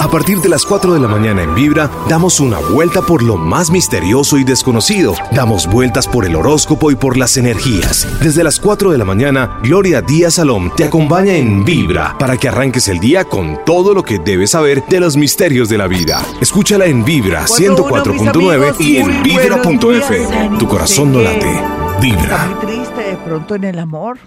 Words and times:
A 0.00 0.08
partir 0.10 0.38
de 0.40 0.48
las 0.48 0.64
4 0.64 0.94
de 0.94 1.00
la 1.00 1.08
mañana 1.08 1.42
en 1.42 1.54
Vibra, 1.54 1.90
damos 2.08 2.40
una 2.40 2.58
vuelta 2.58 3.02
por 3.02 3.22
lo 3.22 3.36
más 3.36 3.70
misterioso 3.70 4.38
y 4.38 4.44
desconocido. 4.44 5.14
Damos 5.30 5.66
vueltas 5.66 6.08
por 6.08 6.24
el 6.24 6.36
horóscopo 6.36 6.90
y 6.90 6.96
por 6.96 7.18
las 7.18 7.36
energías. 7.36 8.08
Desde 8.22 8.42
las 8.42 8.58
4 8.58 8.92
de 8.92 8.96
la 8.96 9.04
mañana, 9.04 9.58
Gloria 9.62 10.00
Díaz 10.00 10.36
Salom 10.36 10.74
te 10.74 10.84
acompaña 10.84 11.34
en 11.34 11.66
Vibra 11.66 12.16
para 12.18 12.38
que 12.38 12.48
arranques 12.48 12.88
el 12.88 12.98
día 12.98 13.26
con 13.26 13.62
todo 13.66 13.92
lo 13.92 14.02
que 14.02 14.18
debes 14.18 14.52
saber 14.52 14.82
de 14.88 15.00
los 15.00 15.18
misterios 15.18 15.68
de 15.68 15.76
la 15.76 15.86
vida. 15.86 16.24
Escúchala 16.40 16.86
en 16.86 17.04
Vibra 17.04 17.44
104.9 17.44 18.80
y 18.80 18.96
en 18.96 19.22
vibra.f. 19.22 20.28
Tu 20.58 20.66
corazón 20.66 21.12
no 21.12 21.20
late. 21.20 21.62
Vibra. 22.00 22.22
Está 22.22 22.46
muy 22.46 22.66
triste 22.66 23.02
de 23.02 23.16
pronto 23.18 23.54
en 23.54 23.64
el 23.64 23.78
amor. 23.78 24.18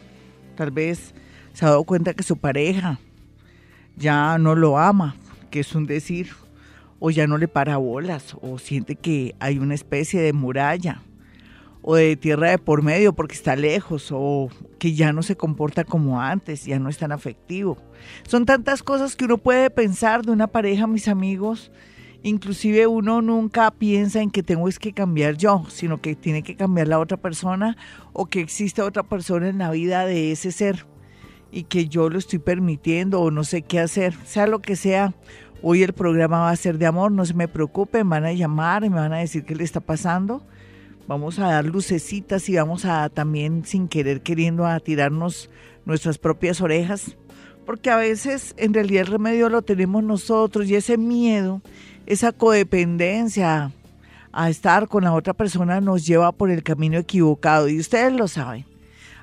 Tal 0.56 0.70
vez 0.70 1.16
se 1.54 1.66
ha 1.66 1.70
dado 1.70 1.84
cuenta 1.84 2.14
que 2.14 2.22
su 2.22 2.38
pareja 2.38 3.00
ya 3.96 4.38
no 4.38 4.56
lo 4.56 4.78
ama, 4.78 5.16
que 5.54 5.60
es 5.60 5.76
un 5.76 5.86
decir, 5.86 6.32
o 6.98 7.12
ya 7.12 7.28
no 7.28 7.38
le 7.38 7.48
para 7.48 7.78
bolas, 7.78 8.36
o 8.42 8.58
siente 8.58 8.96
que 8.96 9.36
hay 9.40 9.60
una 9.60 9.76
especie 9.76 10.20
de 10.20 10.34
muralla, 10.34 11.04
o 11.84 11.94
de 11.94 12.16
tierra 12.16 12.50
de 12.50 12.58
por 12.58 12.82
medio 12.82 13.14
porque 13.14 13.36
está 13.36 13.56
lejos, 13.56 14.08
o 14.12 14.50
que 14.80 14.96
ya 14.96 15.14
no 15.14 15.22
se 15.22 15.38
comporta 15.38 15.84
como 15.84 16.20
antes, 16.20 16.66
ya 16.66 16.80
no 16.80 16.90
es 16.90 16.98
tan 16.98 17.12
afectivo. 17.12 17.78
Son 18.28 18.48
tantas 18.48 18.82
cosas 18.82 19.16
que 19.16 19.26
uno 19.26 19.38
puede 19.38 19.70
pensar 19.70 20.26
de 20.26 20.32
una 20.32 20.48
pareja, 20.48 20.88
mis 20.88 21.08
amigos. 21.08 21.72
Inclusive 22.24 22.88
uno 22.88 23.22
nunca 23.22 23.70
piensa 23.70 24.24
en 24.24 24.32
que 24.32 24.42
tengo 24.42 24.68
es 24.68 24.80
que 24.80 24.92
cambiar 24.92 25.38
yo, 25.38 25.66
sino 25.70 26.02
que 26.02 26.16
tiene 26.16 26.42
que 26.42 26.56
cambiar 26.56 26.88
la 26.88 26.98
otra 26.98 27.18
persona 27.18 27.78
o 28.12 28.26
que 28.26 28.42
existe 28.42 28.82
otra 28.82 29.04
persona 29.04 29.50
en 29.50 29.60
la 29.60 29.70
vida 29.70 30.08
de 30.08 30.32
ese 30.32 30.52
ser 30.52 30.88
y 31.54 31.64
que 31.66 31.88
yo 31.88 32.10
lo 32.10 32.18
estoy 32.18 32.40
permitiendo 32.40 33.22
o 33.22 33.30
no 33.30 33.44
sé 33.44 33.62
qué 33.62 33.80
hacer, 33.80 34.16
sea 34.26 34.48
lo 34.48 34.60
que 34.60 34.76
sea. 34.76 35.14
Hoy 35.66 35.82
el 35.82 35.94
programa 35.94 36.40
va 36.40 36.50
a 36.50 36.56
ser 36.58 36.78
de 36.78 36.86
amor, 36.86 37.14
no 37.14 37.26
se 37.26 37.34
me 37.34 37.48
preocupen, 37.48 38.10
van 38.10 38.26
a 38.26 38.34
llamar 38.34 38.82
me 38.82 38.90
van 38.90 39.14
a 39.14 39.20
decir 39.20 39.46
qué 39.46 39.56
le 39.56 39.64
está 39.64 39.80
pasando. 39.80 40.44
Vamos 41.08 41.40
a 41.40 41.48
dar 41.48 41.64
lucecitas 41.64 42.50
y 42.50 42.58
vamos 42.58 42.84
a 42.84 43.08
también 43.08 43.64
sin 43.64 43.88
querer 43.88 44.20
queriendo 44.20 44.66
a 44.66 44.82
tirarnos 44.82 45.50
nuestras 45.86 46.18
propias 46.18 46.60
orejas, 46.60 47.16
porque 47.66 47.90
a 47.90 47.96
veces 47.96 48.54
en 48.58 48.74
realidad 48.74 49.04
el 49.04 49.14
remedio 49.14 49.48
lo 49.48 49.62
tenemos 49.62 50.04
nosotros 50.04 50.68
y 50.68 50.76
ese 50.76 50.98
miedo, 50.98 51.62
esa 52.08 52.34
codependencia 52.34 53.72
a 54.34 54.50
estar 54.50 54.90
con 54.90 55.06
la 55.06 55.14
otra 55.14 55.34
persona 55.34 55.80
nos 55.80 56.06
lleva 56.06 56.34
por 56.34 56.52
el 56.52 56.62
camino 56.64 56.98
equivocado 56.98 57.70
y 57.70 57.80
ustedes 57.80 58.12
lo 58.12 58.28
saben. 58.28 58.73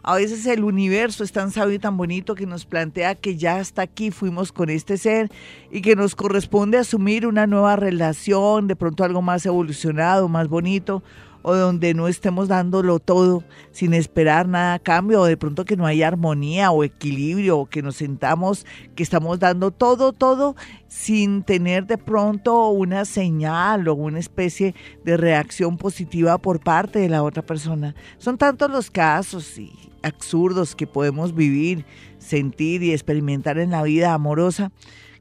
A 0.02 0.16
veces 0.16 0.46
el 0.46 0.64
universo 0.64 1.22
es 1.22 1.32
tan 1.32 1.50
sabio 1.50 1.74
y 1.74 1.78
tan 1.78 1.96
bonito 1.96 2.34
que 2.34 2.46
nos 2.46 2.64
plantea 2.64 3.14
que 3.14 3.36
ya 3.36 3.56
hasta 3.56 3.82
aquí 3.82 4.10
fuimos 4.10 4.50
con 4.50 4.70
este 4.70 4.96
ser 4.96 5.30
y 5.70 5.82
que 5.82 5.94
nos 5.94 6.14
corresponde 6.14 6.78
asumir 6.78 7.26
una 7.26 7.46
nueva 7.46 7.76
relación, 7.76 8.66
de 8.66 8.76
pronto 8.76 9.04
algo 9.04 9.20
más 9.20 9.44
evolucionado, 9.44 10.28
más 10.28 10.48
bonito, 10.48 11.02
o 11.42 11.54
donde 11.54 11.94
no 11.94 12.08
estemos 12.08 12.48
dándolo 12.48 12.98
todo 12.98 13.44
sin 13.72 13.94
esperar 13.94 14.48
nada 14.48 14.74
a 14.74 14.78
cambio, 14.78 15.20
o 15.20 15.24
de 15.26 15.36
pronto 15.36 15.64
que 15.64 15.76
no 15.76 15.86
haya 15.86 16.08
armonía 16.08 16.70
o 16.70 16.84
equilibrio, 16.84 17.58
o 17.58 17.66
que 17.66 17.82
nos 17.82 17.96
sentamos 17.96 18.66
que 18.94 19.02
estamos 19.02 19.38
dando 19.38 19.70
todo, 19.70 20.12
todo 20.12 20.56
sin 20.88 21.42
tener 21.42 21.86
de 21.86 21.98
pronto 21.98 22.68
una 22.68 23.04
señal 23.04 23.88
o 23.88 23.94
una 23.94 24.18
especie 24.18 24.74
de 25.04 25.16
reacción 25.16 25.76
positiva 25.76 26.38
por 26.38 26.60
parte 26.60 26.98
de 26.98 27.08
la 27.08 27.22
otra 27.22 27.42
persona. 27.42 27.94
Son 28.18 28.38
tantos 28.38 28.70
los 28.70 28.90
casos 28.90 29.58
y 29.58 29.72
absurdos 30.02 30.74
que 30.74 30.86
podemos 30.86 31.34
vivir, 31.34 31.84
sentir 32.18 32.82
y 32.82 32.92
experimentar 32.92 33.58
en 33.58 33.70
la 33.70 33.82
vida 33.82 34.14
amorosa 34.14 34.72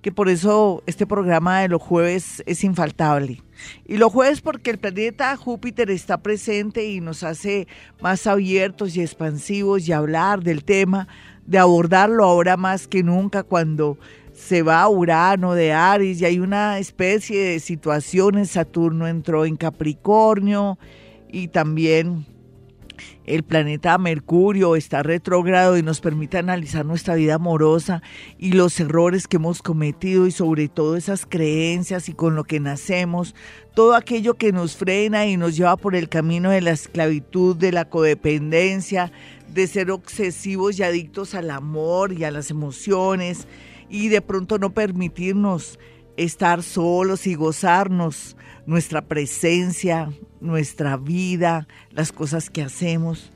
que 0.02 0.12
por 0.12 0.30
eso 0.30 0.82
este 0.86 1.06
programa 1.06 1.62
de 1.62 1.68
los 1.68 1.82
jueves 1.82 2.42
es 2.46 2.64
infaltable. 2.64 3.42
Y 3.86 3.98
los 3.98 4.12
jueves 4.12 4.42
porque 4.42 4.72
el 4.72 4.78
planeta 4.78 5.36
Júpiter 5.36 5.92
está 5.92 6.18
presente 6.18 6.86
y 6.88 7.02
nos 7.02 7.24
hace 7.24 7.68
más 8.02 8.26
abiertos 8.26 8.96
y 8.96 9.02
expansivos 9.02 9.88
y 9.88 9.92
hablar 9.92 10.42
del 10.42 10.64
tema, 10.64 11.08
de 11.46 11.58
abordarlo 11.58 12.24
ahora 12.24 12.56
más 12.56 12.88
que 12.88 13.04
nunca 13.04 13.44
cuando 13.44 13.98
se 14.34 14.62
va 14.62 14.82
a 14.82 14.90
Urano 14.90 15.54
de 15.54 15.74
Aries 15.74 16.22
y 16.22 16.26
hay 16.26 16.40
una 16.40 16.80
especie 16.80 17.44
de 17.44 17.60
situaciones, 17.60 18.52
Saturno 18.52 19.06
entró 19.06 19.46
en 19.46 19.58
Capricornio 19.58 20.80
y 21.30 21.50
también 21.50 22.26
el 23.30 23.44
planeta 23.44 23.96
Mercurio 24.00 24.76
está 24.76 25.04
retrógrado 25.04 25.78
y 25.78 25.84
nos 25.84 26.02
permite 26.02 26.40
analizar 26.40 26.84
nuestra 26.84 27.14
vida 27.14 27.36
amorosa 27.36 28.02
y 28.40 28.54
los 28.54 28.80
errores 28.80 29.28
que 29.28 29.38
hemos 29.38 29.62
cometido 29.62 30.26
y 30.26 30.32
sobre 30.32 30.68
todo 30.68 30.98
esas 30.98 31.28
creencias 31.28 32.10
y 32.10 32.14
con 32.14 32.36
lo 32.36 32.44
que 32.44 32.60
nacemos, 32.60 33.36
todo 33.76 33.94
aquello 33.94 34.34
que 34.34 34.52
nos 34.52 34.76
frena 34.76 35.28
y 35.28 35.38
nos 35.38 35.56
lleva 35.56 35.78
por 35.78 35.96
el 35.96 36.10
camino 36.10 36.50
de 36.50 36.62
la 36.62 36.72
esclavitud, 36.72 37.56
de 37.56 37.72
la 37.72 37.86
codependencia, 37.86 39.12
de 39.54 39.68
ser 39.68 39.92
obsesivos 39.92 40.80
y 40.80 40.84
adictos 40.84 41.36
al 41.36 41.52
amor 41.52 42.14
y 42.14 42.24
a 42.24 42.32
las 42.32 42.50
emociones 42.50 43.48
y 43.92 44.08
de 44.08 44.22
pronto 44.22 44.58
no 44.58 44.72
permitirnos 44.72 45.78
estar 46.18 46.64
solos 46.64 47.28
y 47.28 47.36
gozarnos 47.36 48.36
nuestra 48.66 49.04
presencia, 49.04 50.12
nuestra 50.42 50.98
vida, 50.98 51.68
las 51.92 52.12
cosas 52.12 52.50
que 52.50 52.62
hacemos. 52.62 53.32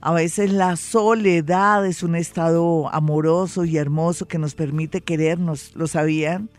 A 0.00 0.12
veces 0.12 0.52
la 0.52 0.76
soledad 0.76 1.86
es 1.86 2.02
un 2.02 2.14
estado 2.14 2.92
amoroso 2.92 3.64
y 3.64 3.78
hermoso 3.78 4.28
que 4.28 4.38
nos 4.38 4.54
permite 4.54 5.00
querernos, 5.00 5.72
¿lo 5.74 5.86
sabían? 5.86 6.50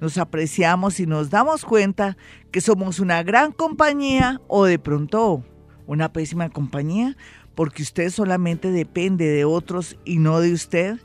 Nos 0.00 0.18
apreciamos 0.18 1.00
y 1.00 1.06
nos 1.06 1.30
damos 1.30 1.64
cuenta 1.64 2.16
que 2.50 2.60
somos 2.60 3.00
una 3.00 3.22
gran 3.22 3.52
compañía 3.52 4.40
o 4.48 4.64
de 4.64 4.78
pronto 4.78 5.42
una 5.86 6.12
pésima 6.12 6.50
compañía 6.50 7.16
porque 7.54 7.82
usted 7.82 8.10
solamente 8.10 8.70
depende 8.70 9.26
de 9.26 9.44
otros 9.44 9.96
y 10.04 10.18
no 10.18 10.40
de 10.40 10.52
usted 10.52 10.98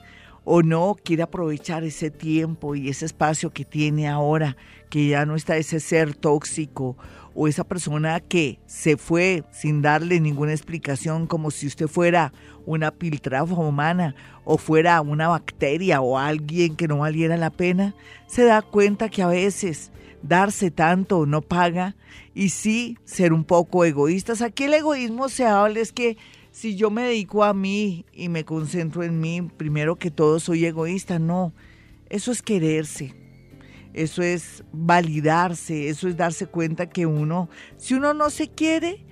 o 0.44 0.62
no 0.64 0.96
quiere 1.04 1.24
aprovechar 1.24 1.84
ese 1.84 2.10
tiempo 2.10 2.76
y 2.76 2.90
ese 2.90 3.06
espacio 3.06 3.52
que 3.52 3.66
tiene 3.66 4.08
ahora, 4.08 4.56
que 4.90 5.08
ya 5.08 5.26
no 5.26 5.36
está 5.36 5.58
ese 5.58 5.82
ser 5.82 6.16
tóxico 6.16 6.98
o 7.40 7.48
esa 7.48 7.64
persona 7.64 8.20
que 8.20 8.60
se 8.66 8.98
fue 8.98 9.44
sin 9.52 9.84
darle 9.84 10.20
ninguna 10.20 10.54
explicación, 10.54 11.28
como 11.28 11.52
si 11.52 11.68
usted 11.68 11.88
fuera 11.88 12.34
una 12.66 12.90
piltrafa 12.90 13.54
humana 13.54 14.16
o 14.44 14.58
fuera 14.58 15.00
una 15.02 15.28
bacteria 15.28 16.02
o 16.02 16.18
alguien 16.18 16.76
que 16.76 16.88
no 16.88 16.98
valiera 16.98 17.38
la 17.38 17.52
pena, 17.52 17.94
se 18.26 18.44
da 18.44 18.64
cuenta 18.64 19.10
que 19.10 19.22
a 19.22 19.28
veces 19.28 19.92
darse 20.24 20.72
tanto 20.72 21.28
no 21.28 21.44
paga 21.44 21.96
y 22.34 22.50
sí 22.50 22.98
ser 23.06 23.34
un 23.34 23.44
poco 23.44 23.86
egoístas. 23.86 24.42
Aquí 24.42 24.64
el 24.64 24.74
egoísmo 24.74 25.30
se 25.30 25.46
habla 25.46 25.80
es 25.80 25.94
que 25.94 26.18
si 26.52 26.76
yo 26.76 26.90
me 26.90 27.04
dedico 27.04 27.44
a 27.44 27.54
mí 27.54 28.04
y 28.14 28.30
me 28.30 28.46
concentro 28.46 29.04
en 29.04 29.20
mí, 29.20 29.44
primero 29.44 29.98
que 29.98 30.10
todo 30.10 30.40
soy 30.40 30.66
egoísta, 30.66 31.20
no. 31.20 31.54
Eso 32.10 32.32
es 32.32 32.42
quererse. 32.42 33.27
Eso 33.98 34.22
es 34.22 34.64
validarse, 34.72 35.90
eso 35.90 36.08
es 36.08 36.16
darse 36.16 36.46
cuenta 36.46 36.88
que 36.88 37.08
uno, 37.08 37.50
si 37.78 37.96
uno 37.96 38.14
no 38.14 38.30
se 38.30 38.48
quiere, 38.48 39.04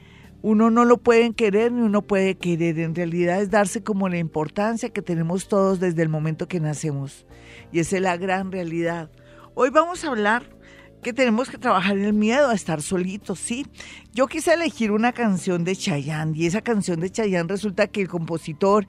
uno 0.43 0.69
no 0.69 0.85
lo 0.85 0.97
puede 0.97 1.33
querer 1.33 1.71
ni 1.71 1.81
uno 1.81 2.03
puede 2.03 2.35
querer. 2.35 2.77
En 2.77 2.93
realidad 2.93 3.41
es 3.41 3.49
darse 3.49 3.81
como 3.81 4.09
la 4.09 4.19
importancia 4.19 4.89
que 4.89 5.01
tenemos 5.01 5.47
todos 5.47 5.79
desde 5.79 6.03
el 6.03 6.09
momento 6.09 6.47
que 6.47 6.59
nacemos. 6.59 7.25
Y 7.71 7.79
esa 7.79 7.95
es 7.95 8.03
la 8.03 8.15
gran 8.15 8.51
realidad. 8.51 9.09
Hoy 9.55 9.71
vamos 9.71 10.03
a 10.03 10.09
hablar 10.09 10.55
que 11.01 11.13
tenemos 11.13 11.49
que 11.49 11.57
trabajar 11.57 11.97
el 11.97 12.13
miedo 12.13 12.49
a 12.49 12.53
estar 12.53 12.83
solitos, 12.83 13.39
sí. 13.39 13.65
Yo 14.13 14.27
quise 14.27 14.53
elegir 14.53 14.91
una 14.91 15.13
canción 15.13 15.63
de 15.63 15.75
Chayanne 15.75 16.37
y 16.37 16.45
esa 16.45 16.61
canción 16.61 16.99
de 16.99 17.09
Chayanne 17.09 17.49
resulta 17.49 17.87
que 17.87 18.01
el 18.01 18.07
compositor 18.07 18.85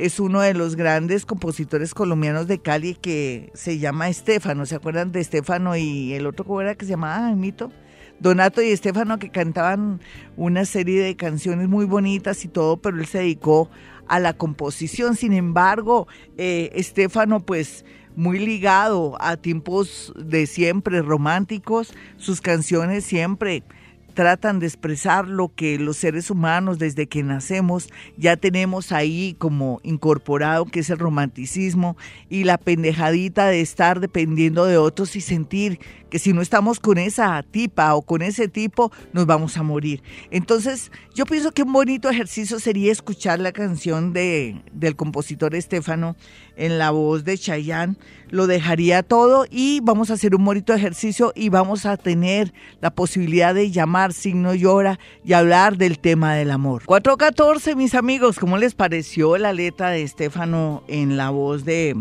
es 0.00 0.18
uno 0.18 0.40
de 0.40 0.54
los 0.54 0.76
grandes 0.76 1.26
compositores 1.26 1.92
colombianos 1.92 2.46
de 2.46 2.60
Cali 2.60 2.94
que 2.94 3.50
se 3.54 3.78
llama 3.78 4.08
Estefano. 4.08 4.64
¿Se 4.64 4.74
acuerdan 4.74 5.12
de 5.12 5.20
Estefano 5.20 5.76
y 5.76 6.14
el 6.14 6.26
otro 6.26 6.46
cómo 6.46 6.62
era 6.62 6.74
que 6.74 6.86
se 6.86 6.92
llamaba? 6.92 7.30
Mito. 7.34 7.70
Donato 8.18 8.62
y 8.62 8.70
Estefano 8.70 9.18
que 9.18 9.30
cantaban 9.30 10.00
una 10.36 10.64
serie 10.64 11.02
de 11.02 11.16
canciones 11.16 11.68
muy 11.68 11.84
bonitas 11.84 12.44
y 12.44 12.48
todo, 12.48 12.78
pero 12.78 12.98
él 12.98 13.06
se 13.06 13.18
dedicó 13.18 13.70
a 14.08 14.18
la 14.20 14.32
composición. 14.32 15.16
Sin 15.16 15.32
embargo, 15.32 16.08
eh, 16.36 16.70
Estefano 16.74 17.40
pues 17.40 17.84
muy 18.16 18.38
ligado 18.38 19.16
a 19.20 19.36
tiempos 19.36 20.12
de 20.16 20.46
siempre 20.46 21.02
románticos, 21.02 21.94
sus 22.16 22.40
canciones 22.40 23.04
siempre 23.04 23.64
tratan 24.10 24.60
de 24.60 24.66
expresar 24.66 25.26
lo 25.28 25.52
que 25.54 25.78
los 25.78 25.96
seres 25.96 26.30
humanos 26.30 26.78
desde 26.78 27.06
que 27.06 27.22
nacemos 27.22 27.88
ya 28.16 28.36
tenemos 28.36 28.92
ahí 28.92 29.34
como 29.38 29.80
incorporado, 29.82 30.66
que 30.66 30.80
es 30.80 30.90
el 30.90 30.98
romanticismo 30.98 31.96
y 32.28 32.44
la 32.44 32.58
pendejadita 32.58 33.46
de 33.46 33.60
estar 33.60 34.00
dependiendo 34.00 34.66
de 34.66 34.76
otros 34.76 35.16
y 35.16 35.20
sentir 35.20 35.80
que 36.10 36.18
si 36.18 36.32
no 36.32 36.42
estamos 36.42 36.80
con 36.80 36.98
esa 36.98 37.42
tipa 37.42 37.94
o 37.94 38.02
con 38.02 38.20
ese 38.22 38.48
tipo, 38.48 38.92
nos 39.12 39.26
vamos 39.26 39.56
a 39.56 39.62
morir. 39.62 40.02
Entonces, 40.30 40.90
yo 41.14 41.24
pienso 41.24 41.52
que 41.52 41.62
un 41.62 41.72
bonito 41.72 42.10
ejercicio 42.10 42.60
sería 42.60 42.92
escuchar 42.92 43.38
la 43.40 43.52
canción 43.52 44.12
de, 44.12 44.62
del 44.72 44.96
compositor 44.96 45.54
Estefano 45.54 46.16
en 46.56 46.78
la 46.78 46.90
voz 46.90 47.24
de 47.24 47.38
Chayanne. 47.38 47.96
lo 48.28 48.46
dejaría 48.46 49.02
todo 49.02 49.46
y 49.50 49.80
vamos 49.80 50.10
a 50.10 50.14
hacer 50.14 50.34
un 50.34 50.44
bonito 50.44 50.74
ejercicio 50.74 51.32
y 51.34 51.48
vamos 51.48 51.86
a 51.86 51.96
tener 51.96 52.52
la 52.80 52.90
posibilidad 52.90 53.54
de 53.54 53.70
llamar 53.70 54.12
signo 54.12 54.54
llora 54.54 54.98
y 55.24 55.32
hablar 55.32 55.76
del 55.78 55.98
tema 55.98 56.34
del 56.34 56.50
amor. 56.50 56.84
414, 56.84 57.74
mis 57.76 57.94
amigos, 57.94 58.38
¿cómo 58.38 58.58
les 58.58 58.74
pareció 58.74 59.38
la 59.38 59.52
letra 59.52 59.90
de 59.90 60.02
Estefano 60.02 60.82
en 60.88 61.16
la 61.16 61.30
voz 61.30 61.64
de, 61.64 61.96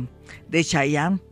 de 0.50 0.64
Chayanne? 0.64 1.29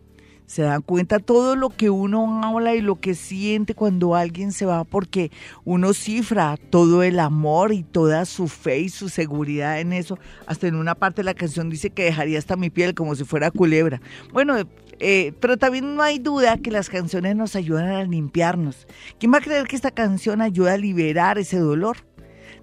Se 0.48 0.64
dan 0.64 0.82
cuenta 0.82 1.20
todo 1.20 1.56
lo 1.56 1.70
que 1.70 1.90
uno 1.90 2.42
habla 2.44 2.74
y 2.74 2.82
lo 2.82 3.00
que 3.00 3.14
siente 3.16 3.76
cuando 3.76 4.16
alguien 4.16 4.54
se 4.54 4.66
va, 4.66 4.86
porque 4.86 5.30
uno 5.66 5.94
cifra 5.94 6.58
todo 6.70 7.04
el 7.04 7.20
amor 7.20 7.74
y 7.74 7.84
toda 7.84 8.26
su 8.26 8.48
fe 8.48 8.80
y 8.80 8.90
su 8.90 9.10
seguridad 9.10 9.80
en 9.80 9.92
eso. 9.94 10.18
Hasta 10.48 10.68
en 10.68 10.76
una 10.76 10.96
parte 10.96 11.18
de 11.18 11.26
la 11.26 11.34
canción 11.34 11.70
dice 11.70 11.90
que 11.90 12.06
dejaría 12.06 12.40
hasta 12.40 12.56
mi 12.56 12.70
piel 12.70 12.96
como 12.96 13.14
si 13.14 13.26
fuera 13.26 13.52
culebra. 13.52 14.02
Bueno, 14.32 14.56
eh, 15.00 15.34
pero 15.42 15.58
también 15.58 15.96
no 15.96 16.02
hay 16.02 16.18
duda 16.18 16.58
que 16.58 16.72
las 16.72 16.90
canciones 16.90 17.36
nos 17.36 17.58
ayudan 17.58 17.90
a 17.90 18.04
limpiarnos. 18.06 18.88
¿Quién 19.20 19.34
va 19.34 19.40
a 19.40 19.42
creer 19.42 19.68
que 19.68 19.76
esta 19.76 19.92
canción 19.92 20.42
ayuda 20.42 20.74
a 20.74 20.78
liberar 20.78 21.38
ese 21.38 21.60
dolor? 21.60 21.98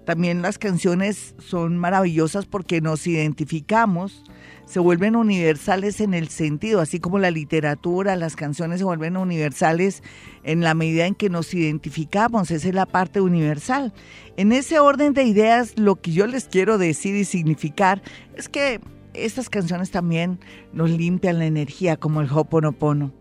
También 0.05 0.41
las 0.41 0.57
canciones 0.57 1.35
son 1.37 1.77
maravillosas 1.77 2.47
porque 2.47 2.81
nos 2.81 3.05
identificamos 3.05 4.23
se 4.65 4.79
vuelven 4.79 5.15
universales 5.15 6.01
en 6.01 6.13
el 6.13 6.29
sentido, 6.29 6.81
así 6.81 6.99
como 6.99 7.19
la 7.19 7.31
literatura, 7.31 8.15
las 8.15 8.35
canciones 8.35 8.79
se 8.79 8.85
vuelven 8.85 9.17
universales 9.17 10.03
en 10.43 10.61
la 10.61 10.73
medida 10.73 11.05
en 11.05 11.15
que 11.15 11.29
nos 11.29 11.53
identificamos, 11.53 12.51
esa 12.51 12.67
es 12.67 12.73
la 12.73 12.85
parte 12.85 13.21
universal. 13.21 13.93
En 14.37 14.51
ese 14.51 14.79
orden 14.79 15.13
de 15.13 15.23
ideas, 15.23 15.77
lo 15.77 15.95
que 15.95 16.11
yo 16.11 16.27
les 16.27 16.45
quiero 16.45 16.77
decir 16.77 17.15
y 17.15 17.25
significar 17.25 18.01
es 18.35 18.49
que 18.49 18.81
estas 19.13 19.49
canciones 19.49 19.91
también 19.91 20.39
nos 20.73 20.89
limpian 20.89 21.39
la 21.39 21.45
energía, 21.45 21.97
como 21.97 22.21
el 22.21 22.29
Hoponopono. 22.29 23.13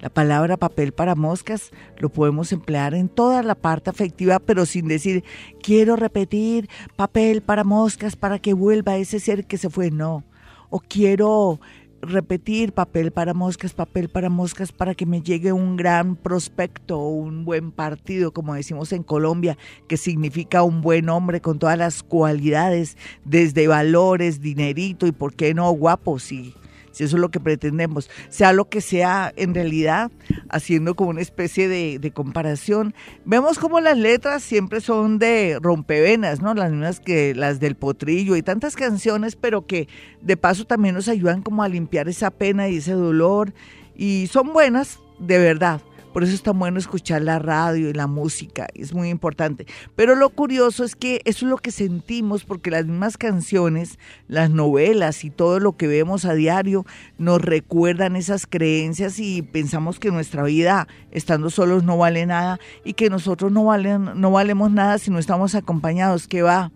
La 0.00 0.10
palabra 0.10 0.56
papel 0.56 0.92
para 0.92 1.14
moscas 1.14 1.70
lo 1.98 2.08
podemos 2.08 2.50
emplear 2.52 2.92
en 2.92 3.08
toda 3.08 3.44
la 3.44 3.54
parte 3.54 3.88
afectiva, 3.88 4.40
pero 4.40 4.66
sin 4.66 4.88
decir, 4.88 5.22
quiero 5.62 5.94
repetir 5.94 6.68
papel 6.96 7.40
para 7.40 7.62
moscas 7.62 8.16
para 8.16 8.40
que 8.40 8.52
vuelva 8.52 8.96
ese 8.96 9.20
ser 9.20 9.46
que 9.46 9.58
se 9.58 9.70
fue. 9.70 9.92
No, 9.92 10.24
o 10.72 10.80
quiero 10.80 11.60
repetir 12.00 12.72
papel 12.72 13.12
para 13.12 13.34
moscas, 13.34 13.74
papel 13.74 14.08
para 14.08 14.30
moscas, 14.30 14.72
para 14.72 14.94
que 14.94 15.06
me 15.06 15.20
llegue 15.20 15.52
un 15.52 15.76
gran 15.76 16.16
prospecto 16.16 16.98
un 16.98 17.44
buen 17.44 17.70
partido, 17.70 18.32
como 18.32 18.54
decimos 18.54 18.92
en 18.92 19.02
Colombia, 19.02 19.58
que 19.86 19.98
significa 19.98 20.62
un 20.62 20.80
buen 20.80 21.10
hombre 21.10 21.40
con 21.42 21.58
todas 21.58 21.78
las 21.78 22.02
cualidades, 22.02 22.96
desde 23.24 23.68
valores, 23.68 24.40
dinerito 24.40 25.06
y, 25.06 25.12
¿por 25.12 25.34
qué 25.34 25.54
no, 25.54 25.70
guapo? 25.70 26.18
Sí 26.18 26.54
si 26.92 27.04
eso 27.04 27.16
es 27.16 27.20
lo 27.20 27.30
que 27.30 27.40
pretendemos, 27.40 28.08
sea 28.28 28.52
lo 28.52 28.68
que 28.68 28.80
sea 28.80 29.32
en 29.36 29.54
realidad, 29.54 30.10
haciendo 30.48 30.94
como 30.94 31.10
una 31.10 31.20
especie 31.20 31.68
de, 31.68 32.12
comparación. 32.12 32.94
Vemos 33.24 33.58
como 33.58 33.80
las 33.80 33.96
letras 33.96 34.42
siempre 34.42 34.80
son 34.80 35.18
de 35.18 35.58
rompevenas, 35.60 36.42
¿no? 36.42 36.52
Las 36.52 36.70
mismas 36.70 37.00
que 37.00 37.34
las 37.34 37.58
del 37.58 37.74
potrillo 37.74 38.36
y 38.36 38.42
tantas 38.42 38.76
canciones, 38.76 39.34
pero 39.34 39.66
que 39.66 39.88
de 40.20 40.36
paso 40.36 40.66
también 40.66 40.94
nos 40.94 41.08
ayudan 41.08 41.42
como 41.42 41.62
a 41.62 41.68
limpiar 41.68 42.08
esa 42.08 42.30
pena 42.30 42.68
y 42.68 42.76
ese 42.76 42.92
dolor 42.92 43.54
y 43.96 44.28
son 44.30 44.52
buenas 44.52 44.98
de 45.18 45.38
verdad. 45.38 45.80
Por 46.12 46.22
eso 46.22 46.34
es 46.34 46.42
tan 46.42 46.58
bueno 46.58 46.78
escuchar 46.78 47.22
la 47.22 47.38
radio 47.38 47.88
y 47.88 47.92
la 47.92 48.06
música, 48.06 48.68
es 48.74 48.92
muy 48.92 49.08
importante. 49.08 49.66
Pero 49.96 50.14
lo 50.14 50.30
curioso 50.30 50.84
es 50.84 50.94
que 50.94 51.20
eso 51.24 51.46
es 51.46 51.50
lo 51.50 51.56
que 51.56 51.70
sentimos 51.70 52.44
porque 52.44 52.70
las 52.70 52.86
mismas 52.86 53.16
canciones, 53.16 53.98
las 54.28 54.50
novelas 54.50 55.24
y 55.24 55.30
todo 55.30 55.60
lo 55.60 55.76
que 55.76 55.86
vemos 55.86 56.24
a 56.24 56.34
diario 56.34 56.84
nos 57.18 57.40
recuerdan 57.40 58.16
esas 58.16 58.46
creencias 58.46 59.18
y 59.18 59.42
pensamos 59.42 59.98
que 59.98 60.10
nuestra 60.10 60.42
vida 60.42 60.88
estando 61.10 61.50
solos 61.50 61.84
no 61.84 61.96
vale 61.96 62.26
nada 62.26 62.58
y 62.84 62.92
que 62.94 63.10
nosotros 63.10 63.50
no, 63.52 63.64
valen, 63.64 64.20
no 64.20 64.30
valemos 64.30 64.70
nada 64.70 64.98
si 64.98 65.10
no 65.10 65.18
estamos 65.18 65.54
acompañados. 65.54 66.28
Que 66.28 66.42
va, 66.42 66.72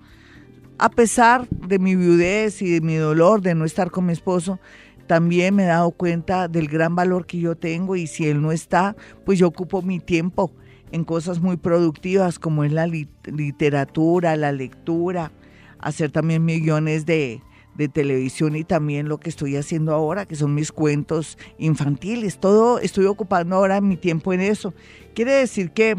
a 0.79 0.89
pesar 0.91 1.49
de 1.51 1.79
mi 1.79 1.97
viudez 1.97 2.63
y 2.63 2.71
de 2.71 2.81
mi 2.81 2.97
dolor 2.97 3.41
de 3.41 3.55
no 3.55 3.65
estar 3.65 3.91
con 3.91 4.07
mi 4.07 4.13
esposo, 4.13 4.59
también 5.07 5.55
me 5.55 5.65
he 5.65 5.67
dado 5.67 5.91
cuenta 5.91 6.49
del 6.49 6.69
gran 6.69 6.95
valor 6.95 7.27
que 7.27 7.39
yo 7.39 7.57
tengo 7.57 7.97
y 7.97 8.07
si 8.07 8.27
él 8.27 8.43
no 8.43 8.53
está, 8.53 8.97
pues 9.25 9.39
yo 9.39 9.49
ocupo 9.49 9.83
mi 9.83 10.01
tiempo 10.01 10.53
en 10.93 11.05
cosas 11.05 11.41
muy 11.41 11.57
productivas 11.57 12.39
como 12.39 12.65
es 12.65 12.73
la 12.73 12.87
literatura, 12.87 14.37
la 14.37 14.53
lectura, 14.53 15.33
hacer 15.79 16.11
también 16.11 16.45
millones 16.45 17.07
de, 17.07 17.43
de 17.77 17.89
televisión 17.89 18.57
y 18.57 18.65
también 18.65 19.09
lo 19.09 19.19
que 19.19 19.29
estoy 19.29 19.57
haciendo 19.57 19.93
ahora, 19.93 20.27
que 20.27 20.37
son 20.37 20.55
mis 20.55 20.73
cuentos 20.73 21.39
infantiles. 21.59 22.39
Todo 22.39 22.79
estoy 22.79 23.07
ocupando 23.07 23.57
ahora 23.57 23.81
mi 23.81 23.97
tiempo 23.97 24.33
en 24.33 24.41
eso. 24.41 24.75
Quiere 25.15 25.33
decir 25.33 25.71
que 25.73 25.97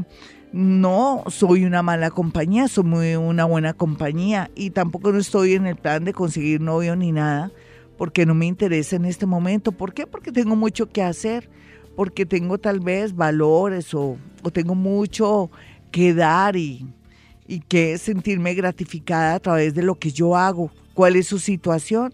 no 0.51 1.23
soy 1.27 1.65
una 1.65 1.83
mala 1.83 2.09
compañía, 2.09 2.67
soy 2.67 2.85
muy 2.85 3.15
una 3.15 3.45
buena 3.45 3.73
compañía 3.73 4.49
y 4.55 4.69
tampoco 4.69 5.11
no 5.11 5.19
estoy 5.19 5.53
en 5.53 5.67
el 5.67 5.75
plan 5.75 6.05
de 6.05 6.13
conseguir 6.13 6.61
novio 6.61 6.95
ni 6.95 7.11
nada 7.11 7.51
porque 7.97 8.25
no 8.25 8.35
me 8.35 8.45
interesa 8.45 8.95
en 8.95 9.05
este 9.05 9.25
momento. 9.25 9.71
¿Por 9.71 9.93
qué? 9.93 10.07
Porque 10.07 10.31
tengo 10.31 10.55
mucho 10.55 10.87
que 10.89 11.01
hacer, 11.01 11.49
porque 11.95 12.25
tengo 12.25 12.57
tal 12.57 12.79
vez 12.79 13.15
valores 13.15 13.93
o, 13.93 14.17
tengo 14.53 14.75
mucho 14.75 15.49
que 15.91 16.13
dar 16.13 16.55
y, 16.55 16.85
y 17.47 17.59
que 17.59 17.97
sentirme 17.97 18.53
gratificada 18.53 19.35
a 19.35 19.39
través 19.39 19.73
de 19.73 19.83
lo 19.83 19.95
que 19.95 20.11
yo 20.11 20.37
hago. 20.37 20.71
¿Cuál 20.93 21.15
es 21.15 21.27
su 21.27 21.39
situación? 21.39 22.13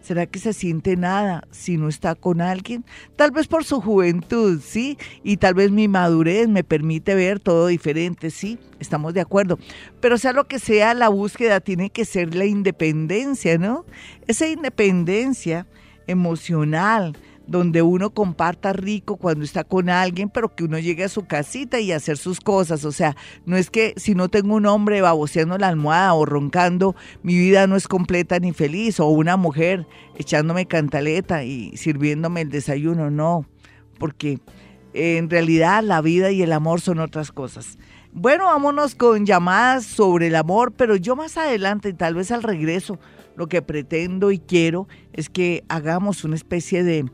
¿Será 0.00 0.26
que 0.26 0.38
se 0.38 0.52
siente 0.52 0.96
nada 0.96 1.44
si 1.50 1.76
no 1.76 1.88
está 1.88 2.14
con 2.14 2.40
alguien? 2.40 2.84
Tal 3.16 3.30
vez 3.30 3.46
por 3.48 3.64
su 3.64 3.80
juventud, 3.80 4.60
¿sí? 4.64 4.96
Y 5.22 5.36
tal 5.36 5.54
vez 5.54 5.70
mi 5.70 5.88
madurez 5.88 6.48
me 6.48 6.64
permite 6.64 7.14
ver 7.14 7.38
todo 7.38 7.66
diferente, 7.66 8.30
¿sí? 8.30 8.58
Estamos 8.78 9.12
de 9.12 9.20
acuerdo. 9.20 9.58
Pero 10.00 10.16
sea 10.16 10.32
lo 10.32 10.48
que 10.48 10.58
sea, 10.58 10.94
la 10.94 11.08
búsqueda 11.08 11.60
tiene 11.60 11.90
que 11.90 12.04
ser 12.04 12.34
la 12.34 12.46
independencia, 12.46 13.58
¿no? 13.58 13.84
Esa 14.26 14.48
independencia 14.48 15.66
emocional, 16.06 17.16
donde 17.46 17.82
uno 17.82 18.10
comparta 18.10 18.72
rico 18.72 19.16
cuando 19.16 19.44
está 19.44 19.64
con 19.64 19.90
alguien, 19.90 20.28
pero 20.28 20.54
que 20.54 20.64
uno 20.64 20.78
llegue 20.78 21.04
a 21.04 21.08
su 21.08 21.26
casita 21.26 21.80
y 21.80 21.92
hacer 21.92 22.16
sus 22.16 22.40
cosas. 22.40 22.84
O 22.84 22.92
sea, 22.92 23.16
no 23.44 23.56
es 23.56 23.70
que 23.70 23.94
si 23.96 24.14
no 24.14 24.28
tengo 24.28 24.54
un 24.54 24.66
hombre 24.66 25.00
baboseando 25.02 25.58
la 25.58 25.68
almohada 25.68 26.14
o 26.14 26.24
roncando, 26.24 26.94
mi 27.22 27.36
vida 27.36 27.66
no 27.66 27.76
es 27.76 27.88
completa 27.88 28.38
ni 28.38 28.52
feliz, 28.52 29.00
o 29.00 29.06
una 29.06 29.36
mujer 29.36 29.86
echándome 30.16 30.66
cantaleta 30.66 31.44
y 31.44 31.76
sirviéndome 31.76 32.42
el 32.42 32.50
desayuno, 32.50 33.10
no, 33.10 33.46
porque 33.98 34.38
en 34.92 35.30
realidad 35.30 35.82
la 35.82 36.00
vida 36.00 36.30
y 36.30 36.42
el 36.42 36.52
amor 36.52 36.80
son 36.80 37.00
otras 37.00 37.32
cosas. 37.32 37.78
Bueno, 38.12 38.46
vámonos 38.46 38.96
con 38.96 39.24
llamadas 39.24 39.84
sobre 39.84 40.26
el 40.28 40.34
amor, 40.34 40.72
pero 40.72 40.96
yo 40.96 41.14
más 41.14 41.36
adelante, 41.36 41.92
tal 41.92 42.14
vez 42.16 42.32
al 42.32 42.42
regreso, 42.42 42.98
lo 43.40 43.48
que 43.48 43.62
pretendo 43.62 44.30
y 44.30 44.38
quiero 44.38 44.86
es 45.12 45.28
que 45.28 45.64
hagamos 45.68 46.22
una 46.24 46.36
especie 46.36 46.84
de 46.84 47.06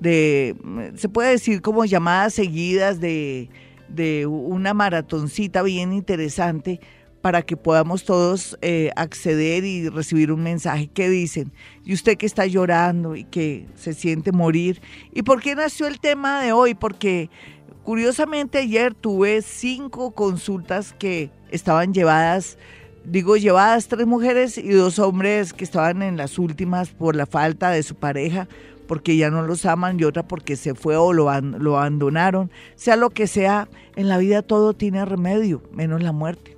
de, 0.00 0.56
se 0.96 1.08
puede 1.08 1.30
decir 1.30 1.62
como 1.62 1.84
llamadas 1.84 2.34
seguidas 2.34 3.00
de, 3.00 3.48
de 3.88 4.26
una 4.26 4.74
maratoncita 4.74 5.62
bien 5.62 5.92
interesante 5.92 6.80
para 7.22 7.42
que 7.42 7.56
podamos 7.56 8.04
todos 8.04 8.56
eh, 8.62 8.90
acceder 8.94 9.64
y 9.64 9.88
recibir 9.88 10.30
un 10.30 10.42
mensaje 10.42 10.86
que 10.88 11.08
dicen, 11.08 11.52
y 11.84 11.92
usted 11.94 12.16
que 12.16 12.26
está 12.26 12.46
llorando 12.46 13.16
y 13.16 13.24
que 13.24 13.66
se 13.74 13.94
siente 13.94 14.32
morir. 14.32 14.80
¿Y 15.12 15.22
por 15.22 15.40
qué 15.42 15.54
nació 15.56 15.86
el 15.88 15.98
tema 15.98 16.42
de 16.42 16.52
hoy? 16.52 16.74
Porque 16.74 17.30
curiosamente 17.82 18.58
ayer 18.58 18.94
tuve 18.94 19.42
cinco 19.42 20.12
consultas 20.12 20.92
que 20.92 21.30
estaban 21.50 21.92
llevadas, 21.92 22.58
digo 23.06 23.36
llevadas 23.36 23.88
tres 23.88 24.06
mujeres 24.06 24.58
y 24.58 24.70
dos 24.70 24.98
hombres 24.98 25.52
que 25.52 25.64
estaban 25.64 26.02
en 26.02 26.16
las 26.16 26.38
últimas 26.38 26.90
por 26.90 27.14
la 27.16 27.26
falta 27.26 27.70
de 27.70 27.82
su 27.82 27.94
pareja 27.94 28.48
porque 28.86 29.16
ya 29.16 29.30
no 29.30 29.42
los 29.42 29.66
aman 29.66 29.98
y 29.98 30.04
otra 30.04 30.26
porque 30.26 30.56
se 30.56 30.74
fue 30.74 30.96
o 30.96 31.12
lo, 31.12 31.28
abandonaron. 31.30 32.50
Sea 32.76 32.96
lo 32.96 33.10
que 33.10 33.26
sea, 33.26 33.68
en 33.96 34.08
la 34.08 34.18
vida 34.18 34.42
todo 34.42 34.74
tiene 34.74 35.04
remedio, 35.04 35.62
menos 35.72 36.02
la 36.02 36.12
muerte. 36.12 36.56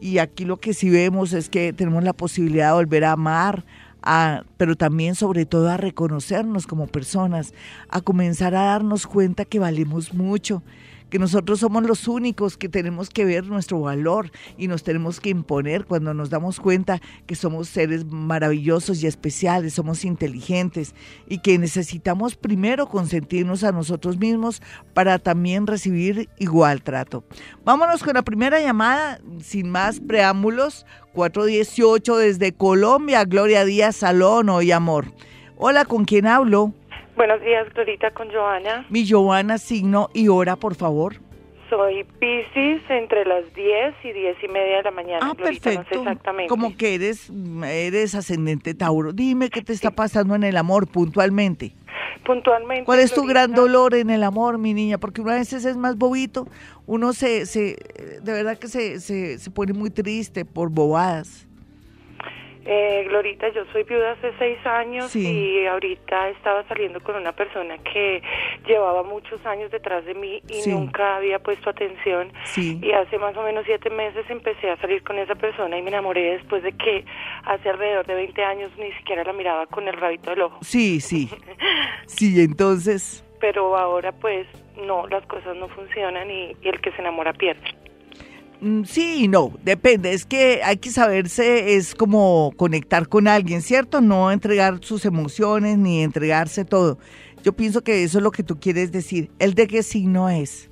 Y 0.00 0.18
aquí 0.18 0.44
lo 0.44 0.58
que 0.58 0.74
sí 0.74 0.90
vemos 0.90 1.32
es 1.32 1.48
que 1.48 1.72
tenemos 1.72 2.04
la 2.04 2.12
posibilidad 2.12 2.68
de 2.68 2.74
volver 2.74 3.04
a 3.04 3.12
amar, 3.12 3.64
a, 4.02 4.42
pero 4.56 4.76
también 4.76 5.14
sobre 5.14 5.46
todo 5.46 5.70
a 5.70 5.76
reconocernos 5.76 6.66
como 6.66 6.88
personas, 6.88 7.54
a 7.88 8.00
comenzar 8.00 8.54
a 8.54 8.64
darnos 8.64 9.06
cuenta 9.06 9.44
que 9.44 9.60
valemos 9.60 10.12
mucho, 10.12 10.62
que 11.12 11.18
nosotros 11.18 11.60
somos 11.60 11.82
los 11.82 12.08
únicos 12.08 12.56
que 12.56 12.70
tenemos 12.70 13.10
que 13.10 13.26
ver 13.26 13.44
nuestro 13.44 13.78
valor 13.82 14.30
y 14.56 14.66
nos 14.66 14.82
tenemos 14.82 15.20
que 15.20 15.28
imponer 15.28 15.84
cuando 15.84 16.14
nos 16.14 16.30
damos 16.30 16.58
cuenta 16.58 17.02
que 17.26 17.34
somos 17.34 17.68
seres 17.68 18.06
maravillosos 18.06 19.02
y 19.02 19.06
especiales, 19.06 19.74
somos 19.74 20.06
inteligentes 20.06 20.94
y 21.28 21.40
que 21.40 21.58
necesitamos 21.58 22.34
primero 22.34 22.88
consentirnos 22.88 23.62
a 23.62 23.72
nosotros 23.72 24.16
mismos 24.16 24.62
para 24.94 25.18
también 25.18 25.66
recibir 25.66 26.30
igual 26.38 26.82
trato. 26.82 27.24
Vámonos 27.62 28.02
con 28.02 28.14
la 28.14 28.22
primera 28.22 28.58
llamada, 28.62 29.20
sin 29.42 29.68
más 29.68 30.00
preámbulos, 30.00 30.86
418 31.12 32.16
desde 32.16 32.52
Colombia, 32.52 33.26
Gloria 33.26 33.66
Díaz 33.66 33.96
Salón, 33.96 34.48
hoy 34.48 34.72
amor. 34.72 35.12
Hola, 35.58 35.84
¿con 35.84 36.06
quién 36.06 36.26
hablo? 36.26 36.72
Buenos 37.16 37.40
días, 37.42 37.72
Glorita, 37.74 38.10
con 38.12 38.30
Joana. 38.30 38.86
Mi 38.88 39.08
Joana, 39.08 39.58
signo 39.58 40.08
y 40.14 40.28
hora, 40.28 40.56
por 40.56 40.74
favor. 40.74 41.16
Soy 41.68 42.04
Pisces 42.18 42.82
entre 42.90 43.24
las 43.24 43.44
10 43.54 43.94
y 44.04 44.12
10 44.12 44.36
y 44.44 44.48
media 44.48 44.78
de 44.78 44.82
la 44.82 44.90
mañana. 44.90 45.18
Ah, 45.22 45.34
Glorita, 45.36 45.70
no 45.70 45.72
sé 45.72 45.78
perfecto. 45.78 46.00
exactamente. 46.00 46.48
Como 46.48 46.76
que 46.76 46.94
eres, 46.94 47.30
eres 47.64 48.14
ascendente 48.14 48.74
Tauro. 48.74 49.12
Dime 49.12 49.48
qué 49.50 49.62
te 49.62 49.72
está 49.72 49.90
pasando 49.90 50.34
en 50.34 50.42
el 50.44 50.56
amor 50.56 50.86
puntualmente. 50.88 51.74
Puntualmente. 52.24 52.84
¿Cuál 52.84 53.00
es 53.00 53.12
tu 53.12 53.24
gran 53.26 53.52
dolor 53.52 53.94
en 53.94 54.10
el 54.10 54.22
amor, 54.22 54.58
mi 54.58 54.74
niña? 54.74 54.98
Porque 54.98 55.20
uno 55.22 55.32
a 55.32 55.36
veces 55.36 55.64
es 55.64 55.76
más 55.76 55.96
bobito, 55.96 56.46
uno 56.86 57.12
se, 57.12 57.46
se 57.46 57.76
de 58.22 58.32
verdad 58.32 58.58
que 58.58 58.68
se, 58.68 59.00
se, 59.00 59.38
se 59.38 59.50
pone 59.50 59.72
muy 59.72 59.90
triste 59.90 60.44
por 60.44 60.70
bobadas. 60.70 61.48
Eh, 62.64 63.04
Glorita, 63.08 63.48
yo 63.48 63.64
soy 63.72 63.82
viuda 63.82 64.12
hace 64.12 64.32
seis 64.38 64.58
años 64.64 65.10
Sí. 65.10 65.26
y 65.62 65.66
ahorita 65.66 66.28
estaba 66.30 66.62
saliendo 66.68 67.00
con 67.00 67.16
una 67.16 67.32
persona 67.32 67.76
que 67.78 68.22
llevaba 68.66 69.02
muchos 69.02 69.44
años 69.44 69.70
detrás 69.72 70.04
de 70.04 70.14
mí 70.14 70.40
y 70.48 70.54
Sí. 70.54 70.70
nunca 70.70 71.16
había 71.16 71.40
puesto 71.40 71.70
atención. 71.70 72.32
Sí. 72.44 72.78
Y 72.82 72.92
hace 72.92 73.18
más 73.18 73.36
o 73.36 73.42
menos 73.42 73.64
siete 73.66 73.90
meses 73.90 74.24
empecé 74.30 74.70
a 74.70 74.76
salir 74.76 75.02
con 75.02 75.18
esa 75.18 75.34
persona 75.34 75.76
y 75.76 75.82
me 75.82 75.88
enamoré 75.90 76.36
después 76.36 76.62
de 76.62 76.72
que 76.72 77.04
hace 77.44 77.68
alrededor 77.68 78.06
de 78.06 78.14
20 78.14 78.44
años 78.44 78.70
ni 78.78 78.92
siquiera 78.92 79.24
la 79.24 79.32
miraba 79.32 79.66
con 79.66 79.88
el 79.88 79.94
rabito 79.94 80.30
del 80.30 80.42
ojo. 80.42 80.58
Sí, 80.62 81.00
sí. 81.00 81.28
Sí, 82.06 82.40
entonces, 82.42 83.24
Pero 83.40 83.76
ahora 83.76 84.12
pues 84.12 84.46
no, 84.76 85.06
las 85.08 85.24
cosas 85.26 85.56
no 85.56 85.66
funcionan 85.68 86.30
y, 86.30 86.54
y 86.62 86.68
el 86.68 86.80
que 86.80 86.92
se 86.92 87.00
enamora 87.00 87.32
pierde. 87.32 87.62
Mm, 88.62 88.84
sí 88.84 89.24
y 89.24 89.28
no, 89.28 89.52
depende. 89.64 90.12
Es 90.14 90.24
que 90.24 90.62
hay 90.64 90.78
que 90.78 90.90
saberse, 90.90 91.76
es 91.76 91.94
como 91.94 92.52
conectar 92.56 93.08
con 93.08 93.28
alguien, 93.28 93.60
¿cierto? 93.60 94.00
No 94.00 94.32
entregar 94.32 94.78
sus 94.80 95.04
emociones 95.04 95.76
ni 95.76 96.02
entregarse 96.02 96.64
todo. 96.64 96.98
Yo 97.44 97.52
pienso 97.52 97.82
que 97.82 98.04
eso 98.04 98.18
es 98.18 98.24
lo 98.24 98.30
que 98.30 98.42
tú 98.42 98.58
quieres 98.58 98.92
decir. 98.92 99.30
¿El 99.38 99.54
de 99.54 99.66
qué 99.66 99.82
signo 99.82 100.30
es? 100.30 100.71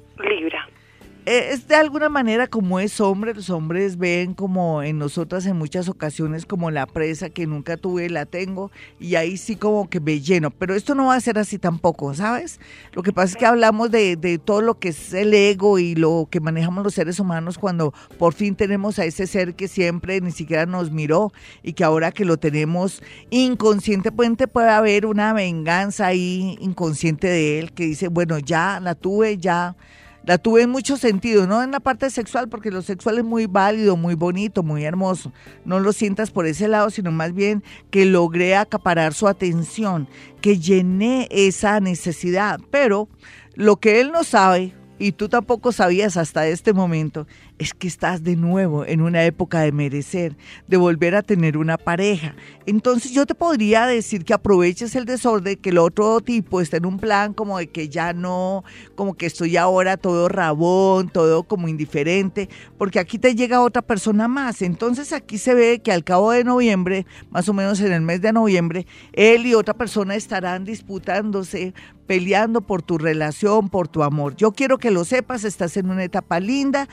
Eh, 1.31 1.51
Es 1.53 1.69
de 1.69 1.77
alguna 1.77 2.09
manera 2.09 2.49
como 2.49 2.81
es 2.81 3.01
hombre, 3.01 3.33
los 3.35 3.51
hombres 3.51 3.97
ven 3.99 4.35
como 4.35 4.83
en 4.83 4.99
nosotras 4.99 5.47
en 5.47 5.57
muchas 5.57 5.89
ocasiones 5.89 6.45
como 6.45 6.73
la 6.73 6.87
presa 6.87 7.31
que 7.31 7.47
nunca 7.47 7.77
tuve, 7.77 8.11
la 8.11 8.27
tengo 8.27 8.73
y 8.99 9.15
ahí 9.15 9.37
sí 9.37 9.55
como 9.55 9.89
que 9.89 10.01
me 10.01 10.21
lleno, 10.21 10.51
pero 10.51 10.75
esto 10.75 10.97
no 10.97 11.07
va 11.07 11.15
a 11.15 11.21
ser 11.21 11.39
así 11.39 11.57
tampoco, 11.57 12.15
¿sabes? 12.15 12.59
Lo 12.95 13.05
que 13.05 13.13
pasa 13.13 13.35
es 13.35 13.37
que 13.37 13.47
hablamos 13.47 13.93
de, 13.93 14.17
de 14.17 14.39
todo 14.39 14.61
lo 14.61 14.81
que 14.81 14.89
es 14.89 15.13
el 15.13 15.33
ego 15.33 15.79
y 15.79 15.95
lo 15.95 16.27
que 16.29 16.41
manejamos 16.41 16.83
los 16.83 16.95
seres 16.95 17.21
humanos 17.21 17.59
cuando 17.59 17.95
por 18.19 18.35
fin 18.35 18.57
tenemos 18.57 18.99
a 18.99 19.05
ese 19.05 19.29
ser 19.29 19.55
que 19.55 19.69
siempre 19.69 20.21
ni 20.21 20.33
siquiera 20.33 20.67
nos 20.67 20.91
miró 20.91 21.33
y 21.63 21.75
que 21.75 21.85
ahora 21.85 22.11
que 22.11 22.25
lo 22.25 22.39
tenemos 22.39 23.05
inconscientemente 23.31 24.49
puede 24.49 24.71
haber 24.71 25.07
una 25.07 25.33
venganza 25.33 26.07
ahí 26.09 26.59
inconsciente 26.61 27.29
de 27.29 27.61
él 27.61 27.73
que 27.73 27.85
dice, 27.85 28.09
bueno, 28.09 28.41
ya 28.41 28.81
la 28.81 28.97
tuve, 28.97 29.39
ya 29.39 29.77
la 30.25 30.39
tuve 30.39 30.63
en 30.63 30.71
muchos 30.71 31.01
sentidos, 31.01 31.49
no 31.49 31.63
en 31.63 31.71
la 31.71 31.81
parte 31.81 32.11
sexual, 32.11 32.49
porque 32.49 32.71
lo 32.71 32.83
sexual 32.83 33.19
es 33.19 33.25
muy 33.25 33.47
válido, 33.47 33.97
muy 33.97 34.15
bonito, 34.15 34.63
muy 34.63 34.85
hermoso. 34.85 35.33
No 35.65 35.81
lo 35.81 35.93
sientas 35.93 36.31
por 36.31 36.47
ese 36.47 36.69
lado, 36.69 36.91
sino 36.91 37.11
más 37.11 37.35
bien 37.35 37.63
que 37.91 38.05
logré 38.05 38.57
acaparar 38.57 39.15
su 39.15 39.29
atención, 39.29 40.09
que 40.41 40.59
llené 40.59 41.27
esa 41.31 41.81
necesidad. 41.81 42.61
Pero 42.71 43.09
lo 43.55 43.77
que 43.77 44.01
él 44.01 44.13
no 44.13 44.25
sabe, 44.25 44.75
y 44.99 45.13
tú 45.13 45.29
tampoco 45.29 45.73
sabías 45.73 46.19
hasta 46.19 46.47
este 46.47 46.75
momento, 46.75 47.27
es 47.61 47.75
que 47.75 47.89
estás 47.89 48.25
de 48.25 48.37
nuevo 48.37 48.87
en 48.87 49.03
una 49.03 49.23
época 49.25 49.61
de 49.61 49.71
merecer, 49.71 50.35
de 50.67 50.79
volver 50.79 51.15
a 51.15 51.21
tener 51.21 51.59
una 51.59 51.77
pareja. 51.77 52.35
Entonces 52.65 53.13
yo 53.13 53.27
te 53.27 53.35
podría 53.35 53.87
decir 53.87 54.25
que 54.25 54.33
aproveches 54.33 54.97
el 54.97 55.05
desorden, 55.05 55.59
que 55.59 55.69
el 55.69 55.77
otro 55.77 56.23
tipo 56.23 56.63
está 56.63 56.79
en 56.79 56.87
un 56.87 56.99
plan 56.99 57.35
como 57.35 57.59
de 57.59 57.67
que 57.67 57.91
ya 57.91 58.15
no, 58.15 58.65
como 58.95 59.13
que 59.13 59.27
estoy 59.27 59.59
ahora 59.59 59.99
todo 59.99 60.31
rabón, 60.31 61.11
todo 61.11 61.43
como 61.43 61.69
indiferente, 61.69 62.49
porque 62.79 62.99
aquí 62.99 63.19
te 63.19 63.35
llega 63.35 63.61
otra 63.61 63.83
persona 63.83 64.27
más. 64.27 64.63
Entonces 64.63 65.13
aquí 65.13 65.37
se 65.37 65.53
ve 65.53 65.83
que 65.85 65.93
al 65.93 66.03
cabo 66.03 66.31
de 66.31 66.45
noviembre, 66.45 67.05
más 67.29 67.47
o 67.51 67.53
menos 67.53 67.79
en 67.81 67.93
el 67.93 68.01
mes 68.01 68.23
de 68.23 68.33
noviembre, 68.33 68.87
él 69.13 69.45
y 69.45 69.53
otra 69.53 69.75
persona 69.75 70.15
estarán 70.15 70.65
disputándose, 70.65 71.75
peleando 72.07 72.63
por 72.63 72.81
tu 72.81 72.97
relación, 72.97 73.69
por 73.69 73.87
tu 73.87 74.03
amor. 74.03 74.35
Yo 74.35 74.53
quiero 74.53 74.79
que 74.79 74.91
lo 74.91 75.05
sepas, 75.05 75.45
estás 75.45 75.77
en 75.77 75.91
una 75.91 76.05
etapa 76.05 76.41
linda 76.41 76.89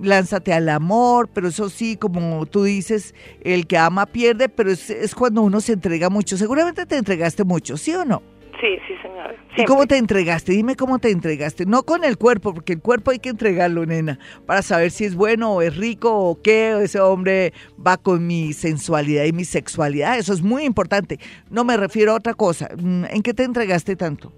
lánzate 0.00 0.52
al 0.52 0.68
amor, 0.68 1.28
pero 1.32 1.48
eso 1.48 1.68
sí, 1.68 1.96
como 1.96 2.46
tú 2.46 2.64
dices, 2.64 3.14
el 3.42 3.66
que 3.66 3.78
ama 3.78 4.06
pierde, 4.06 4.48
pero 4.48 4.70
es, 4.70 4.90
es 4.90 5.14
cuando 5.14 5.42
uno 5.42 5.60
se 5.60 5.72
entrega 5.72 6.10
mucho. 6.10 6.36
Seguramente 6.36 6.86
te 6.86 6.96
entregaste 6.96 7.44
mucho, 7.44 7.76
¿sí 7.76 7.94
o 7.94 8.04
no? 8.04 8.22
Sí, 8.60 8.76
sí, 8.88 8.94
señora. 9.00 9.34
¿Y 9.56 9.64
cómo 9.64 9.86
te 9.86 9.96
entregaste? 9.96 10.52
Dime 10.52 10.74
cómo 10.74 10.98
te 10.98 11.10
entregaste. 11.10 11.64
No 11.64 11.84
con 11.84 12.02
el 12.02 12.18
cuerpo, 12.18 12.52
porque 12.52 12.72
el 12.72 12.80
cuerpo 12.80 13.12
hay 13.12 13.20
que 13.20 13.28
entregarlo, 13.28 13.86
nena, 13.86 14.18
para 14.46 14.62
saber 14.62 14.90
si 14.90 15.04
es 15.04 15.14
bueno 15.14 15.54
o 15.54 15.62
es 15.62 15.76
rico 15.76 16.12
o 16.12 16.42
qué, 16.42 16.74
o 16.74 16.80
ese 16.80 16.98
hombre 16.98 17.52
va 17.84 17.98
con 17.98 18.26
mi 18.26 18.52
sensualidad 18.52 19.24
y 19.24 19.32
mi 19.32 19.44
sexualidad. 19.44 20.18
Eso 20.18 20.32
es 20.32 20.42
muy 20.42 20.64
importante. 20.64 21.20
No 21.50 21.62
me 21.62 21.76
refiero 21.76 22.12
a 22.12 22.16
otra 22.16 22.34
cosa. 22.34 22.68
Mm, 22.76 23.04
¿En 23.10 23.22
qué 23.22 23.32
te 23.32 23.44
entregaste 23.44 23.94
tanto? 23.94 24.32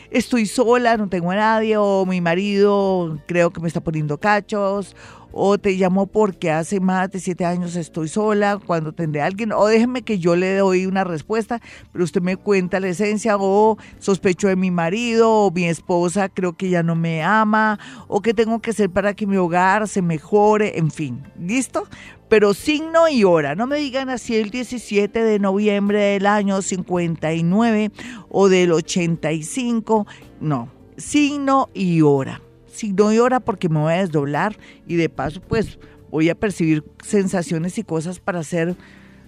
Estoy 0.10 0.46
sola, 0.46 0.98
no 0.98 1.08
tengo 1.08 1.32
a 1.32 1.36
nadie, 1.36 1.78
o 1.78 2.06
mi 2.06 2.20
marido 2.20 3.18
creo 3.28 3.52
que 3.52 3.62
me 3.62 3.70
está 3.70 3.80
poniendo 3.80 4.18
cachos, 4.18 4.94
o 5.32 5.58
te 5.58 5.72
llamo 5.74 6.08
porque 6.08 6.52
hace 6.52 6.80
más 6.80 7.12
de 7.12 7.20
siete 7.20 7.46
años 7.46 7.76
estoy 7.76 8.08
sola, 8.08 8.60
cuando 8.66 8.94
tendré 8.94 9.22
a 9.22 9.26
alguien, 9.26 9.52
o 9.52 9.66
déjeme 9.66 10.02
que 10.02 10.20
yo 10.20 10.36
le 10.36 10.56
doy 10.56 10.86
una 10.86 11.04
respuesta, 11.04 11.62
pero 11.92 12.04
usted 12.04 12.22
me 12.22 12.38
cuenta 12.38 12.80
la 12.80 12.90
esencia, 12.90 13.38
o 13.40 13.78
sospecho 14.00 14.48
de 14.48 14.56
mi 14.56 14.72
marido, 14.72 15.30
o 15.32 15.52
mi 15.52 15.66
esposa 15.66 16.30
creo 16.30 16.54
que 16.54 16.70
ya 16.70 16.84
no 16.84 16.96
me 16.96 17.24
ama, 17.24 17.80
o 18.08 18.22
qué 18.22 18.34
tengo 18.34 18.60
que 18.60 18.72
hacer 18.72 18.90
para 18.90 19.14
que 19.14 19.28
mi 19.28 19.38
hogar 19.38 19.88
se 19.88 20.02
mejore, 20.02 20.78
en 20.78 20.92
fin, 20.92 21.24
¿listo? 21.40 21.88
Pero 22.30 22.54
signo 22.54 23.10
y 23.10 23.26
hora, 23.26 23.56
no 23.56 23.68
me 23.68 23.78
digan 23.78 24.10
así 24.10 24.38
el 24.38 24.52
17 24.52 25.22
de 25.22 25.40
noviembre 25.40 26.00
del 26.00 26.26
año 26.26 26.62
59 26.62 27.92
o 28.30 28.48
del 28.48 28.72
85, 28.72 30.08
no, 30.40 30.70
signo 30.96 31.70
y 31.74 32.02
hora 32.02 32.42
signo 32.82 33.14
y 33.14 33.20
hora 33.20 33.40
porque 33.40 33.70
me 33.70 33.80
voy 33.80 33.94
a 33.94 33.98
desdoblar 33.98 34.56
y 34.88 34.96
de 34.96 35.08
paso 35.08 35.40
pues 35.40 35.80
voy 36.10 36.30
a 36.30 36.36
percibir 36.36 36.84
sensaciones 37.04 37.78
y 37.78 37.84
cosas 37.84 38.20
para 38.20 38.42
ser 38.44 38.76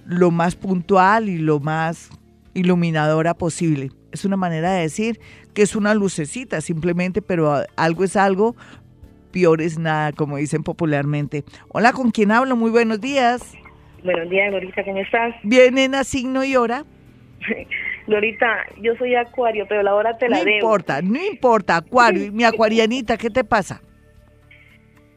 lo 0.06 0.32
más 0.32 0.56
puntual 0.56 1.30
y 1.30 1.38
lo 1.38 1.60
más 1.60 2.10
iluminadora 2.56 3.36
posible. 3.36 3.92
Es 4.12 4.26
una 4.26 4.38
manera 4.38 4.74
de 4.74 4.82
decir 4.82 5.20
que 5.54 5.62
es 5.62 5.76
una 5.76 5.94
lucecita 5.94 6.62
simplemente, 6.62 7.22
pero 7.22 7.64
algo 7.76 8.04
es 8.04 8.16
algo, 8.16 8.56
peor 9.32 9.62
es 9.62 9.78
nada, 9.78 10.12
como 10.14 10.38
dicen 10.38 10.64
popularmente. 10.64 11.44
Hola, 11.70 11.94
¿con 11.94 12.10
quién 12.10 12.32
hablo? 12.32 12.56
Muy 12.56 12.72
buenos 12.72 13.00
días. 13.00 13.54
Buenos 14.04 14.30
días, 14.30 14.50
Glorita, 14.50 14.84
¿cómo 14.84 14.98
estás? 14.98 15.36
¿Vienen 15.44 15.94
a 15.94 16.04
signo 16.04 16.44
y 16.44 16.56
hora? 16.56 16.86
Glorita, 18.08 18.66
yo 18.82 18.96
soy 18.98 19.16
acuario, 19.16 19.66
pero 19.68 19.84
la 19.84 19.96
hora 19.96 20.18
te 20.18 20.28
la 20.30 20.40
no 20.40 20.46
debo. 20.46 20.58
importa, 20.58 21.02
no 21.02 21.24
importa, 21.24 21.78
acuario. 21.78 22.32
Mi 22.32 22.44
acuarianita, 22.46 23.18
¿qué 23.18 23.30
te 23.30 23.44
pasa? 23.44 23.82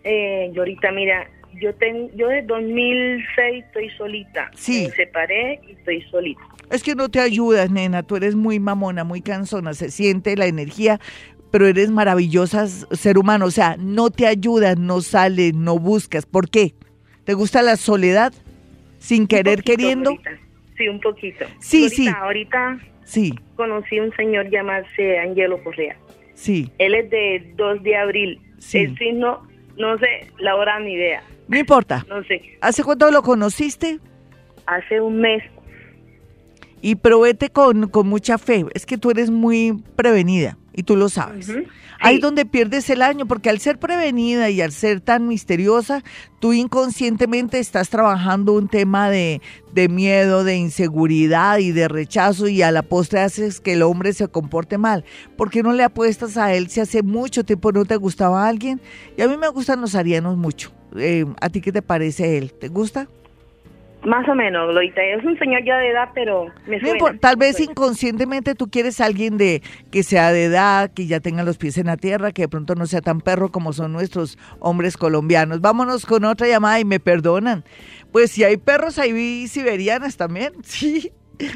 Eh, 0.04 0.50
Glorita, 0.52 0.92
mira, 0.92 1.26
yo 1.60 1.74
ten, 1.74 2.10
yo 2.16 2.28
desde 2.28 2.46
2006 2.46 3.64
estoy 3.64 3.90
solita. 3.96 4.50
Sí. 4.54 4.86
Me 4.88 4.94
separé 4.94 5.60
y 5.68 5.72
estoy 5.72 6.02
solita. 6.10 6.42
Es 6.70 6.82
que 6.82 6.94
no 6.94 7.08
te 7.08 7.20
ayudas, 7.20 7.70
nena, 7.70 8.02
tú 8.02 8.16
eres 8.16 8.34
muy 8.34 8.58
mamona, 8.60 9.04
muy 9.04 9.20
cansona, 9.22 9.74
se 9.74 9.90
siente 9.90 10.36
la 10.36 10.46
energía, 10.46 11.00
pero 11.50 11.66
eres 11.66 11.90
maravillosa 11.90 12.66
ser 12.66 13.18
humano. 13.18 13.46
O 13.46 13.50
sea, 13.50 13.76
no 13.78 14.10
te 14.10 14.26
ayudas, 14.26 14.78
no 14.78 15.00
sales, 15.00 15.54
no 15.54 15.78
buscas. 15.78 16.26
¿Por 16.26 16.50
qué? 16.50 16.74
¿Te 17.24 17.34
gusta 17.34 17.62
la 17.62 17.76
soledad? 17.76 18.32
Sin 18.98 19.26
querer, 19.26 19.62
queriendo. 19.62 20.16
Sí, 20.76 20.88
un 20.88 21.00
poquito. 21.00 21.44
Sí, 21.60 21.88
sí. 21.88 22.08
Ahorita 22.08 22.78
sí. 23.04 23.34
conocí 23.56 23.98
un 23.98 24.14
señor 24.16 24.50
llamado 24.50 24.84
Angelo 25.22 25.62
Correa. 25.62 25.96
Sí. 26.34 26.70
Él 26.78 26.94
es 26.94 27.10
de 27.10 27.52
2 27.56 27.82
de 27.82 27.96
abril. 27.96 28.40
Sí. 28.58 28.78
El 28.78 28.98
signo, 28.98 29.46
no 29.76 29.98
sé 29.98 30.30
la 30.38 30.54
hora 30.56 30.78
ni 30.80 30.92
idea. 30.92 31.22
No 31.48 31.58
importa. 31.58 32.04
No 32.08 32.22
sé. 32.24 32.42
¿Hace 32.60 32.82
cuánto 32.82 33.10
lo 33.10 33.22
conociste? 33.22 33.98
Hace 34.66 35.00
un 35.00 35.20
mes. 35.20 35.42
Y 36.82 36.96
probete 36.96 37.50
con, 37.50 37.88
con 37.88 38.08
mucha 38.08 38.38
fe. 38.38 38.66
Es 38.74 38.86
que 38.86 38.98
tú 38.98 39.10
eres 39.10 39.30
muy 39.30 39.82
prevenida 39.96 40.58
y 40.76 40.82
tú 40.82 40.94
lo 40.94 41.08
sabes. 41.08 41.50
Ahí 41.98 42.16
es 42.16 42.20
donde 42.20 42.44
pierdes 42.44 42.90
el 42.90 43.00
año, 43.00 43.26
porque 43.26 43.48
al 43.48 43.58
ser 43.58 43.78
prevenida 43.78 44.50
y 44.50 44.60
al 44.60 44.72
ser 44.72 45.00
tan 45.00 45.26
misteriosa, 45.26 46.04
tú 46.38 46.52
inconscientemente 46.52 47.58
estás 47.58 47.88
trabajando 47.88 48.52
un 48.52 48.68
tema 48.68 49.08
de, 49.08 49.40
de 49.72 49.88
miedo, 49.88 50.44
de 50.44 50.56
inseguridad 50.56 51.58
y 51.58 51.72
de 51.72 51.88
rechazo 51.88 52.48
y 52.48 52.60
a 52.60 52.70
la 52.70 52.82
postre 52.82 53.20
haces 53.20 53.60
que 53.60 53.72
el 53.72 53.82
hombre 53.82 54.12
se 54.12 54.28
comporte 54.28 54.76
mal. 54.76 55.04
¿Por 55.38 55.50
qué 55.50 55.62
no 55.62 55.72
le 55.72 55.82
apuestas 55.82 56.36
a 56.36 56.52
él 56.52 56.68
si 56.68 56.80
hace 56.80 57.02
mucho 57.02 57.44
tiempo 57.44 57.72
no 57.72 57.86
te 57.86 57.96
gustaba 57.96 58.46
alguien? 58.46 58.80
Y 59.16 59.22
a 59.22 59.28
mí 59.28 59.38
me 59.38 59.48
gustan 59.48 59.80
los 59.80 59.94
arianos 59.94 60.36
mucho. 60.36 60.72
Eh, 60.96 61.24
¿A 61.40 61.48
ti 61.48 61.62
qué 61.62 61.72
te 61.72 61.80
parece 61.80 62.36
él? 62.36 62.52
¿Te 62.52 62.68
gusta? 62.68 63.08
Más 64.06 64.28
o 64.28 64.36
menos, 64.36 64.72
Lolita. 64.72 65.02
Es 65.02 65.24
un 65.24 65.36
señor 65.36 65.64
ya 65.64 65.78
de 65.78 65.90
edad, 65.90 66.10
pero 66.14 66.46
me 66.68 66.78
suena, 66.78 67.18
Tal 67.18 67.34
vez 67.36 67.58
inconscientemente 67.58 68.54
tú 68.54 68.70
quieres 68.70 69.00
a 69.00 69.06
alguien 69.06 69.36
de 69.36 69.62
que 69.90 70.04
sea 70.04 70.30
de 70.30 70.44
edad, 70.44 70.92
que 70.92 71.08
ya 71.08 71.18
tenga 71.18 71.42
los 71.42 71.58
pies 71.58 71.76
en 71.76 71.86
la 71.86 71.96
tierra, 71.96 72.30
que 72.30 72.42
de 72.42 72.48
pronto 72.48 72.76
no 72.76 72.86
sea 72.86 73.00
tan 73.00 73.20
perro 73.20 73.50
como 73.50 73.72
son 73.72 73.92
nuestros 73.92 74.38
hombres 74.60 74.96
colombianos. 74.96 75.60
Vámonos 75.60 76.06
con 76.06 76.24
otra 76.24 76.46
llamada 76.46 76.78
y 76.78 76.84
me 76.84 77.00
perdonan. 77.00 77.64
Pues 78.12 78.30
si 78.30 78.44
hay 78.44 78.58
perros, 78.58 78.96
hay 79.00 79.48
siberianas 79.48 80.16
también. 80.16 80.52
Sí. 80.62 81.10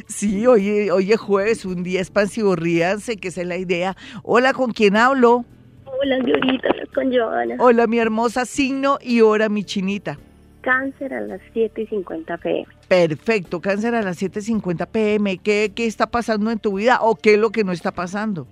Sí, 0.09 0.47
hoy, 0.47 0.90
hoy 0.90 1.11
es 1.11 1.19
jueves, 1.19 1.64
un 1.64 1.83
día 1.83 2.00
expansivo, 2.00 2.54
ríanse, 2.54 3.16
que 3.16 3.28
esa 3.28 3.40
es 3.40 3.47
la 3.47 3.57
idea. 3.57 3.97
Hola, 4.23 4.52
¿con 4.52 4.73
quién 4.73 4.95
hablo? 4.95 5.47
Hola, 5.87 6.19
Glorita, 6.19 6.69
con 6.95 7.11
Joana. 7.11 7.54
Hola, 7.59 7.87
mi 7.87 7.99
hermosa 7.99 8.45
signo 8.45 8.99
y 9.00 9.23
hora, 9.23 9.49
mi 9.49 9.64
chinita. 9.64 10.19
Cáncer 10.61 11.14
a 11.14 11.21
las 11.21 11.40
7.50 11.55 12.38
pm. 12.40 12.67
Perfecto, 12.88 13.61
cáncer 13.61 13.95
a 13.95 14.02
las 14.02 14.21
7.50 14.23 14.87
pm. 14.88 15.38
¿Qué, 15.38 15.73
¿Qué 15.75 15.87
está 15.87 16.11
pasando 16.11 16.50
en 16.50 16.59
tu 16.59 16.75
vida 16.75 16.99
o 17.00 17.17
qué 17.17 17.35
es 17.35 17.40
lo 17.40 17.50
que 17.50 17.64
no 17.64 17.73
está 17.73 17.93
pasando? 17.93 18.47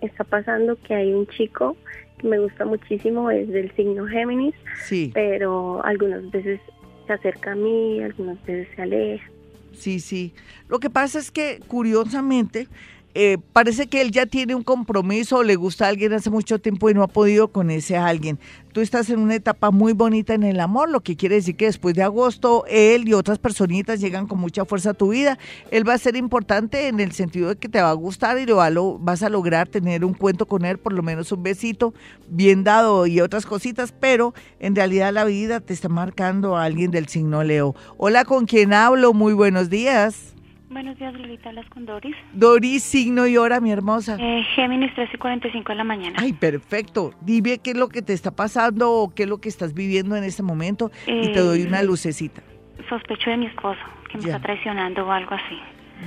Está 0.00 0.24
pasando 0.24 0.76
que 0.82 0.94
hay 0.94 1.12
un 1.12 1.26
chico 1.26 1.76
que 2.18 2.28
me 2.28 2.38
gusta 2.38 2.64
muchísimo, 2.64 3.30
es 3.30 3.48
del 3.48 3.74
signo 3.76 4.06
Géminis, 4.06 4.54
sí. 4.84 5.10
pero 5.14 5.84
algunas 5.84 6.30
veces 6.30 6.60
se 7.06 7.12
acerca 7.12 7.52
a 7.52 7.54
mí, 7.56 8.02
algunas 8.02 8.42
veces 8.44 8.68
se 8.74 8.82
aleja. 8.82 9.30
Sí, 9.72 10.00
sí. 10.00 10.34
Lo 10.68 10.78
que 10.78 10.90
pasa 10.90 11.18
es 11.18 11.30
que, 11.30 11.60
curiosamente, 11.66 12.68
eh, 13.14 13.38
parece 13.52 13.88
que 13.88 14.00
él 14.00 14.12
ya 14.12 14.26
tiene 14.26 14.54
un 14.54 14.62
compromiso 14.62 15.38
o 15.38 15.42
le 15.42 15.56
gusta 15.56 15.86
a 15.86 15.88
alguien 15.88 16.12
hace 16.12 16.30
mucho 16.30 16.60
tiempo 16.60 16.88
y 16.88 16.94
no 16.94 17.02
ha 17.02 17.08
podido 17.08 17.48
con 17.48 17.70
ese 17.70 17.96
alguien. 17.96 18.38
Tú 18.72 18.80
estás 18.80 19.10
en 19.10 19.18
una 19.18 19.34
etapa 19.34 19.72
muy 19.72 19.92
bonita 19.94 20.32
en 20.32 20.44
el 20.44 20.60
amor, 20.60 20.88
lo 20.90 21.00
que 21.00 21.16
quiere 21.16 21.34
decir 21.34 21.56
que 21.56 21.64
después 21.64 21.96
de 21.96 22.04
agosto 22.04 22.64
él 22.68 23.08
y 23.08 23.14
otras 23.14 23.38
personitas 23.38 24.00
llegan 24.00 24.28
con 24.28 24.38
mucha 24.38 24.64
fuerza 24.64 24.90
a 24.90 24.94
tu 24.94 25.08
vida. 25.08 25.38
Él 25.72 25.88
va 25.88 25.94
a 25.94 25.98
ser 25.98 26.14
importante 26.14 26.86
en 26.86 27.00
el 27.00 27.10
sentido 27.10 27.48
de 27.48 27.56
que 27.56 27.68
te 27.68 27.82
va 27.82 27.90
a 27.90 27.94
gustar 27.94 28.38
y 28.38 28.46
lo, 28.46 28.98
vas 28.98 29.24
a 29.24 29.28
lograr 29.28 29.66
tener 29.66 30.04
un 30.04 30.14
cuento 30.14 30.46
con 30.46 30.64
él, 30.64 30.78
por 30.78 30.92
lo 30.92 31.02
menos 31.02 31.32
un 31.32 31.42
besito 31.42 31.92
bien 32.28 32.62
dado 32.62 33.08
y 33.08 33.20
otras 33.20 33.44
cositas, 33.44 33.92
pero 33.92 34.34
en 34.60 34.76
realidad 34.76 35.12
la 35.12 35.24
vida 35.24 35.58
te 35.58 35.72
está 35.72 35.88
marcando 35.88 36.56
a 36.56 36.62
alguien 36.62 36.92
del 36.92 37.08
signo 37.08 37.42
Leo. 37.42 37.74
Hola, 37.96 38.24
¿con 38.24 38.46
quién 38.46 38.72
hablo? 38.72 39.12
Muy 39.14 39.32
buenos 39.32 39.68
días. 39.68 40.34
Buenos 40.70 40.96
días, 40.98 41.12
Lolita. 41.14 41.48
Hablas 41.48 41.68
con 41.68 41.84
Doris. 41.84 42.14
Doris, 42.32 42.84
signo 42.84 43.26
y 43.26 43.36
hora, 43.36 43.60
mi 43.60 43.72
hermosa. 43.72 44.16
Eh, 44.20 44.44
Géminis, 44.54 44.94
3 44.94 45.10
y 45.12 45.18
45 45.18 45.72
de 45.72 45.74
la 45.74 45.82
mañana. 45.82 46.16
Ay, 46.20 46.32
perfecto. 46.32 47.12
Dime 47.22 47.58
qué 47.58 47.72
es 47.72 47.76
lo 47.76 47.88
que 47.88 48.02
te 48.02 48.12
está 48.12 48.30
pasando 48.30 48.92
o 48.92 49.12
qué 49.12 49.24
es 49.24 49.28
lo 49.28 49.38
que 49.38 49.48
estás 49.48 49.74
viviendo 49.74 50.14
en 50.14 50.22
este 50.22 50.44
momento 50.44 50.92
y 51.08 51.32
te 51.32 51.40
doy 51.40 51.62
una 51.62 51.80
eh, 51.80 51.84
lucecita. 51.84 52.40
Sospecho 52.88 53.30
de 53.30 53.38
mi 53.38 53.46
esposo, 53.46 53.80
que 54.12 54.18
me 54.18 54.24
está 54.24 54.38
traicionando 54.38 55.04
o 55.04 55.10
algo 55.10 55.34
así. 55.34 55.58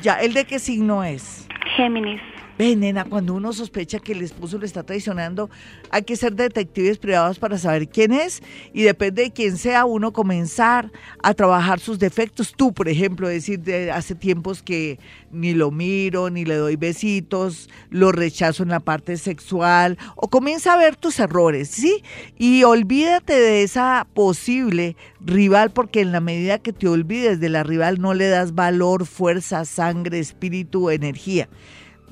Ya, 0.01 0.13
¿el 0.21 0.33
de 0.33 0.45
qué 0.45 0.59
signo 0.59 1.03
es? 1.03 1.45
Géminis. 1.75 2.21
Ven, 2.55 2.81
nena, 2.81 3.05
cuando 3.05 3.33
uno 3.33 3.51
sospecha 3.51 3.97
que 3.97 4.11
el 4.11 4.21
esposo 4.21 4.59
le 4.59 4.67
está 4.67 4.83
traicionando, 4.83 5.49
hay 5.89 6.03
que 6.03 6.15
ser 6.15 6.35
detectives 6.35 6.99
privados 6.99 7.39
para 7.39 7.57
saber 7.57 7.87
quién 7.87 8.13
es 8.13 8.43
y 8.73 8.83
depende 8.83 9.23
de 9.23 9.31
quién 9.31 9.57
sea 9.57 9.85
uno 9.85 10.13
comenzar 10.13 10.91
a 11.23 11.33
trabajar 11.33 11.79
sus 11.79 11.97
defectos. 11.97 12.53
Tú, 12.55 12.71
por 12.71 12.87
ejemplo, 12.89 13.27
decir 13.27 13.59
de 13.61 13.89
hace 13.89 14.13
tiempos 14.13 14.61
que 14.61 14.99
ni 15.31 15.55
lo 15.55 15.71
miro, 15.71 16.29
ni 16.29 16.45
le 16.45 16.55
doy 16.55 16.75
besitos, 16.75 17.71
lo 17.89 18.11
rechazo 18.11 18.61
en 18.61 18.69
la 18.69 18.79
parte 18.79 19.17
sexual 19.17 19.97
o 20.15 20.27
comienza 20.27 20.73
a 20.73 20.77
ver 20.77 20.95
tus 20.95 21.19
errores, 21.19 21.69
¿sí? 21.69 22.03
Y 22.37 22.63
olvídate 22.65 23.33
de 23.33 23.63
esa 23.63 24.05
posible 24.13 24.95
rival 25.21 25.71
porque 25.71 26.01
en 26.01 26.11
la 26.11 26.19
medida 26.19 26.59
que 26.59 26.71
te 26.71 26.87
olvides 26.87 27.39
de 27.39 27.49
la 27.49 27.63
rival 27.63 27.99
no 27.99 28.13
le 28.13 28.27
das 28.27 28.53
valor, 28.53 29.07
fuerza, 29.07 29.65
sangre, 29.65 30.19
espíritu, 30.19 30.91
energía 30.91 31.49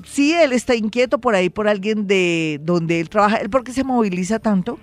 sí, 0.04 0.32
él 0.34 0.52
está 0.52 0.74
inquieto 0.74 1.18
por 1.18 1.34
ahí 1.34 1.50
por 1.50 1.68
alguien 1.68 2.06
de 2.06 2.60
donde 2.62 3.00
él 3.00 3.08
trabaja. 3.08 3.36
¿Él 3.36 3.50
por 3.50 3.64
qué 3.64 3.72
se 3.72 3.84
moviliza 3.84 4.38
tanto? 4.38 4.78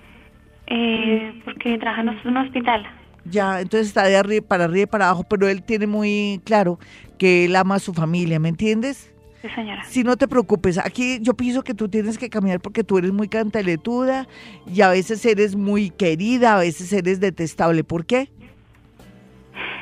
Eh, 0.66 1.40
porque 1.44 1.78
trabaja 1.78 2.02
en 2.02 2.08
un 2.28 2.36
hospital. 2.36 2.86
Ya, 3.24 3.60
entonces 3.60 3.88
está 3.88 4.04
de 4.04 4.16
arriba 4.16 4.46
para 4.46 4.64
arriba 4.64 4.84
y 4.84 4.86
para 4.86 5.06
abajo, 5.06 5.24
pero 5.28 5.48
él 5.48 5.62
tiene 5.62 5.86
muy 5.86 6.40
claro 6.44 6.78
que 7.18 7.44
él 7.44 7.56
ama 7.56 7.74
a 7.74 7.78
su 7.78 7.92
familia, 7.92 8.38
¿me 8.40 8.48
entiendes? 8.48 9.12
Sí, 9.42 9.48
señora. 9.54 9.84
Si 9.84 10.04
no 10.04 10.16
te 10.16 10.28
preocupes, 10.28 10.78
aquí 10.78 11.18
yo 11.22 11.34
pienso 11.34 11.62
que 11.62 11.74
tú 11.74 11.88
tienes 11.88 12.18
que 12.18 12.28
caminar 12.28 12.60
porque 12.60 12.84
tú 12.84 12.98
eres 12.98 13.12
muy 13.12 13.28
cantaletuda 13.28 14.26
y 14.66 14.80
a 14.82 14.90
veces 14.90 15.24
eres 15.24 15.56
muy 15.56 15.90
querida, 15.90 16.56
a 16.56 16.58
veces 16.60 16.92
eres 16.92 17.20
detestable. 17.20 17.84
¿Por 17.84 18.06
qué? 18.06 18.28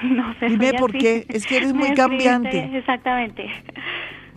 No 0.03 0.33
sé. 0.39 0.47
Dime 0.47 0.75
por 0.75 0.93
qué. 0.93 1.27
Es 1.29 1.45
que 1.45 1.57
eres 1.57 1.73
muy 1.75 1.93
cambiante. 1.95 2.71
Exactamente. 2.77 3.49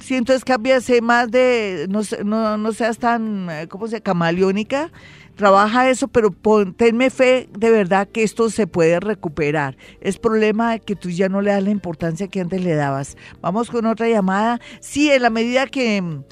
Sí, 0.01 0.15
entonces 0.15 0.43
cámbiase 0.43 1.01
más 1.01 1.29
de, 1.29 1.85
no, 1.89 2.01
no, 2.25 2.57
no 2.57 2.73
seas 2.73 2.97
tan, 2.97 3.49
eh, 3.49 3.67
¿cómo 3.67 3.87
se? 3.87 4.01
Camaleónica. 4.01 4.91
Trabaja 5.35 5.89
eso, 5.89 6.07
pero 6.07 6.35
tenme 6.75 7.09
fe 7.09 7.49
de 7.57 7.71
verdad 7.71 8.07
que 8.07 8.23
esto 8.23 8.49
se 8.49 8.67
puede 8.67 8.99
recuperar. 8.99 9.77
Es 10.01 10.17
problema 10.17 10.77
que 10.79 10.95
tú 10.95 11.09
ya 11.09 11.29
no 11.29 11.41
le 11.41 11.51
das 11.51 11.63
la 11.63 11.69
importancia 11.69 12.27
que 12.27 12.41
antes 12.41 12.63
le 12.63 12.75
dabas. 12.75 13.15
Vamos 13.41 13.69
con 13.69 13.85
otra 13.85 14.09
llamada. 14.09 14.59
Sí, 14.81 15.09
en 15.09 15.21
la 15.21 15.29
medida 15.29 15.67
que 15.67 16.01
mm, 16.01 16.23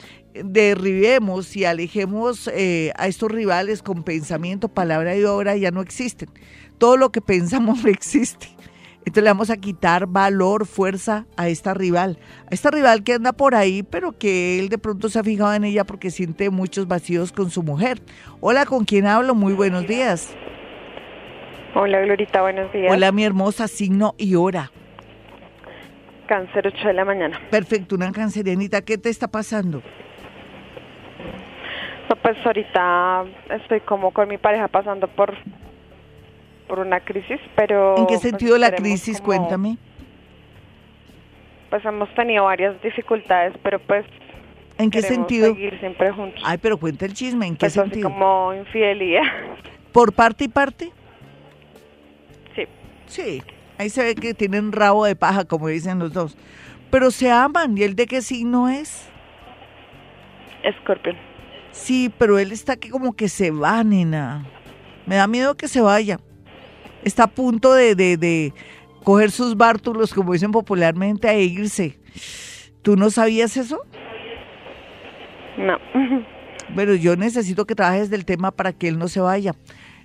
derribemos 0.43 1.55
y 1.55 1.65
alejemos 1.65 2.49
eh, 2.53 2.91
a 2.97 3.07
estos 3.07 3.31
rivales 3.31 3.81
con 3.81 4.03
pensamiento, 4.03 4.67
palabra 4.67 5.15
y 5.15 5.23
obra, 5.23 5.55
ya 5.55 5.71
no 5.71 5.81
existen. 5.81 6.29
Todo 6.77 6.97
lo 6.97 7.11
que 7.11 7.21
pensamos 7.21 7.83
no 7.83 7.89
existe. 7.89 8.58
Entonces 8.99 9.23
le 9.23 9.29
vamos 9.29 9.49
a 9.49 9.57
quitar 9.57 10.05
valor, 10.07 10.65
fuerza 10.65 11.25
a 11.37 11.47
esta 11.47 11.73
rival, 11.73 12.19
a 12.45 12.53
esta 12.53 12.69
rival 12.69 13.03
que 13.03 13.13
anda 13.13 13.33
por 13.33 13.55
ahí, 13.55 13.81
pero 13.81 14.17
que 14.17 14.59
él 14.59 14.69
de 14.69 14.77
pronto 14.77 15.09
se 15.09 15.17
ha 15.19 15.23
fijado 15.23 15.53
en 15.53 15.63
ella 15.63 15.83
porque 15.85 16.11
siente 16.11 16.49
muchos 16.49 16.87
vacíos 16.87 17.31
con 17.31 17.49
su 17.49 17.63
mujer. 17.63 17.99
Hola, 18.41 18.65
¿con 18.65 18.85
quién 18.85 19.07
hablo? 19.07 19.35
Muy 19.35 19.53
buenos 19.53 19.87
días. 19.87 20.35
Hola, 21.75 22.01
Glorita, 22.01 22.41
buenos 22.41 22.71
días. 22.73 22.91
Hola, 22.91 23.11
mi 23.11 23.23
hermosa, 23.23 23.67
signo 23.67 24.15
y 24.17 24.35
hora. 24.35 24.71
Cáncer 26.27 26.67
8 26.67 26.87
de 26.87 26.93
la 26.93 27.05
mañana. 27.05 27.39
Perfecto, 27.49 27.95
una 27.95 28.11
cancerianita, 28.11 28.81
¿qué 28.81 28.97
te 28.97 29.09
está 29.09 29.27
pasando? 29.27 29.81
No, 32.09 32.15
pues 32.15 32.37
ahorita 32.45 33.23
estoy 33.51 33.79
como 33.81 34.11
con 34.11 34.27
mi 34.27 34.37
pareja 34.37 34.67
pasando 34.67 35.07
por 35.07 35.35
por 36.69 36.79
una 36.79 37.01
crisis, 37.01 37.39
pero... 37.55 37.97
¿En 37.97 38.05
qué 38.05 38.13
pues, 38.13 38.21
sentido 38.21 38.57
la 38.57 38.71
crisis? 38.71 39.19
Cuéntame. 39.19 39.77
Pues 41.69 41.83
hemos 41.83 42.13
tenido 42.15 42.45
varias 42.45 42.81
dificultades, 42.81 43.53
pero 43.61 43.79
pues... 43.79 44.05
¿En 44.77 44.89
qué 44.89 45.01
sentido? 45.01 45.53
seguir 45.53 45.77
siempre 45.79 46.11
juntos. 46.11 46.41
Ay, 46.45 46.57
pero 46.57 46.77
cuenta 46.77 47.05
el 47.05 47.13
chisme, 47.13 47.47
¿en 47.47 47.55
qué 47.55 47.65
pues 47.65 47.73
sentido? 47.73 48.07
Así 48.07 48.13
como 48.13 48.53
infidelidad. 48.53 49.23
¿Por 49.91 50.13
parte 50.13 50.45
y 50.45 50.47
parte? 50.47 50.93
Sí. 52.55 52.63
Sí, 53.07 53.43
ahí 53.77 53.89
se 53.89 54.03
ve 54.03 54.15
que 54.15 54.33
tienen 54.33 54.71
rabo 54.71 55.03
de 55.03 55.17
paja, 55.17 55.43
como 55.43 55.67
dicen 55.67 55.99
los 55.99 56.13
dos. 56.13 56.37
Pero 56.91 57.11
se 57.11 57.29
aman, 57.29 57.77
¿y 57.77 57.83
él 57.83 57.95
de 57.95 58.05
qué 58.05 58.21
signo 58.21 58.69
es? 58.69 59.09
Escorpión. 60.63 61.17
Sí, 61.71 62.11
pero 62.17 62.39
él 62.39 62.51
está 62.51 62.77
que 62.77 62.89
como 62.89 63.13
que 63.13 63.27
se 63.27 63.51
va, 63.51 63.83
nena. 63.83 64.45
Me 65.05 65.15
da 65.15 65.27
miedo 65.27 65.55
que 65.55 65.67
se 65.67 65.81
vaya 65.81 66.19
está 67.03 67.23
a 67.23 67.27
punto 67.27 67.73
de, 67.73 67.95
de, 67.95 68.53
coger 69.03 69.31
sus 69.31 69.55
bártulos, 69.55 70.13
como 70.13 70.33
dicen 70.33 70.51
popularmente, 70.51 71.29
e 71.29 71.43
irse. 71.43 71.99
¿Tú 72.81 72.95
no 72.95 73.09
sabías 73.09 73.57
eso? 73.57 73.81
No. 75.57 75.77
Bueno, 76.71 76.93
yo 76.93 77.15
necesito 77.15 77.65
que 77.65 77.73
trabajes 77.73 78.11
del 78.11 78.25
tema 78.25 78.51
para 78.51 78.73
que 78.73 78.87
él 78.87 78.99
no 78.99 79.07
se 79.07 79.19
vaya. 79.19 79.55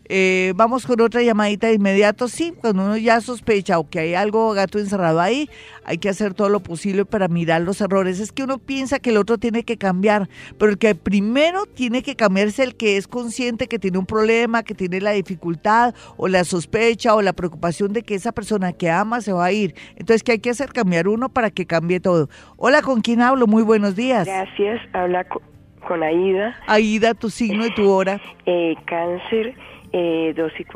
Eh, 0.06 0.52
vamos 0.56 0.86
con 0.86 1.00
otra 1.00 1.22
llamadita 1.22 1.68
de 1.68 1.74
inmediato. 1.74 2.28
Sí, 2.28 2.52
cuando 2.60 2.84
uno 2.84 2.96
ya 2.96 3.20
sospecha 3.20 3.78
o 3.78 3.88
que 3.88 4.00
hay 4.00 4.14
algo 4.14 4.52
gato 4.52 4.78
encerrado 4.78 5.20
ahí, 5.20 5.48
hay 5.84 5.98
que 5.98 6.08
hacer 6.08 6.34
todo 6.34 6.48
lo 6.48 6.60
posible 6.60 7.04
para 7.04 7.28
mirar 7.28 7.62
los 7.62 7.80
errores. 7.80 8.20
Es 8.20 8.32
que 8.32 8.42
uno 8.42 8.58
piensa 8.58 8.98
que 8.98 9.10
el 9.10 9.16
otro 9.16 9.38
tiene 9.38 9.62
que 9.64 9.78
cambiar, 9.78 10.28
pero 10.58 10.72
el 10.72 10.78
que 10.78 10.94
primero 10.94 11.64
tiene 11.66 12.02
que 12.02 12.16
cambiarse 12.16 12.62
el 12.62 12.76
que 12.76 12.96
es 12.96 13.08
consciente 13.08 13.66
que 13.66 13.78
tiene 13.78 13.98
un 13.98 14.06
problema, 14.06 14.62
que 14.62 14.74
tiene 14.74 15.00
la 15.00 15.12
dificultad 15.12 15.94
o 16.16 16.28
la 16.28 16.44
sospecha 16.44 17.14
o 17.14 17.22
la 17.22 17.32
preocupación 17.32 17.92
de 17.92 18.02
que 18.02 18.14
esa 18.14 18.32
persona 18.32 18.72
que 18.72 18.90
ama 18.90 19.20
se 19.20 19.32
va 19.32 19.46
a 19.46 19.52
ir. 19.52 19.74
Entonces, 19.96 20.22
¿qué 20.22 20.32
hay 20.32 20.38
que 20.38 20.50
hacer? 20.50 20.72
Cambiar 20.72 21.08
uno 21.08 21.28
para 21.28 21.50
que 21.50 21.66
cambie 21.66 22.00
todo. 22.00 22.28
Hola, 22.56 22.82
¿con 22.82 23.00
quién 23.00 23.22
hablo? 23.22 23.46
Muy 23.46 23.62
buenos 23.62 23.96
días. 23.96 24.26
Gracias. 24.26 24.80
Habla 24.92 25.24
con 25.24 26.02
Aida. 26.02 26.56
Aida, 26.66 27.14
tu 27.14 27.30
signo 27.30 27.66
y 27.66 27.74
tu 27.74 27.88
hora. 27.90 28.20
Eh, 28.46 28.74
cáncer 28.86 29.54
eh, 29.96 30.34
dos, 30.36 30.52
y 30.58 30.66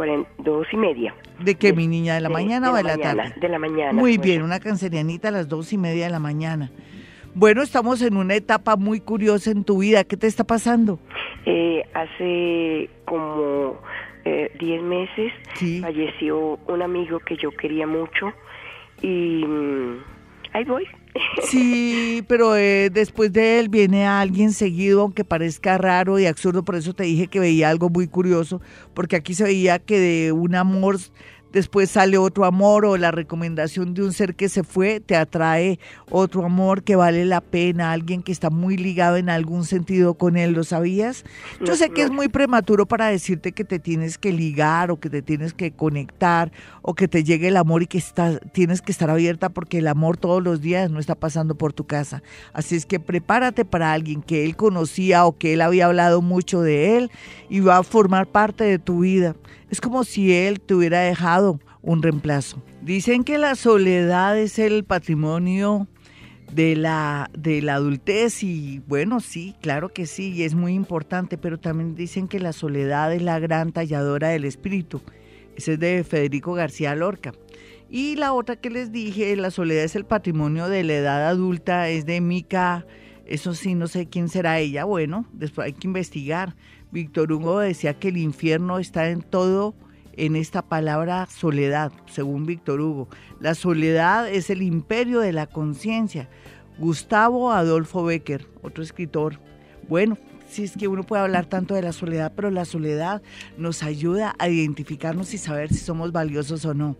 dos 0.44 0.66
y 0.72 0.76
media. 0.76 1.12
¿De 1.40 1.56
qué, 1.56 1.72
mi 1.72 1.88
niña? 1.88 2.14
¿De 2.14 2.20
la 2.20 2.28
mañana 2.28 2.70
o 2.70 2.76
de 2.76 2.84
la, 2.84 2.96
tarde? 2.96 3.34
De 3.40 3.48
la 3.48 3.58
mañana. 3.58 3.92
Muy 3.92 4.16
bien, 4.16 4.42
una 4.42 4.60
cancerianita 4.60 5.28
a 5.28 5.30
las 5.32 5.48
dos 5.48 5.72
y 5.72 5.76
media 5.76 6.04
de 6.04 6.12
la 6.12 6.20
mañana. 6.20 6.70
Bueno, 7.34 7.62
estamos 7.62 8.00
en 8.02 8.16
una 8.16 8.36
etapa 8.36 8.76
muy 8.76 9.00
curiosa 9.00 9.50
en 9.50 9.64
tu 9.64 9.78
vida. 9.78 10.04
¿Qué 10.04 10.16
te 10.16 10.28
está 10.28 10.44
pasando? 10.44 11.00
Eh, 11.46 11.82
hace 11.94 12.90
como 13.06 13.80
eh, 14.24 14.52
diez 14.60 14.80
meses 14.82 15.32
falleció 15.80 16.60
un 16.68 16.82
amigo 16.82 17.18
que 17.18 17.36
yo 17.36 17.50
quería 17.50 17.88
mucho 17.88 18.32
y 19.02 19.44
mm, 19.44 19.98
ahí 20.52 20.64
voy, 20.64 20.86
Sí, 21.44 22.24
pero 22.28 22.56
eh, 22.56 22.90
después 22.90 23.32
de 23.32 23.60
él 23.60 23.68
viene 23.68 24.06
alguien 24.06 24.52
seguido, 24.52 25.02
aunque 25.02 25.24
parezca 25.24 25.78
raro 25.78 26.18
y 26.18 26.26
absurdo, 26.26 26.64
por 26.64 26.76
eso 26.76 26.94
te 26.94 27.04
dije 27.04 27.28
que 27.28 27.40
veía 27.40 27.70
algo 27.70 27.88
muy 27.88 28.06
curioso, 28.06 28.60
porque 28.94 29.16
aquí 29.16 29.34
se 29.34 29.44
veía 29.44 29.78
que 29.78 29.98
de 29.98 30.32
un 30.32 30.54
amor 30.54 30.98
después 31.52 31.90
sale 31.90 32.18
otro 32.18 32.44
amor 32.44 32.84
o 32.84 32.96
la 32.96 33.10
recomendación 33.10 33.94
de 33.94 34.02
un 34.02 34.12
ser 34.12 34.34
que 34.34 34.48
se 34.48 34.62
fue, 34.62 35.00
te 35.00 35.16
atrae 35.16 35.78
otro 36.10 36.44
amor 36.44 36.82
que 36.82 36.96
vale 36.96 37.24
la 37.24 37.40
pena, 37.40 37.92
alguien 37.92 38.22
que 38.22 38.32
está 38.32 38.50
muy 38.50 38.76
ligado 38.76 39.16
en 39.16 39.30
algún 39.30 39.64
sentido 39.64 40.14
con 40.14 40.36
él, 40.36 40.52
¿lo 40.52 40.64
sabías? 40.64 41.24
Yo 41.64 41.76
sé 41.76 41.90
que 41.90 42.02
es 42.02 42.10
muy 42.10 42.28
prematuro 42.28 42.86
para 42.86 43.06
decirte 43.08 43.52
que 43.52 43.64
te 43.64 43.78
tienes 43.78 44.18
que 44.18 44.32
ligar 44.32 44.90
o 44.90 45.00
que 45.00 45.10
te 45.10 45.22
tienes 45.22 45.54
que 45.54 45.72
conectar 45.72 46.52
o 46.82 46.94
que 46.94 47.08
te 47.08 47.24
llegue 47.24 47.48
el 47.48 47.56
amor 47.56 47.82
y 47.82 47.86
que 47.86 47.98
estás, 47.98 48.40
tienes 48.52 48.82
que 48.82 48.92
estar 48.92 49.10
abierta 49.10 49.48
porque 49.48 49.78
el 49.78 49.88
amor 49.88 50.16
todos 50.16 50.42
los 50.42 50.60
días 50.60 50.90
no 50.90 51.00
está 51.00 51.14
pasando 51.14 51.54
por 51.54 51.72
tu 51.72 51.86
casa. 51.86 52.22
Así 52.52 52.76
es 52.76 52.86
que 52.86 53.00
prepárate 53.00 53.64
para 53.64 53.92
alguien 53.92 54.22
que 54.22 54.44
él 54.44 54.56
conocía 54.56 55.26
o 55.26 55.36
que 55.36 55.54
él 55.54 55.60
había 55.60 55.86
hablado 55.86 56.22
mucho 56.22 56.62
de 56.62 56.96
él 56.96 57.10
y 57.48 57.60
va 57.60 57.78
a 57.78 57.82
formar 57.82 58.26
parte 58.26 58.64
de 58.64 58.78
tu 58.78 59.00
vida. 59.00 59.34
Es 59.70 59.80
como 59.80 60.04
si 60.04 60.32
él 60.32 60.60
te 60.60 60.74
hubiera 60.74 61.00
dejado 61.00 61.60
un 61.82 62.02
reemplazo. 62.02 62.62
Dicen 62.82 63.24
que 63.24 63.38
la 63.38 63.54
soledad 63.54 64.38
es 64.38 64.58
el 64.58 64.84
patrimonio 64.84 65.86
de 66.52 66.76
la, 66.76 67.30
de 67.36 67.60
la 67.60 67.74
adultez 67.74 68.42
y 68.42 68.80
bueno, 68.86 69.20
sí, 69.20 69.54
claro 69.60 69.90
que 69.90 70.06
sí, 70.06 70.32
y 70.32 70.44
es 70.44 70.54
muy 70.54 70.72
importante, 70.72 71.36
pero 71.36 71.58
también 71.58 71.94
dicen 71.94 72.28
que 72.28 72.40
la 72.40 72.52
soledad 72.52 73.12
es 73.12 73.22
la 73.22 73.38
gran 73.38 73.72
talladora 73.72 74.28
del 74.28 74.44
espíritu. 74.44 75.02
Ese 75.56 75.74
es 75.74 75.80
de 75.80 76.04
Federico 76.04 76.54
García 76.54 76.94
Lorca. 76.94 77.32
Y 77.90 78.16
la 78.16 78.32
otra 78.32 78.56
que 78.56 78.70
les 78.70 78.92
dije, 78.92 79.34
la 79.36 79.50
soledad 79.50 79.84
es 79.84 79.96
el 79.96 80.04
patrimonio 80.04 80.68
de 80.68 80.84
la 80.84 80.94
edad 80.94 81.28
adulta, 81.28 81.88
es 81.88 82.06
de 82.06 82.20
Mica, 82.20 82.86
eso 83.26 83.54
sí, 83.54 83.74
no 83.74 83.88
sé 83.88 84.06
quién 84.06 84.28
será 84.28 84.58
ella, 84.58 84.84
bueno, 84.84 85.26
después 85.32 85.66
hay 85.66 85.72
que 85.74 85.86
investigar. 85.86 86.54
Víctor 86.90 87.32
Hugo 87.32 87.60
decía 87.60 87.98
que 87.98 88.08
el 88.08 88.16
infierno 88.16 88.78
está 88.78 89.10
en 89.10 89.22
todo, 89.22 89.74
en 90.14 90.36
esta 90.36 90.62
palabra 90.62 91.26
soledad, 91.26 91.92
según 92.06 92.46
Víctor 92.46 92.80
Hugo. 92.80 93.08
La 93.40 93.54
soledad 93.54 94.28
es 94.28 94.50
el 94.50 94.62
imperio 94.62 95.20
de 95.20 95.32
la 95.32 95.46
conciencia. 95.46 96.28
Gustavo 96.78 97.52
Adolfo 97.52 98.04
Becker, 98.04 98.46
otro 98.62 98.82
escritor. 98.82 99.38
Bueno, 99.88 100.18
si 100.48 100.64
es 100.64 100.76
que 100.76 100.88
uno 100.88 101.02
puede 101.02 101.22
hablar 101.22 101.46
tanto 101.46 101.74
de 101.74 101.82
la 101.82 101.92
soledad, 101.92 102.32
pero 102.34 102.50
la 102.50 102.64
soledad 102.64 103.22
nos 103.58 103.82
ayuda 103.82 104.34
a 104.38 104.48
identificarnos 104.48 105.34
y 105.34 105.38
saber 105.38 105.68
si 105.68 105.78
somos 105.78 106.10
valiosos 106.12 106.64
o 106.64 106.74
no, 106.74 106.96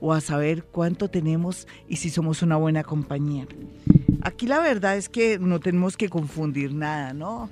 o 0.00 0.12
a 0.12 0.20
saber 0.20 0.64
cuánto 0.64 1.08
tenemos 1.08 1.68
y 1.88 1.96
si 1.96 2.10
somos 2.10 2.42
una 2.42 2.56
buena 2.56 2.84
compañía. 2.84 3.46
Aquí 4.22 4.46
la 4.46 4.60
verdad 4.60 4.96
es 4.96 5.08
que 5.08 5.38
no 5.38 5.60
tenemos 5.60 5.96
que 5.96 6.08
confundir 6.08 6.72
nada, 6.74 7.12
¿no? 7.12 7.50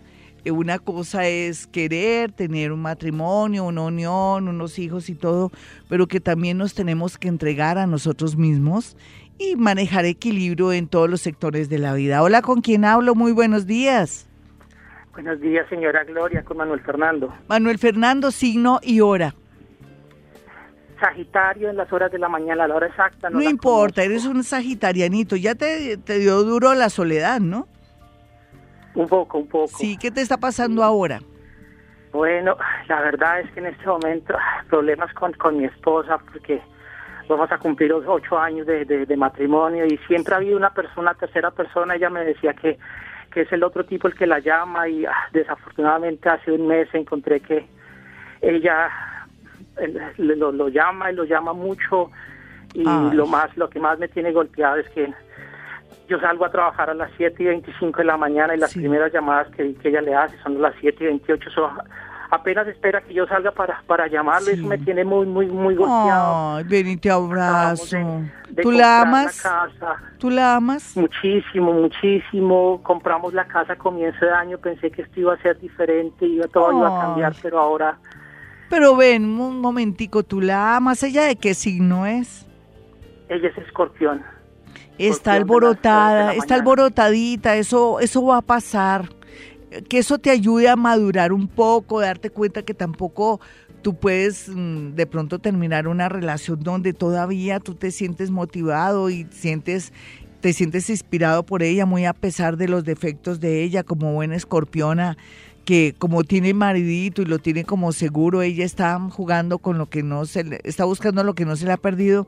Una 0.51 0.79
cosa 0.79 1.27
es 1.27 1.67
querer 1.67 2.33
tener 2.33 2.73
un 2.73 2.83
matrimonio, 2.83 3.65
una 3.65 3.83
unión, 3.83 4.49
unos 4.49 4.79
hijos 4.79 5.09
y 5.09 5.15
todo, 5.15 5.51
pero 5.89 6.07
que 6.07 6.21
también 6.21 6.59
nos 6.59 6.75
tenemos 6.75 7.19
que 7.19 7.29
entregar 7.29 7.79
a 7.79 7.87
nosotros 7.87 8.37
mismos 8.37 8.97
y 9.39 9.57
manejar 9.57 10.05
equilibrio 10.05 10.73
en 10.73 10.87
todos 10.87 11.09
los 11.09 11.21
sectores 11.21 11.69
de 11.69 11.79
la 11.79 11.95
vida. 11.95 12.23
Hola, 12.23 12.43
¿con 12.43 12.61
quién 12.61 12.85
hablo? 12.85 13.15
Muy 13.15 13.33
buenos 13.33 13.67
días. 13.67 14.29
Buenos 15.13 15.41
días, 15.41 15.69
señora 15.69 16.05
Gloria, 16.05 16.43
con 16.43 16.57
Manuel 16.57 16.81
Fernando. 16.81 17.33
Manuel 17.49 17.79
Fernando, 17.79 18.31
signo 18.31 18.81
y 18.83 19.01
hora. 19.01 19.35
Sagitario 21.01 21.71
en 21.71 21.77
las 21.77 21.93
horas 21.93 22.11
de 22.11 22.19
la 22.19 22.29
mañana, 22.29 22.65
a 22.65 22.69
la 22.69 22.75
hora 22.75 22.87
exacta. 22.87 23.31
No, 23.31 23.43
importa, 23.43 24.03
eres 24.03 24.27
un 24.27 24.43
sagitarianito. 24.43 25.37
Ya 25.37 25.55
te, 25.55 25.97
te 25.99 26.19
dio 26.19 26.43
duro 26.43 26.75
la 26.75 26.89
soledad, 26.89 27.41
¿no? 27.41 27.69
Un 28.95 29.09
poco, 29.09 29.39
un 29.39 29.49
poco. 29.49 29.69
Sí, 29.69 29.97
¿qué 29.97 30.11
te 30.11 30.21
está 30.21 30.37
pasando 30.37 30.83
ahora? 30.83 31.21
Bueno, 32.13 32.57
la 32.89 33.01
verdad 33.01 33.41
es 33.41 33.51
que 33.51 33.61
en 33.61 33.67
este 33.67 33.87
momento 33.87 34.35
problemas 34.69 35.13
con, 35.15 35.33
con 35.33 35.57
mi 35.57 35.65
esposa 35.65 36.19
porque 36.19 36.63
vamos 37.29 37.51
a 37.51 37.59
cumplir 37.59 37.91
los 37.91 38.05
ocho 38.07 38.39
años 38.39 38.67
de, 38.67 38.85
de, 38.85 39.17
matrimonio 39.17 39.85
y 39.85 39.99
siempre 40.07 40.35
ha 40.35 40.37
habido 40.37 40.57
una 40.57 40.71
persona, 40.71 41.15
tercera 41.15 41.51
persona, 41.51 41.97
ella 41.97 42.11
me 42.11 42.25
decía 42.25 42.53
que, 42.53 42.79
que 43.33 43.41
es 43.43 43.53
el 43.53 43.65
otro 43.65 43.85
tipo 43.85 44.07
el 44.07 44.15
que 44.15 44.27
la 44.27 44.39
llama 44.39 44.89
y 44.89 45.05
ah, 45.07 45.29
desafortunadamente 45.33 46.29
hace 46.29 46.53
un 46.53 46.69
mes 46.69 46.89
encontré 46.93 47.41
que 47.41 47.67
ella 48.41 48.91
lo, 50.19 50.53
lo 50.53 50.69
llama 50.69 51.11
y 51.11 51.17
lo 51.17 51.25
llama 51.25 51.53
mucho 51.53 52.11
y 52.75 52.85
lo 52.85 53.27
más 53.27 53.57
lo 53.57 53.69
que 53.71 53.81
más 53.81 53.99
me 53.99 54.09
tiene 54.09 54.33
golpeado 54.33 54.77
es 54.77 54.89
que 54.91 55.13
yo 56.09 56.21
salgo 56.21 56.45
a 56.45 56.51
trabajar 56.51 56.91
a 56.91 56.95
las 56.95 57.11
7 57.17 57.43
y 57.43 57.47
25 57.47 57.99
de 57.99 58.05
la 58.05 58.17
mañana 58.17 58.55
y 58.55 58.59
las 58.59 58.75
primeras 58.75 59.13
llamadas 59.13 59.49
que, 59.55 59.75
ella 59.85 60.01
le 60.01 60.15
hace 60.15 60.37
son 60.43 60.61
las 60.61 60.75
7 60.81 61.03
y 61.03 61.07
28. 61.07 61.51
apenas 62.31 62.67
espera 62.69 63.01
que 63.01 63.15
yo 63.15 63.27
salga 63.27 63.53
para, 63.53 63.83
para 63.87 64.07
llamarle, 64.07 64.53
eso 64.53 64.67
me 64.67 64.77
tiene 64.79 65.05
muy, 65.05 65.27
muy, 65.27 65.47
muy 65.47 65.75
golpeado. 65.75 66.57
Ay, 66.57 66.65
ven 66.65 66.89
y 66.89 66.97
te 66.97 67.11
abrazo. 67.11 67.97
¿Tú 68.61 68.71
la 68.71 69.03
amas? 69.03 69.43
¿Tú 70.19 70.31
la 70.31 70.57
amas? 70.57 70.97
Muchísimo, 70.97 71.73
muchísimo. 71.73 72.81
Compramos 72.83 73.33
la 73.33 73.47
casa 73.47 73.73
a 73.75 73.77
comienzo 73.77 74.25
de 74.25 74.33
año, 74.33 74.59
pensé 74.59 74.91
que 74.91 75.03
esto 75.03 75.21
iba 75.21 75.35
a 75.35 75.43
ser 75.43 75.59
diferente, 75.59 76.27
iba, 76.27 76.47
todo 76.49 76.73
iba 76.73 76.99
a 76.99 77.03
cambiar, 77.03 77.35
pero 77.43 77.59
ahora... 77.59 77.99
Pero 78.69 78.97
ven, 78.97 79.25
un 79.25 79.61
momentico, 79.61 80.23
¿tú 80.23 80.41
la 80.41 80.77
amas? 80.77 81.03
¿Ella 81.03 81.25
de 81.25 81.37
qué 81.37 81.55
signo 81.55 82.07
es? 82.07 82.47
Ella 83.29 83.49
es 83.49 83.59
escorpión 83.59 84.34
está 84.99 85.35
alborotada, 85.35 86.35
está 86.35 86.55
alborotadita, 86.55 87.57
eso, 87.57 88.01
eso 88.01 88.25
va 88.25 88.39
a 88.39 88.43
pasar. 88.43 89.11
Que 89.89 89.99
eso 89.99 90.19
te 90.19 90.31
ayude 90.31 90.69
a 90.69 90.77
madurar 90.77 91.33
un 91.33 91.49
poco, 91.49 92.01
darte 92.01 92.31
cuenta 92.31 92.63
que 92.63 92.75
tampoco 92.75 93.41
tú 93.83 93.95
puedes 93.97 94.49
mm, 94.49 94.95
de 94.95 95.07
pronto 95.07 95.39
terminar 95.41 95.89
una 95.89 96.09
relación 96.09 96.61
donde 96.63 96.93
todavía 96.93 97.61
tú 97.61 97.75
te 97.75 97.91
sientes 97.91 98.31
motivado 98.31 99.11
y 99.11 99.27
sientes 99.31 99.93
te 100.41 100.53
sientes 100.53 100.91
inspirado 100.91 101.43
por 101.45 101.63
ella 101.63 101.87
muy 101.87 102.05
a 102.05 102.13
pesar 102.13 102.57
de 102.57 102.69
los 102.69 102.85
defectos 102.85 103.41
de 103.41 103.63
ella 103.63 103.83
como 103.83 104.13
buena 104.13 104.37
escorpiona 104.37 105.17
que 105.65 105.95
como 105.99 106.25
tiene 106.25 106.55
maridito 106.55 107.23
y 107.23 107.25
lo 107.25 107.39
tiene 107.39 107.65
como 107.65 107.93
seguro, 107.93 108.43
ella 108.43 108.65
está 108.65 108.99
jugando 109.11 109.59
con 109.59 109.79
lo 109.79 109.87
que 109.87 110.03
no 110.03 110.27
se 110.27 110.45
le, 110.45 110.61
está 110.65 110.85
buscando 110.85 111.25
lo 111.25 111.35
que 111.35 111.45
no 111.45 111.57
se 111.57 111.67
le 111.67 111.73
ha 111.73 111.77
perdido, 111.77 112.27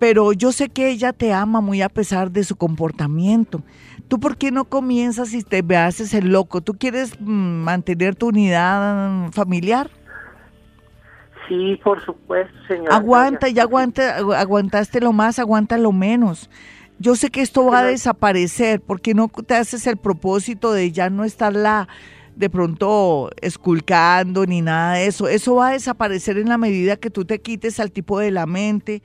pero 0.00 0.32
yo 0.32 0.50
sé 0.50 0.70
que 0.70 0.88
ella 0.88 1.12
te 1.12 1.32
ama 1.32 1.60
muy 1.60 1.82
a 1.82 1.90
pesar 1.90 2.32
de 2.32 2.42
su 2.42 2.56
comportamiento. 2.56 3.62
¿Tú 4.08 4.18
por 4.18 4.38
qué 4.38 4.50
no 4.50 4.64
comienzas 4.64 5.34
y 5.34 5.42
te 5.42 5.62
haces 5.76 6.14
el 6.14 6.32
loco? 6.32 6.62
¿Tú 6.62 6.72
quieres 6.72 7.20
mm, 7.20 7.62
mantener 7.62 8.16
tu 8.16 8.28
unidad 8.28 9.30
familiar? 9.30 9.90
Sí, 11.46 11.78
por 11.84 12.02
supuesto, 12.02 12.56
señora. 12.66 12.96
Aguanta, 12.96 13.48
ya 13.48 13.62
aguanta, 13.62 14.16
aguantaste 14.16 15.00
lo 15.00 15.12
más, 15.12 15.38
aguanta 15.38 15.76
lo 15.76 15.92
menos. 15.92 16.48
Yo 16.98 17.14
sé 17.14 17.28
que 17.28 17.42
esto 17.42 17.66
va 17.66 17.80
a 17.80 17.84
desaparecer, 17.84 18.80
porque 18.80 19.12
no 19.12 19.28
te 19.28 19.54
haces 19.54 19.86
el 19.86 19.98
propósito 19.98 20.72
de 20.72 20.92
ya 20.92 21.10
no 21.10 21.24
estarla 21.24 21.88
de 22.40 22.48
pronto 22.48 23.30
esculcando 23.42 24.46
ni 24.46 24.62
nada 24.62 24.94
de 24.94 25.06
eso. 25.06 25.28
Eso 25.28 25.56
va 25.56 25.68
a 25.68 25.72
desaparecer 25.72 26.38
en 26.38 26.48
la 26.48 26.56
medida 26.56 26.96
que 26.96 27.10
tú 27.10 27.26
te 27.26 27.40
quites 27.40 27.78
al 27.80 27.92
tipo 27.92 28.18
de 28.18 28.30
la 28.30 28.46
mente, 28.46 29.02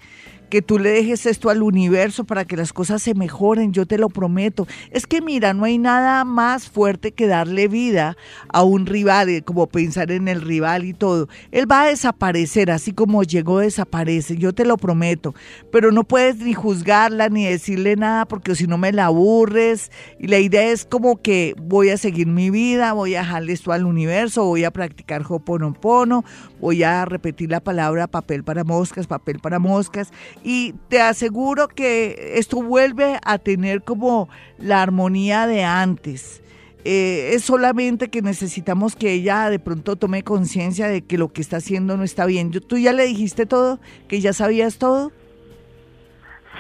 que 0.50 0.62
tú 0.62 0.80
le 0.80 0.90
dejes 0.90 1.26
esto 1.26 1.50
al 1.50 1.62
universo 1.62 2.24
para 2.24 2.46
que 2.46 2.58
las 2.58 2.74
cosas 2.74 3.02
se 3.02 3.14
mejoren, 3.14 3.74
yo 3.74 3.86
te 3.86 3.98
lo 3.98 4.10
prometo. 4.10 4.68
Es 4.92 5.08
que 5.08 5.22
mira, 5.22 5.54
no 5.54 5.66
hay 5.66 5.78
nada 5.78 6.24
más 6.24 6.70
fuerte 6.70 7.12
que 7.12 7.28
darle 7.28 7.68
vida 7.68 8.18
a 8.50 8.64
un 8.64 8.86
rival, 8.86 9.30
eh, 9.30 9.42
como 9.42 9.68
pensar 9.68 10.12
en 10.12 10.28
el 10.28 10.42
rival 10.42 10.86
y 10.86 10.94
todo. 10.94 11.28
Él 11.52 11.70
va 11.70 11.84
a 11.84 11.88
desaparecer, 11.88 12.72
así 12.72 12.94
como 12.94 13.24
llegó, 13.24 13.60
desaparece, 13.60 14.38
yo 14.38 14.54
te 14.54 14.66
lo 14.66 14.78
prometo. 14.78 15.34
Pero 15.72 15.92
no 15.92 16.04
puedes 16.04 16.38
ni 16.38 16.54
juzgarla 16.54 17.30
ni 17.30 17.46
decirle 17.46 17.96
nada 17.96 18.26
porque 18.26 18.56
si 18.56 18.68
no 18.68 18.78
me 18.78 18.92
la 18.92 19.06
aburres. 19.06 19.92
Y 20.20 20.28
la 20.28 20.40
idea 20.40 20.72
es 20.72 20.86
como 20.86 21.22
que 21.22 21.56
voy 21.62 21.90
a 21.90 21.98
seguir 21.98 22.28
mi 22.28 22.50
vida, 22.50 22.94
voy 22.94 23.16
a 23.16 23.20
dejarle 23.20 23.54
esto 23.54 23.72
al 23.72 23.86
universo, 23.86 24.46
voy 24.46 24.64
a 24.64 24.72
practicar 24.72 25.24
Hoponopono, 25.28 26.24
voy 26.66 26.82
a 26.82 27.06
repetir 27.06 27.52
la 27.52 27.60
palabra 27.60 28.08
papel 28.08 28.44
para 28.44 28.64
moscas, 28.64 29.06
papel 29.06 29.38
para 29.38 29.60
moscas 29.60 30.12
y 30.44 30.74
te 30.90 31.00
aseguro 31.00 31.68
que 31.68 32.40
esto 32.40 32.60
vuelve 32.64 33.20
a 33.24 33.38
tener 33.38 33.84
como 33.84 34.30
la 34.58 34.82
armonía 34.82 35.46
de 35.46 35.64
antes. 35.64 36.42
Eh, 36.84 37.36
es 37.36 37.44
solamente 37.44 38.10
que 38.10 38.24
necesitamos 38.24 38.96
que 38.96 39.12
ella 39.12 39.52
de 39.52 39.60
pronto 39.60 39.96
tome 39.96 40.24
conciencia 40.24 40.88
de 40.88 41.04
que 41.04 41.20
lo 41.20 41.32
que 41.32 41.42
está 41.42 41.58
haciendo 41.58 41.98
no 41.98 42.04
está 42.04 42.26
bien. 42.26 42.50
¿Tú 42.50 42.80
ya 42.80 42.94
le 42.94 43.06
dijiste 43.06 43.46
todo? 43.46 43.80
¿Que 44.08 44.20
ya 44.20 44.34
sabías 44.34 44.80
todo? 44.80 45.12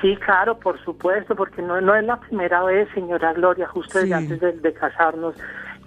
Sí, 0.01 0.15
claro, 0.17 0.59
por 0.59 0.79
supuesto, 0.83 1.35
porque 1.35 1.63
no, 1.63 1.81
no 1.81 1.95
es 1.95 2.03
la 2.03 2.19
primera 2.19 2.63
vez, 2.63 2.87
señora 2.93 3.33
Gloria, 3.33 3.67
justo 3.67 3.97
desde 3.97 4.13
antes 4.13 4.61
de 4.61 4.73
casarnos 4.73 5.33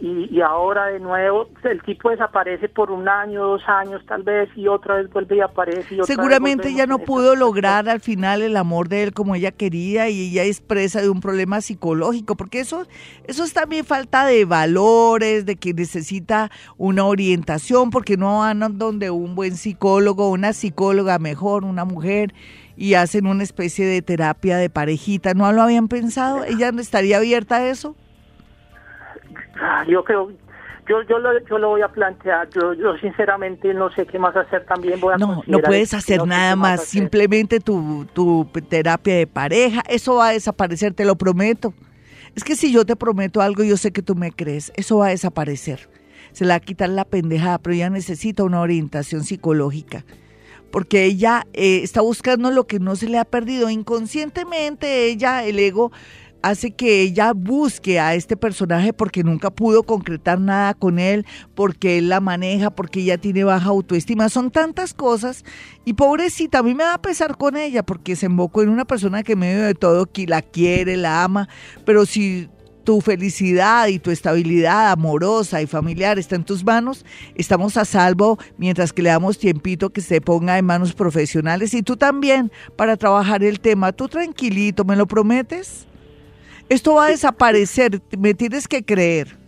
y, 0.01 0.41
ahora 0.41 0.87
de 0.87 1.01
nuevo 1.01 1.49
el 1.65 1.83
tipo 1.83 2.11
desaparece 2.11 2.69
por 2.69 2.91
un 2.91 3.09
año, 3.09 3.45
dos 3.45 3.63
años 3.67 4.01
tal 4.07 4.23
vez 4.23 4.49
y 4.57 4.69
otra 4.69 4.97
vez 4.97 5.11
vuelve 5.11 5.37
y 5.37 5.41
aparece. 5.41 5.97
Y 5.97 6.05
Seguramente 6.05 6.69
ella 6.69 6.87
no 6.87 6.99
pudo 6.99 7.35
lograr 7.35 7.89
al 7.89 8.01
final 8.01 8.43
el 8.43 8.57
amor 8.57 8.89
de 8.89 9.05
él 9.05 9.13
como 9.13 9.35
ella 9.35 9.51
quería 9.51 10.09
y 10.09 10.31
ella 10.31 10.45
expresa 10.45 11.01
de 11.01 11.09
un 11.09 11.21
problema 11.21 11.61
psicológico, 11.61 12.37
porque 12.37 12.61
eso, 12.61 12.87
eso 13.25 13.45
es 13.45 13.53
también 13.53 13.85
falta 13.85 14.25
de 14.27 14.45
valores, 14.45 15.47
de 15.47 15.57
que 15.57 15.75
necesita 15.75 16.51
una 16.77 17.05
orientación, 17.05 17.91
porque 17.91 18.17
no 18.17 18.39
van 18.39 18.79
donde 18.79 19.11
un 19.11 19.35
buen 19.35 19.57
psicólogo, 19.57 20.31
una 20.31 20.53
psicóloga 20.53 21.19
mejor, 21.19 21.65
una 21.65 21.85
mujer 21.85 22.33
y 22.77 22.95
hacen 22.95 23.27
una 23.27 23.43
especie 23.43 23.85
de 23.85 24.03
terapia 24.03 24.57
de 24.57 24.71
parejita. 24.71 25.35
¿No 25.35 25.51
lo 25.53 25.63
habían 25.63 25.89
pensado? 25.89 26.45
¿Ella 26.45 26.71
no 26.71 26.81
estaría 26.81 27.17
abierta 27.17 27.57
a 27.57 27.69
eso? 27.69 27.97
Ah, 29.61 29.85
yo 29.89 30.05
creo, 30.05 30.31
yo, 30.89 31.03
yo, 31.03 31.19
lo, 31.19 31.39
yo 31.47 31.59
lo 31.59 31.69
voy 31.69 31.83
a 31.83 31.89
plantear. 31.89 32.49
Yo, 32.51 32.73
yo 32.73 32.97
sinceramente 32.99 33.75
no 33.75 33.91
sé 33.93 34.07
qué 34.07 34.19
más 34.19 34.35
hacer 34.35 34.65
también. 34.65 35.01
Voy 35.01 35.15
a 35.15 35.19
no, 35.19 35.43
no 35.47 35.59
puedes 35.59 35.93
hacer 35.93 36.27
nada 36.27 36.57
más. 36.57 36.85
Simplemente 36.85 37.61
tu, 37.61 38.07
tu 38.15 38.49
terapia 38.69 39.17
de 39.17 39.27
pareja, 39.27 39.83
eso 39.89 40.17
va 40.17 40.29
a 40.29 40.33
desaparecer, 40.33 40.95
te 40.95 41.05
lo 41.05 41.17
prometo. 41.17 41.75
Es 42.35 42.45
que 42.45 42.57
si 42.57 42.73
yo 42.73 42.85
te 42.87 42.97
prometo 42.97 43.41
algo, 43.41 43.65
yo 43.65 43.77
sé 43.77 43.93
que 43.93 44.03
tú 44.03 44.15
me 44.15 44.33
crees. 44.33 44.73
Eso 44.77 44.99
va 44.99 45.09
a 45.09 45.11
desaparecer. 45.11 45.91
Se 46.33 46.45
le 46.45 46.51
va 46.51 46.57
a 46.57 46.61
quitar 46.61 46.89
la 46.89 47.05
pendejada, 47.05 47.59
pero 47.59 47.75
ella 47.75 47.91
necesita 47.91 48.45
una 48.45 48.61
orientación 48.61 49.25
psicológica. 49.25 50.05
Porque 50.71 51.05
ella 51.05 51.47
eh, 51.53 51.81
está 51.83 52.01
buscando 52.01 52.51
lo 52.51 52.67
que 52.67 52.79
no 52.79 52.95
se 52.97 53.09
le 53.09 53.19
ha 53.19 53.25
perdido. 53.25 53.71
Inconscientemente, 53.71 55.07
ella, 55.07 55.45
el 55.45 55.59
ego, 55.59 55.91
hace 56.43 56.71
que 56.71 57.03
ella 57.03 57.33
busque 57.33 58.01
a 58.01 58.15
este 58.15 58.37
personaje 58.37 58.93
porque 58.93 59.25
nunca 59.25 59.51
pudo 59.51 59.83
concretar 59.83 60.41
nada 60.41 60.75
con 60.75 60.99
él, 60.99 61.27
porque 61.55 61.99
él 61.99 62.09
la 62.09 62.21
maneja, 62.21 62.71
porque 62.71 63.01
ella 63.01 63.19
tiene 63.19 63.45
baja 63.45 63.69
autoestima. 63.69 64.29
Son 64.29 64.51
tantas 64.51 64.95
cosas 64.95 65.45
y 65.85 65.95
pobrecita, 65.95 66.59
a 66.59 66.63
mí 66.63 66.75
me 66.75 66.85
va 66.85 66.95
a 66.95 67.03
pesar 67.03 67.37
con 67.37 67.57
ella 67.57 67.83
porque 67.83 68.17
se 68.17 68.27
embocó 68.27 68.63
en 68.63 68.69
una 68.69 68.85
persona 68.85 69.23
que 69.23 69.37
medio 69.37 69.63
de 69.63 69.75
todo 69.75 70.09
la 70.27 70.43
quiere, 70.43 70.97
la 70.97 71.25
ama, 71.25 71.49
pero 71.85 72.05
si 72.07 72.49
tu 72.89 73.03
felicidad 73.03 73.89
y 73.89 73.99
tu 73.99 74.11
estabilidad 74.11 74.91
amorosa 74.91 75.61
y 75.61 75.67
familiar 75.67 76.19
está 76.19 76.37
en 76.37 76.45
tus 76.45 76.65
manos, 76.65 77.05
estamos 77.35 77.77
a 77.77 77.85
salvo 77.85 78.39
mientras 78.57 78.95
que 78.95 79.03
le 79.03 79.11
damos 79.11 79.39
tiempito 79.39 79.91
que 79.91 80.01
se 80.01 80.23
ponga 80.23 80.57
en 80.57 80.65
manos 80.65 80.95
profesionales 80.95 81.75
y 81.75 81.83
tú 81.83 81.99
también 81.99 82.51
para 82.77 82.97
trabajar 82.97 83.45
el 83.45 83.61
tema. 83.61 83.93
Tú 83.93 84.09
tranquilito, 84.09 84.87
¿me 84.87 84.97
lo 84.97 85.07
prometes? 85.07 85.87
Esto 86.69 86.95
va 86.95 87.07
a 87.07 87.11
desaparecer, 87.11 88.03
me 88.19 88.35
tienes 88.35 88.69
que 88.69 88.85
creer, 88.85 89.39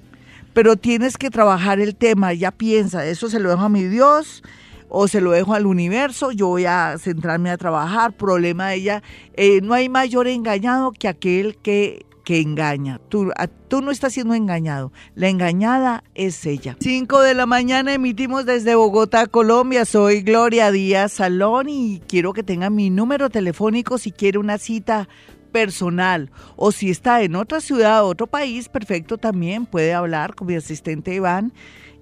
pero 0.55 0.77
tienes 0.77 1.19
que 1.19 1.29
trabajar 1.29 1.79
el 1.79 1.95
tema, 1.95 2.33
ya 2.33 2.51
piensa, 2.51 3.05
eso 3.05 3.29
se 3.29 3.39
lo 3.39 3.51
dejo 3.51 3.61
a 3.61 3.69
mi 3.69 3.85
Dios 3.85 4.43
o 4.89 5.07
se 5.07 5.21
lo 5.21 5.33
dejo 5.33 5.53
al 5.53 5.67
universo, 5.67 6.33
yo 6.33 6.47
voy 6.47 6.65
a 6.65 6.97
centrarme 6.99 7.51
a 7.51 7.59
trabajar, 7.59 8.15
problema 8.15 8.69
de 8.69 8.77
ella, 8.77 9.03
eh, 9.35 9.61
no 9.63 9.75
hay 9.75 9.91
mayor 9.91 10.29
engañado 10.29 10.93
que 10.93 11.09
aquel 11.09 11.59
que, 11.59 12.07
que 12.25 12.41
engaña, 12.41 12.99
tú, 13.11 13.31
tú 13.69 13.83
no 13.83 13.91
estás 13.91 14.15
siendo 14.15 14.33
engañado, 14.33 14.91
la 15.15 15.29
engañada 15.29 16.05
es 16.15 16.47
ella. 16.47 16.79
5 16.81 17.21
de 17.21 17.35
la 17.35 17.45
mañana 17.45 17.93
emitimos 17.93 18.47
desde 18.47 18.77
Bogotá, 18.77 19.27
Colombia, 19.27 19.85
soy 19.85 20.23
Gloria 20.23 20.71
Díaz 20.71 21.13
Salón 21.13 21.69
y 21.69 22.01
quiero 22.09 22.33
que 22.33 22.43
tenga 22.43 22.71
mi 22.71 22.89
número 22.89 23.29
telefónico 23.29 23.99
si 23.99 24.11
quiere 24.11 24.39
una 24.39 24.57
cita 24.57 25.07
personal 25.51 26.31
o 26.57 26.73
si 26.73 26.91
está 26.91 27.23
en 27.23 27.37
otra 27.37 27.61
ciudad, 27.61 28.05
otro 28.05 28.27
país, 28.27 28.69
perfecto, 28.69 29.19
también 29.19 29.67
puede 29.67 29.93
hablar 29.93 30.35
con 30.35 30.49
mi 30.49 30.55
asistente 30.55 31.15
Iván 31.15 31.53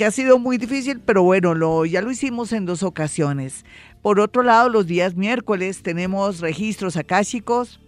que 0.00 0.06
ha 0.06 0.10
sido 0.10 0.38
muy 0.38 0.56
difícil, 0.56 0.98
pero 1.04 1.22
bueno, 1.22 1.54
lo, 1.54 1.84
ya 1.84 2.00
lo 2.00 2.10
hicimos 2.10 2.54
en 2.54 2.64
dos 2.64 2.82
ocasiones. 2.82 3.66
Por 4.02 4.18
otro 4.18 4.42
lado, 4.42 4.70
los 4.70 4.86
días 4.86 5.14
miércoles 5.14 5.82
tenemos 5.82 6.40
registros 6.40 6.96
akáshicos 6.96 7.80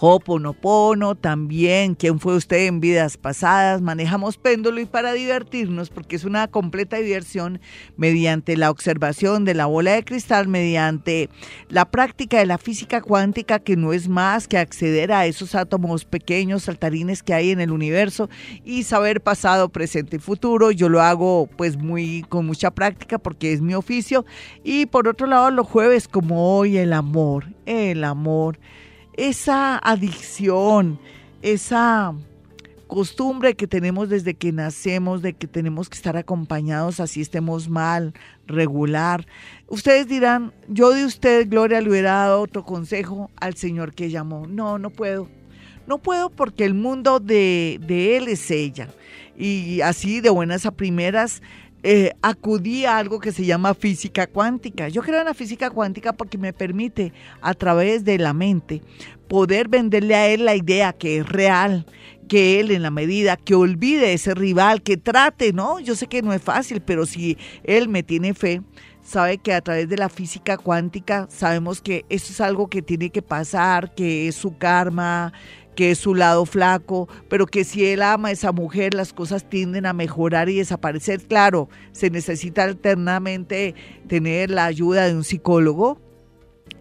Hoponopono 0.00 1.14
también, 1.14 1.94
quién 1.94 2.18
fue 2.18 2.34
usted 2.34 2.66
en 2.66 2.80
vidas 2.80 3.16
pasadas, 3.16 3.80
manejamos 3.80 4.38
péndulo 4.38 4.80
y 4.80 4.86
para 4.86 5.12
divertirnos, 5.12 5.88
porque 5.88 6.16
es 6.16 6.24
una 6.24 6.48
completa 6.48 6.96
diversión 6.96 7.60
mediante 7.96 8.56
la 8.56 8.70
observación 8.70 9.44
de 9.44 9.54
la 9.54 9.66
bola 9.66 9.92
de 9.92 10.04
cristal, 10.04 10.48
mediante 10.48 11.30
la 11.68 11.90
práctica 11.90 12.38
de 12.38 12.46
la 12.46 12.58
física 12.58 13.00
cuántica, 13.00 13.60
que 13.60 13.76
no 13.76 13.92
es 13.92 14.08
más 14.08 14.48
que 14.48 14.58
acceder 14.58 15.12
a 15.12 15.26
esos 15.26 15.54
átomos 15.54 16.04
pequeños, 16.04 16.64
saltarines 16.64 17.22
que 17.22 17.34
hay 17.34 17.50
en 17.52 17.60
el 17.60 17.70
universo 17.70 18.28
y 18.64 18.82
saber 18.82 19.20
pasado, 19.20 19.68
presente 19.68 20.16
y 20.16 20.18
futuro. 20.18 20.72
Yo 20.72 20.88
lo 20.88 21.02
hago 21.02 21.48
pues 21.56 21.76
muy 21.76 22.24
con 22.28 22.46
mucha 22.46 22.72
práctica 22.72 23.18
porque 23.18 23.52
es 23.52 23.60
mi 23.60 23.74
oficio. 23.74 24.24
Y 24.64 24.86
por 24.86 25.06
otro 25.06 25.28
lado, 25.28 25.52
los 25.52 25.68
jueves 25.68 26.08
como 26.08 26.58
hoy, 26.58 26.78
el 26.78 26.92
amor, 26.92 27.46
el 27.64 28.02
amor 28.02 28.58
esa 29.16 29.78
adicción, 29.78 30.98
esa 31.42 32.14
costumbre 32.86 33.54
que 33.54 33.66
tenemos 33.66 34.08
desde 34.08 34.34
que 34.34 34.52
nacemos 34.52 35.22
de 35.22 35.32
que 35.32 35.46
tenemos 35.46 35.88
que 35.88 35.96
estar 35.96 36.16
acompañados 36.16 37.00
así 37.00 37.20
estemos 37.20 37.68
mal, 37.68 38.14
regular. 38.46 39.26
Ustedes 39.68 40.06
dirán, 40.06 40.52
yo 40.68 40.90
de 40.90 41.04
usted, 41.04 41.48
Gloria, 41.48 41.80
le 41.80 41.90
hubiera 41.90 42.12
dado 42.12 42.42
otro 42.42 42.64
consejo 42.64 43.30
al 43.36 43.54
Señor 43.54 43.94
que 43.94 44.10
llamó. 44.10 44.46
No, 44.46 44.78
no 44.78 44.90
puedo. 44.90 45.28
No 45.86 45.98
puedo 45.98 46.30
porque 46.30 46.64
el 46.64 46.74
mundo 46.74 47.20
de, 47.20 47.80
de 47.86 48.16
él 48.16 48.28
es 48.28 48.50
ella. 48.50 48.88
Y 49.36 49.80
así 49.80 50.20
de 50.20 50.30
buenas 50.30 50.64
a 50.64 50.70
primeras 50.70 51.42
eh, 51.86 52.12
acudí 52.22 52.86
a 52.86 52.96
algo 52.96 53.20
que 53.20 53.30
se 53.30 53.44
llama 53.44 53.74
física 53.74 54.26
cuántica. 54.26 54.88
Yo 54.88 55.02
creo 55.02 55.20
en 55.20 55.26
la 55.26 55.34
física 55.34 55.68
cuántica 55.68 56.14
porque 56.14 56.38
me 56.38 56.54
permite 56.54 57.12
a 57.42 57.52
través 57.52 58.06
de 58.06 58.16
la 58.16 58.32
mente 58.32 58.80
poder 59.28 59.68
venderle 59.68 60.14
a 60.14 60.26
él 60.28 60.46
la 60.46 60.56
idea 60.56 60.94
que 60.94 61.18
es 61.18 61.28
real, 61.28 61.84
que 62.26 62.58
él 62.58 62.70
en 62.70 62.80
la 62.80 62.90
medida 62.90 63.36
que 63.36 63.54
olvide 63.54 64.14
ese 64.14 64.34
rival, 64.34 64.82
que 64.82 64.96
trate, 64.96 65.52
¿no? 65.52 65.78
Yo 65.78 65.94
sé 65.94 66.06
que 66.06 66.22
no 66.22 66.32
es 66.32 66.40
fácil, 66.40 66.80
pero 66.80 67.04
si 67.04 67.36
él 67.64 67.90
me 67.90 68.02
tiene 68.02 68.32
fe, 68.32 68.62
sabe 69.02 69.36
que 69.36 69.52
a 69.52 69.60
través 69.60 69.86
de 69.86 69.98
la 69.98 70.08
física 70.08 70.56
cuántica 70.56 71.26
sabemos 71.30 71.82
que 71.82 72.06
eso 72.08 72.32
es 72.32 72.40
algo 72.40 72.68
que 72.68 72.80
tiene 72.80 73.10
que 73.10 73.20
pasar, 73.20 73.94
que 73.94 74.28
es 74.28 74.36
su 74.36 74.56
karma, 74.56 75.34
que 75.74 75.90
es 75.90 75.98
su 75.98 76.14
lado 76.14 76.46
flaco, 76.46 77.08
pero 77.28 77.46
que 77.46 77.64
si 77.64 77.86
él 77.86 78.02
ama 78.02 78.28
a 78.28 78.32
esa 78.32 78.52
mujer, 78.52 78.94
las 78.94 79.12
cosas 79.12 79.48
tienden 79.48 79.86
a 79.86 79.92
mejorar 79.92 80.48
y 80.48 80.56
desaparecer. 80.56 81.22
Claro, 81.22 81.68
se 81.92 82.10
necesita 82.10 82.64
alternamente 82.64 83.74
tener 84.08 84.50
la 84.50 84.66
ayuda 84.66 85.06
de 85.06 85.14
un 85.14 85.24
psicólogo, 85.24 85.98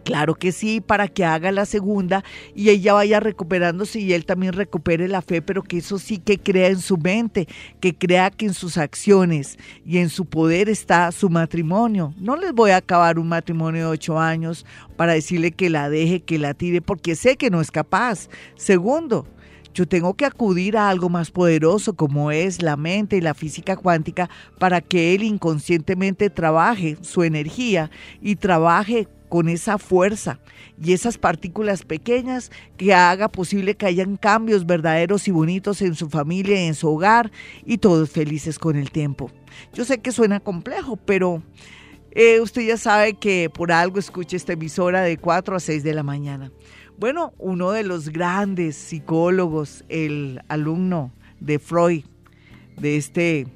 Claro 0.03 0.35
que 0.35 0.51
sí, 0.51 0.81
para 0.81 1.07
que 1.07 1.23
haga 1.23 1.51
la 1.51 1.65
segunda 1.65 2.23
y 2.53 2.69
ella 2.69 2.93
vaya 2.93 3.21
recuperándose 3.21 3.99
y 3.99 4.11
él 4.11 4.25
también 4.25 4.51
recupere 4.51 5.07
la 5.07 5.21
fe, 5.21 5.41
pero 5.41 5.63
que 5.63 5.77
eso 5.77 5.97
sí 5.97 6.17
que 6.17 6.37
crea 6.37 6.67
en 6.67 6.79
su 6.79 6.97
mente, 6.97 7.47
que 7.79 7.95
crea 7.95 8.29
que 8.29 8.47
en 8.47 8.53
sus 8.53 8.77
acciones 8.77 9.57
y 9.85 9.99
en 9.99 10.09
su 10.09 10.25
poder 10.25 10.67
está 10.67 11.09
su 11.13 11.29
matrimonio. 11.29 12.13
No 12.17 12.35
les 12.35 12.53
voy 12.53 12.71
a 12.71 12.77
acabar 12.77 13.17
un 13.17 13.29
matrimonio 13.29 13.85
de 13.85 13.91
ocho 13.91 14.19
años 14.19 14.65
para 14.97 15.13
decirle 15.13 15.51
que 15.51 15.69
la 15.69 15.89
deje, 15.89 16.19
que 16.19 16.37
la 16.37 16.53
tire, 16.53 16.81
porque 16.81 17.15
sé 17.15 17.37
que 17.37 17.49
no 17.49 17.61
es 17.61 17.71
capaz. 17.71 18.27
Segundo, 18.55 19.25
yo 19.73 19.87
tengo 19.87 20.13
que 20.13 20.25
acudir 20.25 20.77
a 20.77 20.89
algo 20.89 21.09
más 21.09 21.31
poderoso 21.31 21.93
como 21.93 22.29
es 22.29 22.61
la 22.61 22.77
mente 22.77 23.17
y 23.17 23.21
la 23.21 23.33
física 23.33 23.75
cuántica 23.75 24.29
para 24.59 24.81
que 24.81 25.15
él 25.15 25.23
inconscientemente 25.23 26.29
trabaje 26.29 26.97
su 27.01 27.23
energía 27.23 27.89
y 28.21 28.35
trabaje 28.35 29.07
con 29.33 29.49
esa 29.49 29.79
fuerza 29.79 30.39
y 30.79 30.93
esas 30.93 31.17
partículas 31.17 31.81
pequeñas 31.81 32.51
que 32.77 32.93
haga 32.93 33.29
posible 33.29 33.73
que 33.73 33.87
hayan 33.87 34.15
cambios 34.15 34.67
verdaderos 34.67 35.27
y 35.27 35.31
bonitos 35.31 35.81
en 35.81 35.95
su 35.95 36.07
familia 36.07 36.61
en 36.61 36.75
su 36.75 36.87
hogar 36.87 37.31
y 37.65 37.79
todos 37.79 38.11
felices 38.11 38.59
con 38.59 38.75
el 38.75 38.91
tiempo. 38.91 39.31
Yo 39.73 39.85
sé 39.85 40.01
que 40.01 40.11
suena 40.11 40.39
complejo, 40.39 40.97
pero 40.97 41.41
eh, 42.11 42.41
usted 42.41 42.61
ya 42.61 42.77
sabe 42.77 43.15
que 43.15 43.49
por 43.51 43.71
algo 43.71 43.97
escucha 43.97 44.37
esta 44.37 44.53
emisora 44.53 45.01
de 45.01 45.17
4 45.17 45.55
a 45.55 45.59
6 45.59 45.81
de 45.81 45.95
la 45.95 46.03
mañana. 46.03 46.51
Bueno, 46.99 47.33
uno 47.39 47.71
de 47.71 47.81
los 47.81 48.09
grandes 48.09 48.75
psicólogos, 48.75 49.83
el 49.89 50.41
alumno 50.47 51.11
de 51.39 51.57
Freud, 51.57 52.03
de 52.77 52.97
este 52.97 53.47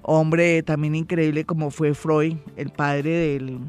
hombre 0.00 0.62
también 0.62 0.94
increíble 0.94 1.44
como 1.44 1.70
fue 1.70 1.92
Freud, 1.92 2.38
el 2.56 2.70
padre 2.70 3.10
del 3.10 3.60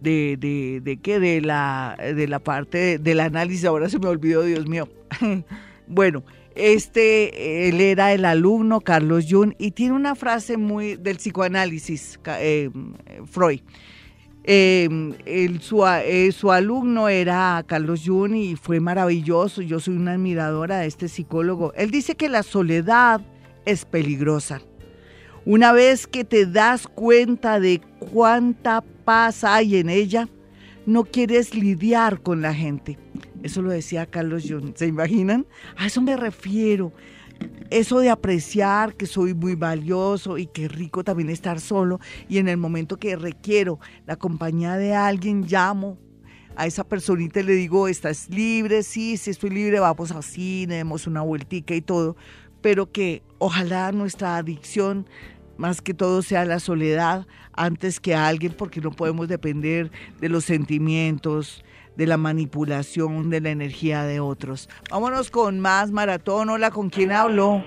de, 0.00 0.36
de, 0.38 0.80
de 0.82 0.96
qué, 0.98 1.20
de 1.20 1.40
la, 1.40 1.96
de 1.98 2.28
la 2.28 2.38
parte 2.38 2.98
del 2.98 3.20
análisis, 3.20 3.64
ahora 3.64 3.88
se 3.88 3.98
me 3.98 4.08
olvidó, 4.08 4.42
Dios 4.42 4.66
mío. 4.66 4.88
bueno, 5.86 6.24
este, 6.54 7.68
él 7.68 7.80
era 7.80 8.12
el 8.12 8.24
alumno 8.24 8.80
Carlos 8.80 9.26
Jung 9.28 9.54
y 9.58 9.70
tiene 9.70 9.94
una 9.94 10.14
frase 10.14 10.56
muy 10.56 10.96
del 10.96 11.16
psicoanálisis, 11.16 12.18
eh, 12.40 12.70
Freud. 13.26 13.60
Em, 14.50 15.12
su, 15.60 15.86
eh, 15.86 16.32
su, 16.32 16.50
alumno 16.50 17.08
era 17.10 17.62
Carlos 17.66 18.02
Jung 18.04 18.34
y 18.34 18.56
fue 18.56 18.80
maravilloso. 18.80 19.60
Yo 19.60 19.78
soy 19.78 19.96
una 19.96 20.12
admiradora 20.12 20.78
de 20.78 20.86
este 20.86 21.08
psicólogo. 21.08 21.74
Él 21.74 21.90
dice 21.90 22.14
que 22.14 22.28
la 22.28 22.42
soledad 22.42 23.20
es 23.66 23.84
peligrosa. 23.84 24.62
Una 25.44 25.72
vez 25.72 26.06
que 26.06 26.24
te 26.24 26.46
das 26.46 26.88
cuenta 26.88 27.60
de 27.60 27.82
cuánta 28.12 28.82
paz 29.08 29.42
hay 29.42 29.76
en 29.76 29.88
ella, 29.88 30.28
no 30.84 31.04
quieres 31.04 31.54
lidiar 31.54 32.20
con 32.20 32.42
la 32.42 32.52
gente. 32.52 32.98
Eso 33.42 33.62
lo 33.62 33.70
decía 33.70 34.04
Carlos 34.04 34.44
Jung. 34.46 34.74
¿Se 34.74 34.86
imaginan? 34.86 35.46
A 35.78 35.86
eso 35.86 36.02
me 36.02 36.14
refiero. 36.14 36.92
Eso 37.70 38.00
de 38.00 38.10
apreciar 38.10 38.96
que 38.96 39.06
soy 39.06 39.32
muy 39.32 39.54
valioso 39.54 40.36
y 40.36 40.44
que 40.44 40.68
rico 40.68 41.04
también 41.04 41.30
estar 41.30 41.58
solo 41.58 42.00
y 42.28 42.36
en 42.36 42.48
el 42.48 42.58
momento 42.58 42.98
que 42.98 43.16
requiero 43.16 43.80
la 44.04 44.16
compañía 44.16 44.76
de 44.76 44.94
alguien 44.94 45.46
llamo 45.48 45.96
a 46.54 46.66
esa 46.66 46.84
personita 46.84 47.40
y 47.40 47.44
le 47.44 47.54
digo, 47.54 47.88
¿estás 47.88 48.28
libre? 48.28 48.82
Sí, 48.82 49.16
sí 49.16 49.30
estoy 49.30 49.48
libre, 49.48 49.80
vamos 49.80 50.10
al 50.10 50.22
cine, 50.22 50.74
demos 50.74 51.06
una 51.06 51.22
vueltica 51.22 51.74
y 51.74 51.80
todo, 51.80 52.14
pero 52.60 52.92
que 52.92 53.22
ojalá 53.38 53.90
nuestra 53.90 54.36
adicción 54.36 55.06
más 55.56 55.80
que 55.80 55.94
todo 55.94 56.20
sea 56.20 56.44
la 56.44 56.60
soledad 56.60 57.26
antes 57.58 58.00
que 58.00 58.14
alguien, 58.14 58.52
porque 58.56 58.80
no 58.80 58.90
podemos 58.92 59.28
depender 59.28 59.90
de 60.20 60.28
los 60.28 60.44
sentimientos, 60.44 61.64
de 61.96 62.06
la 62.06 62.16
manipulación, 62.16 63.28
de 63.28 63.40
la 63.40 63.50
energía 63.50 64.04
de 64.04 64.20
otros. 64.20 64.68
Vámonos 64.90 65.30
con 65.30 65.58
más 65.58 65.90
maratón. 65.90 66.48
Hola, 66.48 66.70
¿con 66.70 66.88
quién 66.90 67.10
hablo? 67.10 67.64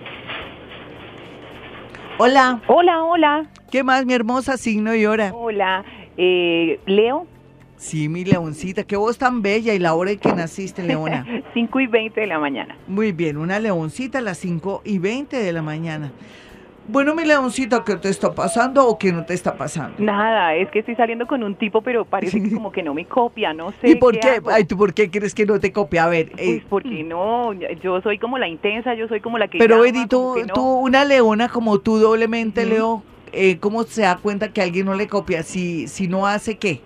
Hola. 2.18 2.62
Hola, 2.68 3.04
hola. 3.04 3.50
¿Qué 3.70 3.84
más, 3.84 4.06
mi 4.06 4.14
hermosa 4.14 4.58
signo 4.58 4.96
y 4.96 5.06
hora? 5.06 5.34
Hola, 5.34 5.84
eh, 6.18 6.80
Leo. 6.86 7.28
Sí, 7.76 8.08
mi 8.10 8.24
leoncita, 8.24 8.84
qué 8.84 8.96
voz 8.96 9.18
tan 9.18 9.42
bella 9.42 9.74
y 9.74 9.80
la 9.80 9.96
hora 9.96 10.12
en 10.12 10.20
que 10.20 10.32
naciste, 10.32 10.84
Leona. 10.84 11.26
5 11.56 11.80
y 11.80 11.88
20 11.88 12.22
de 12.22 12.28
la 12.28 12.38
mañana. 12.38 12.78
Muy 12.88 13.12
bien, 13.12 13.38
una 13.38 13.60
leoncita 13.60 14.20
a 14.20 14.22
las 14.22 14.38
5 14.38 14.84
y 14.86 15.00
20 15.00 15.36
de 15.36 15.52
la 15.52 15.64
mañana. 15.64 16.12
Bueno, 16.88 17.16
mi 17.16 17.26
leoncito, 17.26 17.84
¿qué 17.84 17.96
te 17.96 18.10
está 18.10 18.34
pasando 18.34 18.88
o 18.88 18.98
qué 18.98 19.12
no 19.14 19.24
te 19.24 19.34
está 19.34 19.56
pasando? 19.56 19.96
Nada, 20.00 20.56
es 20.56 20.70
que 20.72 20.80
estoy 20.80 20.96
saliendo 20.96 21.28
con 21.28 21.44
un 21.44 21.56
tipo, 21.56 21.82
pero 21.82 22.06
parece 22.06 22.42
que 22.42 22.52
como 22.54 22.72
que 22.72 22.84
no 22.84 22.94
me 22.94 23.06
copia, 23.06 23.54
no 23.54 23.72
sé. 23.80 23.92
¿Y 23.92 23.96
por 23.96 24.20
qué? 24.20 24.42
Ay, 24.52 24.66
¿tú 24.66 24.78
por 24.78 24.94
qué 24.94 25.10
crees 25.10 25.34
que 25.34 25.46
no 25.46 25.60
te 25.60 25.72
copia? 25.72 26.06
A 26.06 26.10
ver. 26.10 26.32
Eh. 26.38 26.62
Pues 26.62 26.64
porque 26.70 27.04
no, 27.04 27.54
yo 27.54 28.02
soy 28.02 28.18
como 28.18 28.38
la 28.38 28.48
intensa, 28.48 28.94
yo 28.96 29.08
soy 29.08 29.22
como 29.22 29.38
la 29.38 29.48
que. 29.48 29.60
Pero, 29.60 29.86
Eddie, 29.86 30.08
tú, 30.08 30.36
tú, 30.54 30.62
una 30.62 31.06
leona 31.06 31.50
como 31.50 31.80
tú, 31.80 31.98
doblemente, 31.98 32.66
Leo, 32.66 33.04
eh, 33.32 33.58
¿cómo 33.60 33.84
se 33.84 34.02
da 34.02 34.18
cuenta 34.18 34.52
que 34.52 34.62
alguien 34.62 34.88
no 34.88 34.96
le 34.96 35.08
copia? 35.08 35.44
Si, 35.44 35.88
si 35.88 36.08
no 36.08 36.28
hace 36.28 36.58
qué? 36.58 36.82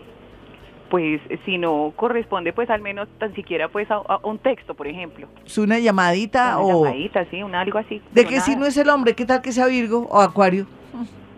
Pues 0.90 1.22
si 1.46 1.58
no 1.58 1.94
corresponde 1.96 2.54
pues 2.54 2.70
al 2.70 2.82
menos 2.82 3.08
tan 3.20 3.34
siquiera 3.36 3.70
pues 3.70 3.90
a, 3.90 4.02
un 4.24 4.38
texto, 4.38 4.74
por 4.74 4.88
ejemplo. 4.88 5.28
¿Es 5.46 5.58
una 5.58 5.80
llamadita 5.80 6.58
una 6.58 6.76
o...? 6.76 6.86
llamadita, 6.86 7.26
sí, 7.30 7.44
un 7.44 7.56
algo 7.56 7.80
así. 7.80 8.02
¿De 8.12 8.26
qué 8.26 8.40
signo 8.42 8.66
es 8.66 8.78
el 8.78 8.90
hombre? 8.90 9.14
¿Qué 9.14 9.26
tal 9.26 9.42
que 9.42 9.52
sea 9.52 9.68
Virgo 9.68 10.08
o 10.10 10.20
Acuario? 10.20 10.68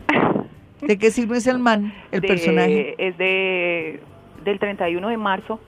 ¿De 0.82 0.98
qué 0.98 1.12
signo 1.12 1.36
es 1.36 1.48
el 1.48 1.60
man, 1.60 1.94
el 2.12 2.22
personaje? 2.22 2.96
Es 2.98 3.18
de 3.18 4.00
del 4.44 4.60
31 4.60 5.10
de 5.10 5.18
marzo. 5.18 5.60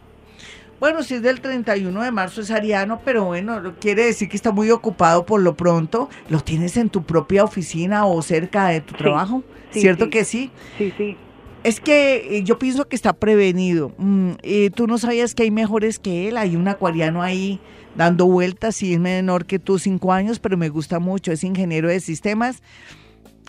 Bueno, 0.80 1.04
si 1.04 1.16
es 1.16 1.22
del 1.22 1.42
31 1.42 2.02
de 2.02 2.12
marzo 2.12 2.40
es 2.40 2.52
ariano, 2.52 3.02
pero 3.04 3.26
bueno, 3.26 3.74
quiere 3.82 4.06
decir 4.06 4.30
que 4.30 4.38
está 4.38 4.52
muy 4.52 4.72
ocupado 4.72 5.26
por 5.26 5.42
lo 5.42 5.56
pronto. 5.56 6.10
¿Lo 6.30 6.40
tienes 6.40 6.78
en 6.78 6.90
tu 6.90 7.04
propia 7.04 7.44
oficina 7.44 8.06
o 8.06 8.22
cerca 8.22 8.70
de 8.70 8.80
tu 8.80 8.94
trabajo? 8.94 9.44
¿Cierto 9.72 10.10
que 10.10 10.24
sí? 10.24 10.52
Sí, 10.78 10.94
sí. 10.98 11.18
Es 11.64 11.80
que 11.80 12.38
eh, 12.38 12.44
yo 12.44 12.58
pienso 12.58 12.88
que 12.88 12.96
está 12.96 13.14
prevenido. 13.14 13.92
Mm, 13.98 14.34
tú 14.76 14.88
no 14.88 14.98
sabías 14.98 15.36
que 15.36 15.44
hay 15.44 15.52
mejores 15.52 16.00
que 16.00 16.30
él. 16.30 16.38
Hay 16.38 16.56
un 16.56 16.68
acuariano 16.68 17.22
ahí 17.22 17.60
dando 17.96 18.26
vueltas 18.26 18.82
y 18.82 18.94
es 18.94 19.00
menor 19.00 19.46
que 19.46 19.60
tú, 19.60 19.78
cinco 19.78 20.14
años, 20.14 20.40
pero 20.40 20.58
me 20.58 20.70
gusta 20.70 21.00
mucho. 21.00 21.32
Es 21.32 21.44
ingeniero 21.44 21.90
de 21.90 22.00
sistemas. 22.00 22.62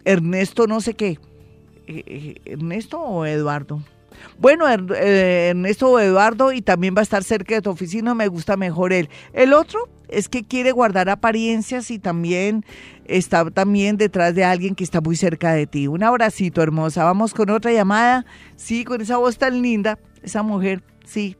Ernesto, 0.04 0.66
no 0.66 0.80
sé 0.80 0.94
qué. 0.94 1.18
Eh, 1.86 2.04
eh, 2.06 2.34
¿Ernesto 2.44 3.00
o 3.00 3.26
Eduardo? 3.26 3.82
Bueno, 4.38 4.68
Ernesto 4.68 5.90
o 5.90 6.00
Eduardo, 6.00 6.52
y 6.52 6.62
también 6.62 6.94
va 6.96 7.00
a 7.00 7.02
estar 7.02 7.24
cerca 7.24 7.54
de 7.54 7.62
tu 7.62 7.70
oficina, 7.70 8.14
me 8.14 8.28
gusta 8.28 8.56
mejor 8.56 8.92
él. 8.92 9.08
El 9.32 9.52
otro 9.52 9.88
es 10.08 10.28
que 10.28 10.42
quiere 10.42 10.72
guardar 10.72 11.08
apariencias 11.08 11.90
y 11.90 11.98
también 11.98 12.64
está 13.04 13.50
también 13.50 13.96
detrás 13.96 14.34
de 14.34 14.44
alguien 14.44 14.74
que 14.74 14.84
está 14.84 15.00
muy 15.00 15.16
cerca 15.16 15.52
de 15.52 15.66
ti. 15.66 15.86
Un 15.86 16.02
abracito, 16.02 16.62
hermosa. 16.62 17.04
Vamos 17.04 17.34
con 17.34 17.50
otra 17.50 17.72
llamada. 17.72 18.24
Sí, 18.56 18.84
con 18.84 19.00
esa 19.00 19.16
voz 19.18 19.38
tan 19.38 19.62
linda, 19.62 19.98
esa 20.22 20.42
mujer, 20.42 20.82
sí. 21.04 21.36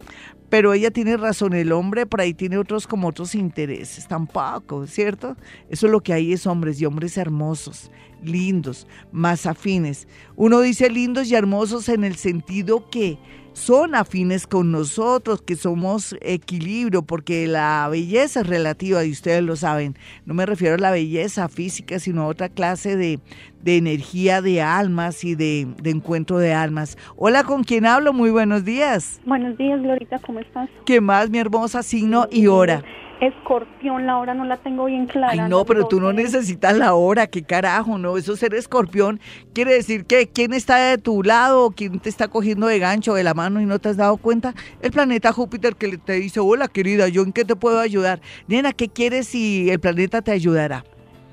Pero 0.48 0.72
ella 0.72 0.90
tiene 0.90 1.16
razón, 1.16 1.52
el 1.54 1.70
hombre 1.70 2.06
por 2.06 2.20
ahí 2.20 2.34
tiene 2.34 2.58
otros 2.58 2.88
como 2.88 3.06
otros 3.06 3.36
intereses, 3.36 4.08
tampoco, 4.08 4.84
¿cierto? 4.88 5.36
Eso 5.68 5.86
es 5.86 5.92
lo 5.92 6.00
que 6.00 6.12
hay 6.12 6.32
es 6.32 6.44
hombres 6.44 6.80
y 6.80 6.86
hombres 6.86 7.16
hermosos, 7.16 7.92
lindos, 8.22 8.86
más 9.12 9.46
afines. 9.46 10.08
Uno 10.36 10.60
dice 10.60 10.90
lindos 10.90 11.30
y 11.30 11.34
hermosos 11.34 11.88
en 11.88 12.04
el 12.04 12.16
sentido 12.16 12.88
que 12.90 13.18
son 13.52 13.94
afines 13.94 14.46
con 14.46 14.70
nosotros, 14.70 15.42
que 15.42 15.56
somos 15.56 16.16
equilibrio, 16.20 17.02
porque 17.02 17.46
la 17.46 17.88
belleza 17.90 18.40
es 18.40 18.46
relativa 18.46 19.04
y 19.04 19.10
ustedes 19.10 19.42
lo 19.42 19.56
saben. 19.56 19.96
No 20.24 20.34
me 20.34 20.46
refiero 20.46 20.76
a 20.76 20.78
la 20.78 20.90
belleza 20.90 21.48
física, 21.48 21.98
sino 21.98 22.22
a 22.22 22.26
otra 22.26 22.48
clase 22.48 22.96
de, 22.96 23.18
energía 23.64 24.40
de 24.40 24.62
almas 24.62 25.24
y 25.24 25.34
de, 25.34 25.66
encuentro 25.84 26.38
de 26.38 26.54
almas. 26.54 26.96
Hola, 27.16 27.44
¿con 27.44 27.64
quién 27.64 27.86
hablo? 27.86 28.12
Muy 28.12 28.30
buenos 28.30 28.64
días. 28.64 29.20
Buenos 29.26 29.58
días, 29.58 29.80
Glorita, 29.82 30.18
¿cómo 30.20 30.40
estás? 30.40 30.68
¿Qué 30.86 31.00
más, 31.00 31.28
mi 31.30 31.38
hermosa 31.38 31.82
signo 31.82 32.28
y 32.30 32.46
hora? 32.46 32.82
Escorpión, 33.20 34.06
la 34.06 34.18
hora 34.18 34.34
no 34.34 34.44
la 34.44 34.56
tengo 34.56 34.86
bien 34.86 35.06
clara. 35.06 35.32
Ay, 35.32 35.48
no, 35.48 35.64
pero 35.64 35.86
tú 35.86 36.00
no 36.00 36.12
necesitas 36.12 36.76
la 36.76 36.94
hora, 36.94 37.26
qué 37.26 37.42
carajo, 37.42 37.98
no, 37.98 38.16
eso 38.16 38.36
ser 38.36 38.54
escorpión 38.54 39.20
quiere 39.52 39.74
decir 39.74 40.06
que 40.06 40.28
quién 40.28 40.52
está 40.52 40.76
de 40.76 40.98
tu 40.98 41.22
lado, 41.22 41.70
quién 41.70 42.00
te 42.00 42.08
está 42.08 42.28
cogiendo 42.28 42.66
de 42.66 42.78
gancho 42.78 43.14
de 43.14 43.22
la 43.22 43.34
mano 43.34 43.60
y 43.60 43.66
no 43.66 43.78
te 43.78 43.90
has 43.90 43.96
dado 43.96 44.16
cuenta. 44.16 44.54
El 44.80 44.90
planeta 44.90 45.32
Júpiter 45.32 45.76
que 45.76 45.98
te 45.98 46.14
dice, 46.14 46.40
hola 46.40 46.68
querida, 46.68 47.08
¿yo 47.08 47.22
en 47.22 47.32
qué 47.32 47.44
te 47.44 47.56
puedo 47.56 47.78
ayudar? 47.80 48.20
Nena, 48.48 48.72
¿qué 48.72 48.88
quieres 48.88 49.28
si 49.28 49.70
el 49.70 49.80
planeta 49.80 50.22
te 50.22 50.32
ayudará? 50.32 50.84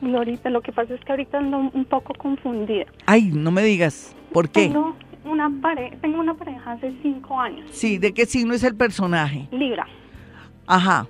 Glorita, 0.02 0.50
lo 0.50 0.62
que 0.62 0.72
pasa 0.72 0.94
es 0.94 1.04
que 1.04 1.12
ahorita 1.12 1.40
ando 1.40 1.58
un 1.74 1.86
poco 1.86 2.14
confundida. 2.14 2.86
Ay, 3.06 3.32
no 3.34 3.52
me 3.52 3.64
digas, 3.64 4.16
¿por 4.32 4.50
qué? 4.50 4.68
Tengo 4.68 4.96
una, 5.26 5.52
pare 5.62 5.98
tengo 6.02 6.20
una 6.20 6.36
pareja 6.36 6.74
hace 6.74 6.94
cinco 7.02 7.40
años. 7.40 7.68
Sí, 7.72 7.98
¿de 7.98 8.14
qué 8.14 8.26
signo 8.26 8.54
es 8.54 8.64
el 8.64 8.76
personaje? 8.76 9.48
Libra. 9.52 9.88
Ajá. 10.68 11.08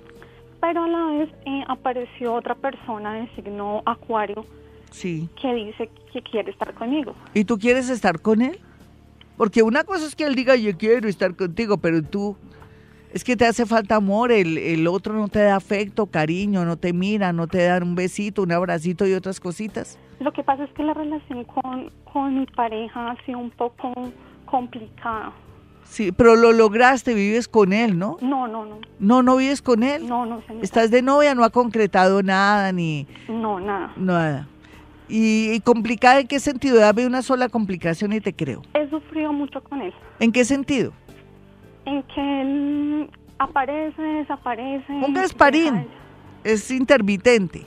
Pero 0.60 0.84
a 0.84 0.88
la 0.88 1.04
vez 1.06 1.28
eh, 1.46 1.64
apareció 1.68 2.34
otra 2.34 2.54
persona 2.54 3.14
de 3.14 3.28
signo 3.34 3.82
Acuario. 3.86 4.44
Sí. 4.90 5.28
Que 5.40 5.54
dice 5.54 5.90
que 6.12 6.22
quiere 6.22 6.50
estar 6.50 6.74
conmigo. 6.74 7.14
¿Y 7.34 7.44
tú 7.44 7.58
quieres 7.58 7.90
estar 7.90 8.20
con 8.20 8.42
él? 8.42 8.58
Porque 9.36 9.62
una 9.62 9.84
cosa 9.84 10.06
es 10.06 10.16
que 10.16 10.24
él 10.24 10.34
diga 10.34 10.56
yo 10.56 10.76
quiero 10.76 11.08
estar 11.08 11.36
contigo, 11.36 11.78
pero 11.78 12.02
tú 12.02 12.36
es 13.12 13.24
que 13.24 13.36
te 13.36 13.46
hace 13.46 13.64
falta 13.64 13.96
amor, 13.96 14.32
el, 14.32 14.58
el, 14.58 14.86
otro 14.86 15.14
no 15.14 15.28
te 15.28 15.38
da 15.40 15.56
afecto, 15.56 16.06
cariño, 16.06 16.64
no 16.64 16.76
te 16.76 16.92
mira, 16.92 17.32
no 17.32 17.46
te 17.46 17.64
da 17.64 17.78
un 17.78 17.94
besito, 17.94 18.42
un 18.42 18.52
abracito 18.52 19.06
y 19.06 19.14
otras 19.14 19.40
cositas. 19.40 19.98
Lo 20.20 20.32
que 20.32 20.42
pasa 20.42 20.64
es 20.64 20.70
que 20.72 20.82
la 20.82 20.92
relación 20.92 21.44
con, 21.44 21.90
con 22.12 22.40
mi 22.40 22.46
pareja 22.46 23.12
ha 23.12 23.24
sido 23.24 23.38
un 23.38 23.50
poco 23.50 23.92
complicada. 24.44 25.32
Sí, 25.88 26.12
pero 26.12 26.36
lo 26.36 26.52
lograste, 26.52 27.14
vives 27.14 27.48
con 27.48 27.72
él, 27.72 27.98
¿no? 27.98 28.18
No, 28.20 28.46
no, 28.46 28.64
no. 28.66 28.78
¿No, 28.98 29.22
no 29.22 29.36
vives 29.36 29.62
con 29.62 29.82
él? 29.82 30.06
No, 30.06 30.26
no, 30.26 30.42
señor. 30.46 30.62
¿Estás 30.62 30.90
de 30.90 31.02
novia? 31.02 31.34
¿No 31.34 31.44
ha 31.44 31.50
concretado 31.50 32.22
nada 32.22 32.70
ni...? 32.72 33.06
No, 33.28 33.58
nada. 33.58 33.92
Nada. 33.96 34.48
¿Y, 35.08 35.52
y 35.52 35.60
complicada 35.60 36.20
en 36.20 36.28
qué 36.28 36.38
sentido? 36.38 36.78
Dame 36.78 37.06
una 37.06 37.22
sola 37.22 37.48
complicación 37.48 38.12
y 38.12 38.20
te 38.20 38.32
creo. 38.34 38.62
He 38.74 38.88
sufrido 38.90 39.32
mucho 39.32 39.62
con 39.64 39.80
él. 39.80 39.92
¿En 40.20 40.30
qué 40.32 40.44
sentido? 40.44 40.92
en 41.88 42.02
que 42.02 42.40
él 42.42 43.10
aparece, 43.38 44.02
desaparece. 44.02 44.92
Un 44.92 45.14
gasparín, 45.14 45.86
es 46.44 46.70
intermitente. 46.70 47.64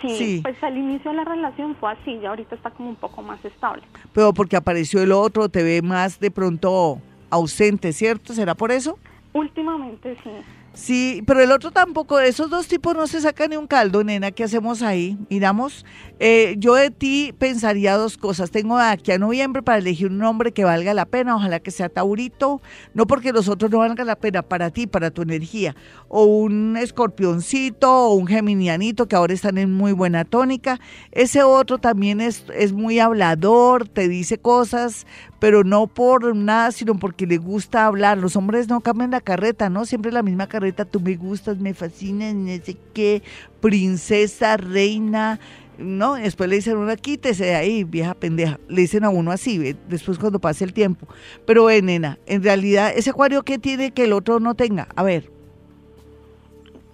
Sí, 0.00 0.40
pues 0.42 0.62
al 0.62 0.76
inicio 0.76 1.10
de 1.10 1.16
la 1.16 1.24
relación 1.24 1.74
fue 1.76 1.92
así, 1.92 2.18
ya 2.20 2.30
ahorita 2.30 2.54
está 2.54 2.70
como 2.70 2.90
un 2.90 2.96
poco 2.96 3.22
más 3.22 3.44
estable. 3.44 3.82
Pero 4.12 4.32
porque 4.32 4.56
apareció 4.56 5.02
el 5.02 5.12
otro, 5.12 5.48
te 5.48 5.62
ve 5.62 5.82
más 5.82 6.20
de 6.20 6.30
pronto 6.30 7.00
ausente, 7.30 7.92
¿cierto? 7.92 8.32
¿Será 8.32 8.54
por 8.54 8.70
eso? 8.70 8.98
Últimamente 9.32 10.16
sí. 10.22 10.30
Sí, 10.74 11.24
pero 11.26 11.42
el 11.42 11.50
otro 11.50 11.72
tampoco, 11.72 12.20
esos 12.20 12.50
dos 12.50 12.68
tipos 12.68 12.94
no 12.94 13.08
se 13.08 13.20
saca 13.20 13.48
ni 13.48 13.56
un 13.56 13.66
caldo, 13.66 14.04
nena, 14.04 14.30
¿qué 14.30 14.44
hacemos 14.44 14.80
ahí? 14.80 15.18
Miramos, 15.28 15.84
eh, 16.20 16.54
yo 16.58 16.74
de 16.74 16.90
ti 16.90 17.34
pensaría 17.36 17.96
dos 17.96 18.16
cosas, 18.16 18.52
tengo 18.52 18.78
aquí 18.78 19.10
a 19.10 19.18
noviembre 19.18 19.62
para 19.62 19.78
elegir 19.78 20.06
un 20.06 20.18
nombre 20.18 20.52
que 20.52 20.64
valga 20.64 20.94
la 20.94 21.04
pena, 21.04 21.34
ojalá 21.34 21.58
que 21.58 21.72
sea 21.72 21.88
Taurito, 21.88 22.62
no 22.94 23.08
porque 23.08 23.32
los 23.32 23.48
otros 23.48 23.72
no 23.72 23.78
valgan 23.78 24.06
la 24.06 24.14
pena 24.14 24.42
para 24.42 24.70
ti, 24.70 24.86
para 24.86 25.10
tu 25.10 25.22
energía, 25.22 25.74
o 26.06 26.24
un 26.24 26.76
escorpioncito, 26.76 27.92
o 27.92 28.14
un 28.14 28.28
geminianito 28.28 29.08
que 29.08 29.16
ahora 29.16 29.34
están 29.34 29.58
en 29.58 29.74
muy 29.74 29.90
buena 29.90 30.24
tónica, 30.24 30.78
ese 31.10 31.42
otro 31.42 31.78
también 31.78 32.20
es, 32.20 32.44
es 32.54 32.72
muy 32.72 33.00
hablador, 33.00 33.88
te 33.88 34.06
dice 34.06 34.38
cosas, 34.38 35.06
pero 35.38 35.64
no 35.64 35.86
por 35.86 36.34
nada, 36.34 36.72
sino 36.72 36.98
porque 36.98 37.26
le 37.26 37.38
gusta 37.38 37.86
hablar. 37.86 38.18
Los 38.18 38.36
hombres 38.36 38.68
no 38.68 38.80
cambian 38.80 39.10
la 39.10 39.20
carreta, 39.20 39.68
¿no? 39.70 39.84
Siempre 39.84 40.12
la 40.12 40.22
misma 40.22 40.48
carreta, 40.48 40.84
tú 40.84 41.00
me 41.00 41.14
gustas, 41.16 41.58
me 41.58 41.74
fascinas, 41.74 42.34
no 42.34 42.48
sé 42.64 42.76
qué, 42.92 43.22
princesa, 43.60 44.56
reina, 44.56 45.38
¿no? 45.78 46.14
Después 46.14 46.50
le 46.50 46.56
dicen 46.56 46.76
uno, 46.76 46.94
quítese 46.96 47.46
de 47.46 47.54
ahí, 47.54 47.84
vieja 47.84 48.14
pendeja. 48.14 48.58
Le 48.68 48.82
dicen 48.82 49.04
a 49.04 49.10
uno 49.10 49.30
así, 49.30 49.74
después 49.88 50.18
cuando 50.18 50.40
pase 50.40 50.64
el 50.64 50.72
tiempo. 50.72 51.06
Pero, 51.46 51.66
ve, 51.66 51.82
nena, 51.82 52.18
en 52.26 52.42
realidad, 52.42 52.92
¿ese 52.94 53.10
acuario 53.10 53.42
qué 53.42 53.58
tiene 53.58 53.92
que 53.92 54.04
el 54.04 54.12
otro 54.12 54.40
no 54.40 54.54
tenga? 54.54 54.88
A 54.96 55.02
ver. 55.02 55.30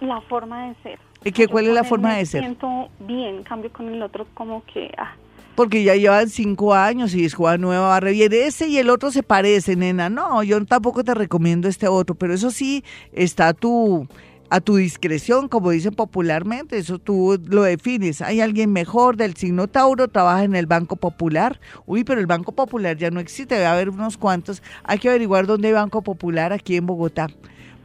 La 0.01 0.21
forma 0.21 0.67
de 0.67 0.75
ser. 0.83 0.99
¿Y 1.23 1.31
qué, 1.31 1.47
cuál 1.47 1.65
es 1.65 1.73
la 1.73 1.83
forma 1.83 2.15
de 2.15 2.25
ser? 2.27 2.41
siento 2.41 2.89
bien, 2.99 3.41
cambio 3.43 3.71
con 3.73 3.91
el 3.91 4.03
otro 4.03 4.27
como 4.35 4.63
que... 4.65 4.93
Ah, 4.97 5.15
porque 5.55 5.83
ya 5.83 5.95
llevan 5.95 6.29
cinco 6.29 6.73
años 6.73 7.15
y 7.15 7.25
es 7.25 7.33
Juan 7.33 7.61
Nueva 7.61 7.87
Barre 7.87 8.11
bien. 8.11 8.33
Ese 8.33 8.67
y 8.67 8.77
el 8.77 8.89
otro 8.89 9.11
se 9.11 9.23
parecen, 9.23 9.79
nena. 9.79 10.09
No, 10.09 10.43
yo 10.43 10.63
tampoco 10.65 11.03
te 11.03 11.13
recomiendo 11.13 11.67
este 11.67 11.87
otro, 11.87 12.15
pero 12.15 12.33
eso 12.33 12.51
sí 12.51 12.83
está 13.13 13.49
a 13.49 13.53
tu, 13.53 14.07
a 14.49 14.59
tu 14.59 14.75
discreción, 14.75 15.47
como 15.47 15.71
dicen 15.71 15.93
popularmente. 15.93 16.77
Eso 16.77 16.99
tú 16.99 17.39
lo 17.47 17.63
defines. 17.63 18.21
Hay 18.21 18.41
alguien 18.41 18.71
mejor 18.73 19.15
del 19.17 19.35
signo 19.35 19.67
Tauro, 19.67 20.09
trabaja 20.09 20.43
en 20.43 20.55
el 20.55 20.65
Banco 20.65 20.97
Popular. 20.97 21.59
Uy, 21.85 22.03
pero 22.03 22.19
el 22.19 22.27
Banco 22.27 22.51
Popular 22.51 22.97
ya 22.97 23.09
no 23.09 23.19
existe, 23.19 23.55
debe 23.55 23.67
haber 23.67 23.89
unos 23.89 24.17
cuantos. 24.17 24.61
Hay 24.83 24.99
que 24.99 25.09
averiguar 25.09 25.47
dónde 25.47 25.69
hay 25.69 25.73
Banco 25.73 26.01
Popular 26.01 26.51
aquí 26.51 26.75
en 26.75 26.85
Bogotá 26.85 27.29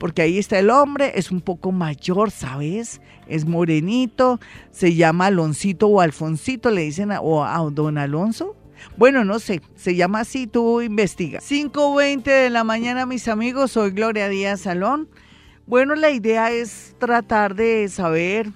porque 0.01 0.23
ahí 0.23 0.39
está 0.39 0.59
el 0.59 0.71
hombre, 0.71 1.13
es 1.17 1.31
un 1.31 1.43
poco 1.43 1.73
mayor, 1.73 2.31
¿sabes? 2.31 3.03
Es 3.29 3.45
morenito, 3.45 4.41
se 4.71 4.95
llama 4.95 5.27
Aloncito 5.27 5.89
o 5.89 6.01
Alfoncito, 6.01 6.71
le 6.71 6.81
dicen, 6.81 7.11
o 7.21 7.45
a 7.45 7.59
don 7.71 7.99
Alonso. 7.99 8.57
Bueno, 8.97 9.27
no 9.27 9.39
sé, 9.39 9.61
se 9.77 9.95
llama 9.95 10.21
así, 10.21 10.47
tú 10.47 10.81
investiga. 10.81 11.41
5.20 11.41 12.23
de 12.23 12.49
la 12.49 12.65
mañana, 12.65 13.05
mis 13.05 13.29
amigos, 13.29 13.73
soy 13.73 13.91
Gloria 13.91 14.31
Díaz 14.31 14.63
Salón. 14.63 15.07
Bueno, 15.67 15.95
la 15.95 16.11
idea 16.11 16.51
es 16.51 16.97
tratar 16.99 17.55
de 17.55 17.87
saber 17.91 18.51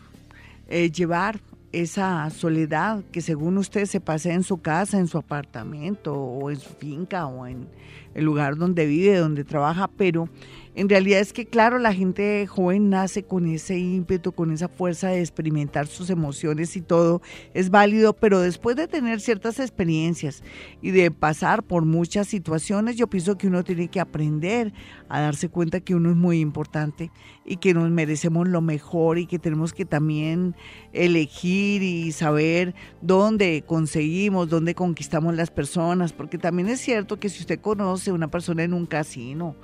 eh, 0.69 0.91
llevar 0.91 1.41
esa 1.73 2.31
soledad 2.31 3.05
que 3.13 3.21
según 3.21 3.59
usted 3.59 3.85
se 3.85 4.01
pase 4.01 4.33
en 4.33 4.45
su 4.45 4.63
casa, 4.63 4.99
en 4.99 5.09
su 5.09 5.19
apartamento 5.19 6.15
o 6.15 6.51
en 6.51 6.57
su 6.57 6.71
finca 6.71 7.27
o 7.27 7.47
en 7.47 7.69
el 8.15 8.25
lugar 8.25 8.57
donde 8.57 8.87
vive, 8.87 9.17
donde 9.19 9.45
trabaja, 9.45 9.89
pero 9.89 10.29
en 10.77 10.89
realidad 10.89 11.21
es 11.21 11.33
que, 11.33 11.47
claro, 11.47 11.79
la 11.79 11.95
gente 11.95 12.47
joven 12.49 12.91
nace 12.91 13.23
con 13.23 13.47
ese 13.47 13.79
ímpetu, 13.79 14.33
con 14.33 14.51
esa 14.51 14.69
fuerza 14.69 15.09
de 15.09 15.21
experimentar 15.21 15.87
sus 15.87 16.11
emociones 16.11 16.77
y 16.77 16.81
todo 16.81 17.23
es 17.55 17.71
válido, 17.71 18.13
pero 18.13 18.41
después 18.41 18.75
de 18.75 18.89
tener 18.89 19.21
ciertas 19.21 19.61
experiencias 19.61 20.43
y 20.83 20.91
de 20.91 21.13
pasar 21.13 21.63
por 21.63 21.85
muchas 21.85 22.27
situaciones, 22.27 22.97
yo 22.97 23.07
pienso 23.07 23.39
que 23.39 23.47
uno 23.47 23.63
tiene 23.63 23.87
que 23.87 24.01
aprender 24.01 24.73
a 25.09 25.21
darse 25.21 25.49
cuenta 25.49 25.79
que 25.79 25.95
uno 25.95 26.11
es 26.11 26.17
muy 26.17 26.41
importante 26.41 27.13
y 27.45 27.59
que 27.59 27.73
nos 27.73 27.89
merecemos 27.91 28.49
lo 28.49 28.61
mejor 28.61 29.19
y 29.19 29.27
que 29.27 29.39
tenemos 29.39 29.73
que 29.73 29.85
también 29.85 30.57
elegir 30.93 31.83
y 31.83 32.11
saber 32.11 32.75
dónde 33.01 33.63
conseguimos, 33.65 34.49
dónde 34.49 34.75
conquistamos 34.75 35.37
las 35.37 35.53
personas, 35.53 36.13
porque 36.13 36.39
también 36.39 36.69
es 36.69 36.81
cierto 36.81 37.21
que 37.21 37.29
si 37.29 37.41
usted 37.41 37.61
conoce 37.61 38.11
a 38.11 38.15
una 38.15 38.29
persona 38.29 38.65
en 38.65 38.73
un 38.73 38.87
casino, 38.87 39.55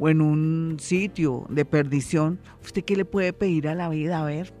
o 0.00 0.08
en 0.08 0.22
un 0.22 0.78
sitio 0.80 1.46
de 1.50 1.64
perdición, 1.64 2.40
¿usted 2.64 2.82
qué 2.82 2.96
le 2.96 3.04
puede 3.04 3.32
pedir 3.32 3.68
a 3.68 3.74
la 3.74 3.88
vida? 3.90 4.20
A 4.20 4.24
ver, 4.24 4.52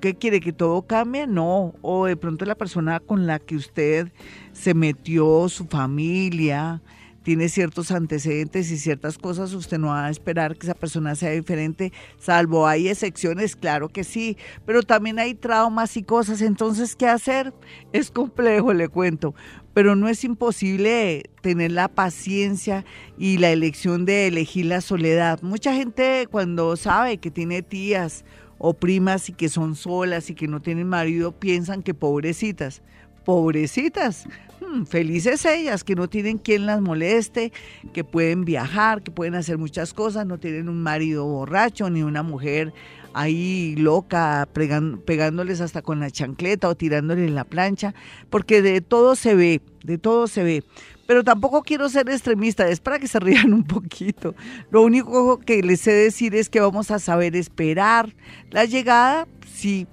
¿qué 0.00 0.14
quiere? 0.14 0.40
¿Que 0.40 0.52
todo 0.52 0.82
cambie? 0.82 1.26
No. 1.26 1.74
O 1.80 2.06
de 2.06 2.16
pronto 2.16 2.44
la 2.44 2.54
persona 2.54 3.00
con 3.00 3.26
la 3.26 3.38
que 3.38 3.56
usted 3.56 4.12
se 4.52 4.74
metió, 4.74 5.48
su 5.48 5.64
familia, 5.64 6.82
tiene 7.22 7.48
ciertos 7.48 7.90
antecedentes 7.90 8.70
y 8.70 8.78
ciertas 8.78 9.18
cosas, 9.18 9.52
usted 9.52 9.78
no 9.78 9.88
va 9.88 10.06
a 10.06 10.10
esperar 10.10 10.56
que 10.56 10.66
esa 10.66 10.74
persona 10.74 11.14
sea 11.14 11.30
diferente, 11.30 11.92
salvo 12.18 12.66
hay 12.66 12.88
excepciones, 12.88 13.56
claro 13.56 13.88
que 13.88 14.04
sí, 14.04 14.36
pero 14.64 14.82
también 14.82 15.18
hay 15.18 15.34
traumas 15.34 15.96
y 15.96 16.02
cosas, 16.02 16.40
entonces, 16.40 16.96
¿qué 16.96 17.06
hacer? 17.06 17.52
Es 17.92 18.10
complejo, 18.10 18.72
le 18.72 18.88
cuento, 18.88 19.34
pero 19.74 19.96
no 19.96 20.08
es 20.08 20.24
imposible 20.24 21.24
tener 21.42 21.72
la 21.72 21.88
paciencia 21.88 22.84
y 23.18 23.38
la 23.38 23.50
elección 23.50 24.04
de 24.04 24.26
elegir 24.26 24.66
la 24.66 24.80
soledad. 24.80 25.40
Mucha 25.42 25.74
gente 25.74 26.26
cuando 26.30 26.76
sabe 26.76 27.18
que 27.18 27.30
tiene 27.30 27.62
tías 27.62 28.24
o 28.58 28.74
primas 28.74 29.28
y 29.28 29.32
que 29.32 29.48
son 29.48 29.74
solas 29.74 30.28
y 30.28 30.34
que 30.34 30.48
no 30.48 30.60
tienen 30.60 30.88
marido, 30.88 31.32
piensan 31.32 31.82
que 31.82 31.94
pobrecitas. 31.94 32.82
Pobrecitas, 33.24 34.26
hmm, 34.60 34.84
felices 34.84 35.44
ellas, 35.44 35.84
que 35.84 35.94
no 35.94 36.08
tienen 36.08 36.38
quien 36.38 36.66
las 36.66 36.80
moleste, 36.80 37.52
que 37.92 38.02
pueden 38.02 38.44
viajar, 38.44 39.02
que 39.02 39.10
pueden 39.10 39.34
hacer 39.34 39.56
muchas 39.56 39.94
cosas, 39.94 40.26
no 40.26 40.38
tienen 40.38 40.68
un 40.68 40.82
marido 40.82 41.24
borracho 41.26 41.88
ni 41.90 42.02
una 42.02 42.22
mujer 42.22 42.72
ahí 43.14 43.74
loca, 43.76 44.48
pegándoles 44.52 45.60
hasta 45.60 45.82
con 45.82 46.00
la 46.00 46.10
chancleta 46.10 46.68
o 46.68 46.74
tirándoles 46.74 47.30
la 47.30 47.44
plancha, 47.44 47.94
porque 48.28 48.62
de 48.62 48.80
todo 48.80 49.16
se 49.16 49.34
ve, 49.34 49.60
de 49.84 49.98
todo 49.98 50.26
se 50.26 50.42
ve. 50.42 50.64
Pero 51.06 51.24
tampoco 51.24 51.62
quiero 51.62 51.88
ser 51.88 52.08
extremista, 52.08 52.68
es 52.68 52.80
para 52.80 52.98
que 52.98 53.08
se 53.08 53.18
rían 53.18 53.52
un 53.54 53.64
poquito. 53.64 54.34
Lo 54.70 54.82
único 54.82 55.38
que 55.40 55.62
les 55.62 55.80
sé 55.80 55.92
decir 55.92 56.34
es 56.34 56.48
que 56.48 56.60
vamos 56.60 56.90
a 56.90 56.98
saber 56.98 57.36
esperar 57.36 58.14
la 58.50 58.64
llegada, 58.64 59.26
si 59.46 59.86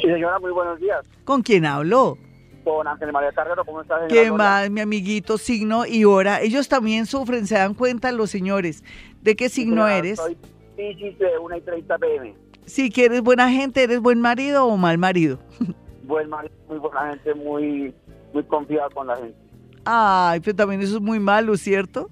Sí, 0.00 0.08
señora, 0.08 0.38
muy 0.38 0.50
buenos 0.50 0.80
días. 0.80 1.00
¿Con 1.24 1.42
quién 1.42 1.64
hablo? 1.66 2.18
Con 2.64 2.86
Ángel 2.86 3.12
María 3.12 3.32
Carrero, 3.32 3.64
¿cómo 3.64 3.82
estás? 3.82 4.02
¿Qué 4.08 4.30
más, 4.30 4.70
mi 4.70 4.80
amiguito, 4.80 5.36
signo 5.36 5.84
y 5.86 6.04
hora? 6.04 6.40
Ellos 6.40 6.68
también 6.68 7.06
sufren, 7.06 7.46
se 7.46 7.56
dan 7.56 7.74
cuenta 7.74 8.12
los 8.12 8.30
señores. 8.30 8.84
¿De 9.20 9.36
qué 9.36 9.48
signo 9.48 9.86
eres? 9.88 10.18
Soy 10.18 10.36
Piscis 10.76 11.18
de 11.18 11.38
1 11.38 11.56
y 11.56 11.60
30 11.60 11.98
pm. 11.98 12.34
Si 12.64 12.90
quieres 12.90 13.22
buena 13.22 13.50
gente, 13.50 13.82
¿eres 13.82 14.00
buen 14.00 14.20
marido 14.20 14.66
o 14.66 14.76
mal 14.76 14.98
marido? 14.98 15.38
Buen 16.04 16.28
marido, 16.28 16.52
muy 16.68 16.78
buena 16.78 17.10
gente, 17.10 17.32
muy, 17.32 17.94
muy 18.34 18.42
confiado 18.42 18.90
con 18.90 19.06
la 19.06 19.16
gente. 19.16 19.36
Ay, 19.84 20.40
pero 20.40 20.56
también 20.56 20.82
eso 20.82 20.96
es 20.96 21.00
muy 21.00 21.20
malo, 21.20 21.56
¿cierto? 21.56 22.10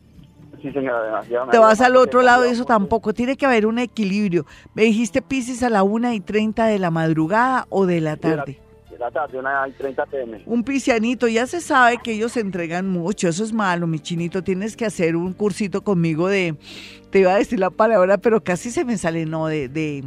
Sí, 0.61 0.71
señora, 0.73 1.03
demasiado. 1.03 1.51
Te 1.51 1.59
vas 1.59 1.81
al 1.81 1.97
otro 1.97 2.23
lado 2.23 2.45
eso 2.45 2.65
tampoco. 2.65 3.15
Tiene 3.15 3.37
que 3.37 3.47
haber 3.47 3.67
un 3.67 3.79
equilibrio. 3.79 4.47
Me 4.75 4.83
dijiste 4.83 5.23
Piscis 5.23 5.63
a 5.63 5.71
la 5.71 5.83
1 5.83 6.13
y 6.13 6.21
30 6.21 6.67
de 6.67 6.79
la 6.79 6.91
madrugada 6.91 7.67
o 7.71 7.87
de 7.87 8.01
la 8.01 8.17
tarde 8.17 8.61
la 9.01 9.11
tarde, 9.11 9.39
una 9.39 9.67
y 9.67 9.73
30 9.73 10.07
pm. 10.07 10.43
Un 10.45 10.63
piscianito, 10.63 11.27
ya 11.27 11.47
se 11.47 11.61
sabe 11.61 11.99
que 11.99 12.13
ellos 12.13 12.37
entregan 12.37 12.87
mucho, 12.87 13.29
eso 13.29 13.43
es 13.43 13.53
malo, 13.53 13.87
mi 13.87 13.99
chinito, 13.99 14.45
tienes 14.45 14.77
que 14.77 14.85
hacer 14.85 15.17
un 15.17 15.33
cursito 15.33 15.83
conmigo 15.83 16.29
de, 16.29 16.55
te 17.09 17.21
iba 17.21 17.33
a 17.33 17.39
decir 17.39 17.59
la 17.59 17.71
palabra, 17.71 18.19
pero 18.19 18.45
casi 18.45 18.71
se 18.71 18.85
me 18.85 18.99
sale, 18.99 19.25
no, 19.25 19.47
de, 19.47 19.69
de 19.69 20.05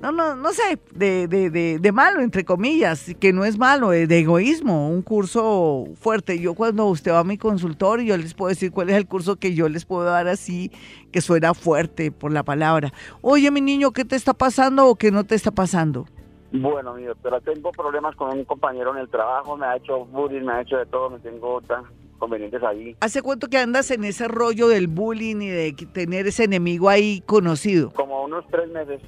no, 0.00 0.12
no, 0.12 0.34
no 0.34 0.52
sé, 0.52 0.78
de, 0.94 1.28
de, 1.28 1.50
de, 1.50 1.78
de, 1.78 1.92
malo, 1.92 2.22
entre 2.22 2.44
comillas, 2.44 3.14
que 3.20 3.32
no 3.34 3.44
es 3.44 3.58
malo, 3.58 3.90
de, 3.90 4.18
egoísmo, 4.18 4.88
un 4.88 5.02
curso 5.02 5.84
fuerte. 6.00 6.38
Yo 6.38 6.54
cuando 6.54 6.86
usted 6.86 7.12
va 7.12 7.18
a 7.18 7.24
mi 7.24 7.36
consultorio, 7.36 8.16
yo 8.16 8.16
les 8.16 8.32
puedo 8.32 8.48
decir 8.48 8.72
cuál 8.72 8.88
es 8.88 8.96
el 8.96 9.06
curso 9.06 9.36
que 9.36 9.54
yo 9.54 9.68
les 9.68 9.84
puedo 9.84 10.04
dar 10.04 10.26
así, 10.26 10.70
que 11.12 11.20
suena 11.20 11.52
fuerte 11.52 12.10
por 12.12 12.32
la 12.32 12.42
palabra. 12.42 12.92
Oye, 13.20 13.50
mi 13.50 13.60
niño, 13.60 13.90
¿qué 13.90 14.06
te 14.06 14.16
está 14.16 14.32
pasando 14.32 14.86
o 14.86 14.96
qué 14.96 15.10
no 15.10 15.24
te 15.24 15.34
está 15.34 15.50
pasando? 15.50 16.06
Bueno, 16.52 16.94
mi 16.94 17.04
doctora, 17.04 17.40
tengo 17.40 17.70
problemas 17.70 18.16
con 18.16 18.36
un 18.36 18.44
compañero 18.44 18.92
en 18.92 19.02
el 19.02 19.08
trabajo, 19.08 19.56
me 19.56 19.66
ha 19.66 19.76
hecho 19.76 20.06
bullying, 20.06 20.42
me 20.42 20.52
ha 20.52 20.62
hecho 20.62 20.78
de 20.78 20.86
todo, 20.86 21.10
me 21.10 21.18
tengo 21.18 21.60
tan 21.60 21.84
convenientes 22.18 22.62
ahí. 22.62 22.96
¿Hace 23.00 23.20
cuánto 23.22 23.48
que 23.48 23.58
andas 23.58 23.90
en 23.90 24.04
ese 24.04 24.28
rollo 24.28 24.68
del 24.68 24.88
bullying 24.88 25.42
y 25.42 25.48
de 25.48 25.72
tener 25.92 26.26
ese 26.26 26.44
enemigo 26.44 26.88
ahí 26.88 27.22
conocido? 27.26 27.90
Como 27.90 28.24
unos 28.24 28.44
tres 28.50 28.68
meses. 28.70 29.00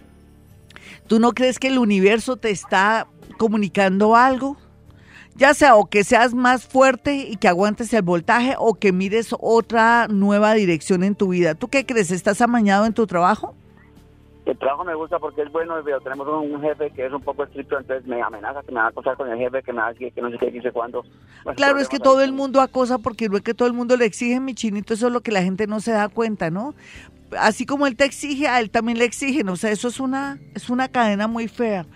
¿Tú 1.06 1.18
no 1.18 1.32
crees 1.32 1.58
que 1.58 1.68
el 1.68 1.78
universo 1.78 2.36
te 2.36 2.50
está 2.50 3.06
comunicando 3.38 4.16
algo? 4.16 4.56
Ya 5.34 5.54
sea 5.54 5.76
o 5.76 5.86
que 5.86 6.04
seas 6.04 6.34
más 6.34 6.66
fuerte 6.66 7.14
y 7.14 7.36
que 7.36 7.48
aguantes 7.48 7.92
el 7.94 8.02
voltaje 8.02 8.54
o 8.58 8.74
que 8.74 8.92
mires 8.92 9.34
otra 9.40 10.06
nueva 10.08 10.54
dirección 10.54 11.02
en 11.02 11.14
tu 11.14 11.28
vida. 11.28 11.54
¿Tú 11.54 11.68
qué 11.68 11.86
crees? 11.86 12.10
¿Estás 12.10 12.40
amañado 12.40 12.84
en 12.84 12.92
tu 12.92 13.06
trabajo? 13.06 13.54
El 14.44 14.58
trabajo 14.58 14.84
me 14.84 14.94
gusta 14.94 15.20
porque 15.20 15.42
es 15.42 15.52
bueno, 15.52 15.74
pero 15.84 16.00
tenemos 16.00 16.26
un 16.26 16.60
jefe 16.60 16.90
que 16.90 17.06
es 17.06 17.12
un 17.12 17.22
poco 17.22 17.44
estricto, 17.44 17.78
entonces 17.78 18.04
me 18.08 18.20
amenaza 18.20 18.60
que 18.62 18.72
me 18.72 18.80
va 18.80 18.86
a 18.86 18.88
acosar 18.88 19.16
con 19.16 19.30
el 19.30 19.38
jefe, 19.38 19.62
que 19.62 19.72
me 19.72 19.78
va 19.78 19.86
a 19.86 19.92
decir 19.92 20.12
que 20.12 20.20
no 20.20 20.30
sé 20.30 20.38
qué 20.38 20.50
dice 20.50 20.72
cuándo. 20.72 21.04
Pues, 21.44 21.56
claro, 21.56 21.78
es 21.78 21.88
que 21.88 22.00
todo 22.00 22.22
el 22.22 22.32
mundo 22.32 22.60
acosa 22.60 22.98
porque 22.98 23.28
no 23.28 23.36
es 23.36 23.42
que 23.42 23.54
todo 23.54 23.68
el 23.68 23.74
mundo 23.74 23.96
le 23.96 24.04
exige, 24.04 24.40
mi 24.40 24.54
chinito, 24.54 24.94
eso 24.94 25.06
es 25.06 25.12
lo 25.12 25.20
que 25.20 25.30
la 25.30 25.42
gente 25.42 25.68
no 25.68 25.78
se 25.78 25.92
da 25.92 26.08
cuenta, 26.08 26.50
¿no? 26.50 26.74
Así 27.38 27.66
como 27.66 27.86
él 27.86 27.96
te 27.96 28.04
exige, 28.04 28.48
a 28.48 28.60
él 28.60 28.70
también 28.70 28.98
le 28.98 29.04
exigen, 29.04 29.48
o 29.48 29.56
sea, 29.56 29.70
eso 29.70 29.88
es 29.88 30.00
una, 30.00 30.38
es 30.54 30.70
una 30.70 30.88
cadena 30.88 31.26
muy 31.28 31.48
fea, 31.48 31.86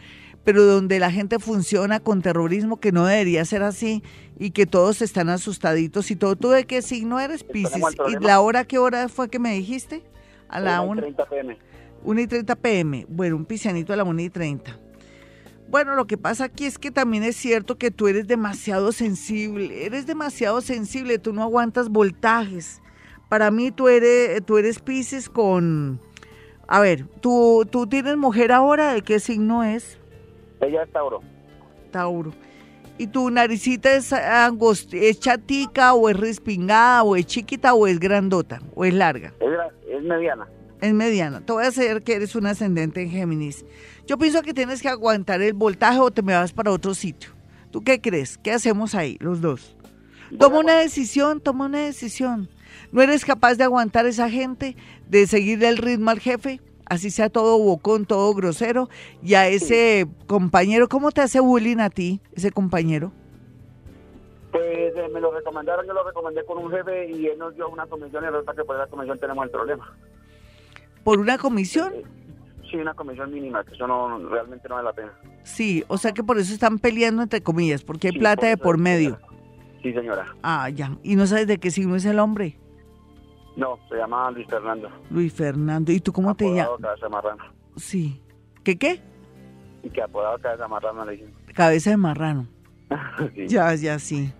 pero 0.44 0.64
donde 0.64 0.98
la 0.98 1.10
gente 1.10 1.38
funciona 1.38 2.00
con 2.00 2.22
terrorismo 2.22 2.78
que 2.78 2.92
no 2.92 3.06
debería 3.06 3.44
ser 3.44 3.62
así 3.62 4.02
y 4.38 4.50
que 4.50 4.66
todos 4.66 5.02
están 5.02 5.28
asustaditos 5.28 6.10
y 6.10 6.16
todo. 6.16 6.36
¿Tú 6.36 6.50
de 6.50 6.64
qué 6.64 6.82
signo 6.82 7.18
eres, 7.20 7.44
Pisces? 7.44 7.82
¿Y 8.08 8.24
la 8.24 8.40
hora 8.40 8.64
qué 8.64 8.78
hora 8.78 9.08
fue 9.08 9.28
que 9.28 9.38
me 9.38 9.52
dijiste? 9.52 10.04
A 10.48 10.60
la 10.60 10.80
1. 10.80 11.02
30 11.02 11.26
pm. 11.26 11.58
1 12.04 12.20
y 12.20 12.26
30 12.26 12.56
pm. 12.56 13.06
Bueno, 13.08 13.36
un 13.36 13.44
piscianito 13.44 13.92
a 13.92 13.96
la 13.96 14.04
1 14.04 14.22
y 14.22 14.30
30. 14.30 14.78
Bueno, 15.68 15.96
lo 15.96 16.06
que 16.06 16.16
pasa 16.16 16.44
aquí 16.44 16.64
es 16.64 16.78
que 16.78 16.92
también 16.92 17.24
es 17.24 17.36
cierto 17.36 17.76
que 17.76 17.90
tú 17.90 18.06
eres 18.06 18.28
demasiado 18.28 18.92
sensible, 18.92 19.84
eres 19.84 20.06
demasiado 20.06 20.60
sensible, 20.60 21.18
tú 21.18 21.32
no 21.32 21.42
aguantas 21.42 21.88
voltajes. 21.88 22.80
Para 23.28 23.50
mí 23.50 23.70
tú 23.70 23.88
eres, 23.88 24.44
tú 24.44 24.58
eres 24.58 24.78
Pisces 24.78 25.28
con... 25.28 26.00
A 26.68 26.80
ver, 26.80 27.06
¿tú, 27.20 27.66
¿tú 27.70 27.86
tienes 27.86 28.16
mujer 28.16 28.52
ahora? 28.52 28.94
¿De 28.94 29.02
qué 29.02 29.20
signo 29.20 29.62
es? 29.62 29.98
Ella 30.60 30.82
es 30.82 30.90
Tauro. 30.90 31.20
Tauro. 31.90 32.32
¿Y 32.98 33.06
tu 33.08 33.30
naricita 33.30 33.92
es, 33.92 34.12
angost 34.12 34.92
es 34.94 35.20
chatica 35.20 35.94
o 35.94 36.08
es 36.08 36.16
respingada 36.18 37.02
o 37.02 37.14
es 37.14 37.26
chiquita 37.26 37.74
o 37.74 37.86
es 37.86 38.00
grandota 38.00 38.60
o 38.74 38.84
es 38.84 38.94
larga? 38.94 39.32
Es, 39.40 39.48
es 39.88 40.02
mediana 40.02 40.48
es 40.80 40.92
mediana. 40.92 41.40
Te 41.40 41.52
voy 41.52 41.64
a 41.64 41.68
hacer 41.68 42.02
que 42.02 42.14
eres 42.14 42.34
un 42.34 42.46
ascendente 42.46 43.02
en 43.02 43.10
Géminis. 43.10 43.64
Yo 44.06 44.18
pienso 44.18 44.42
que 44.42 44.54
tienes 44.54 44.82
que 44.82 44.88
aguantar 44.88 45.42
el 45.42 45.54
voltaje 45.54 45.98
o 45.98 46.10
te 46.10 46.22
me 46.22 46.34
vas 46.34 46.52
para 46.52 46.70
otro 46.70 46.94
sitio. 46.94 47.30
¿Tú 47.70 47.82
qué 47.82 48.00
crees? 48.00 48.38
¿Qué 48.38 48.52
hacemos 48.52 48.94
ahí, 48.94 49.16
los 49.20 49.40
dos? 49.40 49.76
Toma 50.38 50.58
una 50.58 50.78
decisión, 50.78 51.40
toma 51.40 51.66
una 51.66 51.80
decisión. 51.80 52.48
¿No 52.92 53.02
eres 53.02 53.24
capaz 53.24 53.54
de 53.54 53.64
aguantar 53.64 54.06
esa 54.06 54.30
gente, 54.30 54.76
de 55.08 55.26
seguir 55.26 55.62
el 55.64 55.76
ritmo 55.76 56.10
al 56.10 56.20
jefe? 56.20 56.60
Así 56.84 57.10
sea 57.10 57.28
todo 57.28 57.58
bocón, 57.58 58.06
todo 58.06 58.32
grosero. 58.34 58.88
Y 59.22 59.34
a 59.34 59.48
ese 59.48 60.06
compañero, 60.26 60.88
¿cómo 60.88 61.10
te 61.10 61.20
hace 61.20 61.40
bullying 61.40 61.78
a 61.78 61.90
ti, 61.90 62.20
ese 62.34 62.52
compañero? 62.52 63.12
Pues 64.52 64.96
eh, 64.96 65.08
me 65.12 65.20
lo 65.20 65.32
recomendaron, 65.32 65.86
yo 65.86 65.92
lo 65.92 66.04
recomendé 66.04 66.44
con 66.44 66.58
un 66.58 66.70
jefe 66.70 67.10
y 67.10 67.26
él 67.26 67.38
nos 67.38 67.54
dio 67.56 67.68
una 67.68 67.86
comisión 67.86 68.24
y 68.24 68.28
resulta 68.28 68.54
que 68.54 68.64
por 68.64 68.78
la 68.78 68.86
comisión 68.86 69.18
tenemos 69.18 69.44
el 69.44 69.50
problema. 69.50 69.92
¿Por 71.02 71.18
una 71.18 71.38
comisión? 71.38 71.92
Sí, 72.70 72.76
una 72.76 72.94
comisión 72.94 73.32
mínima, 73.32 73.64
que 73.64 73.74
eso 73.74 73.86
no, 73.86 74.18
realmente 74.28 74.68
no 74.68 74.76
vale 74.76 74.86
la 74.86 74.92
pena. 74.92 75.12
Sí, 75.42 75.84
o 75.88 75.98
sea 75.98 76.12
que 76.12 76.24
por 76.24 76.38
eso 76.38 76.52
están 76.52 76.78
peleando 76.78 77.22
entre 77.22 77.42
comillas, 77.42 77.84
porque 77.84 78.08
hay 78.08 78.18
plata 78.18 78.46
de 78.46 78.56
por 78.56 78.78
medio. 78.78 79.18
Sí, 79.82 79.92
señora. 79.92 80.34
Ah, 80.42 80.68
ya. 80.70 80.96
¿Y 81.02 81.16
no 81.16 81.26
sabes 81.26 81.46
de 81.46 81.58
qué 81.58 81.70
signo 81.70 81.96
es 81.96 82.04
el 82.04 82.18
hombre? 82.18 82.58
No, 83.56 83.78
se 83.88 83.96
llama 83.96 84.30
Luis 84.30 84.46
Fernando. 84.48 84.90
Luis 85.10 85.32
Fernando. 85.32 85.90
¿Y 85.92 86.00
tú 86.00 86.12
cómo 86.12 86.34
te 86.34 86.44
llamas? 86.44 86.78
Cabeza 86.80 87.06
de 87.06 87.10
marrano. 87.10 87.44
Sí. 87.76 88.20
¿Qué 88.62 88.76
qué? 88.78 89.00
Y 89.82 89.90
que 89.90 90.02
apodado 90.02 90.38
cabeza 90.38 90.64
de 90.64 90.68
marrano 90.68 91.04
le 91.06 91.12
dicen. 91.12 91.32
Cabeza 91.54 91.90
de 91.90 91.96
marrano. 91.96 92.46
Ya, 93.48 93.74
ya, 93.74 93.98
sí. 93.98 94.32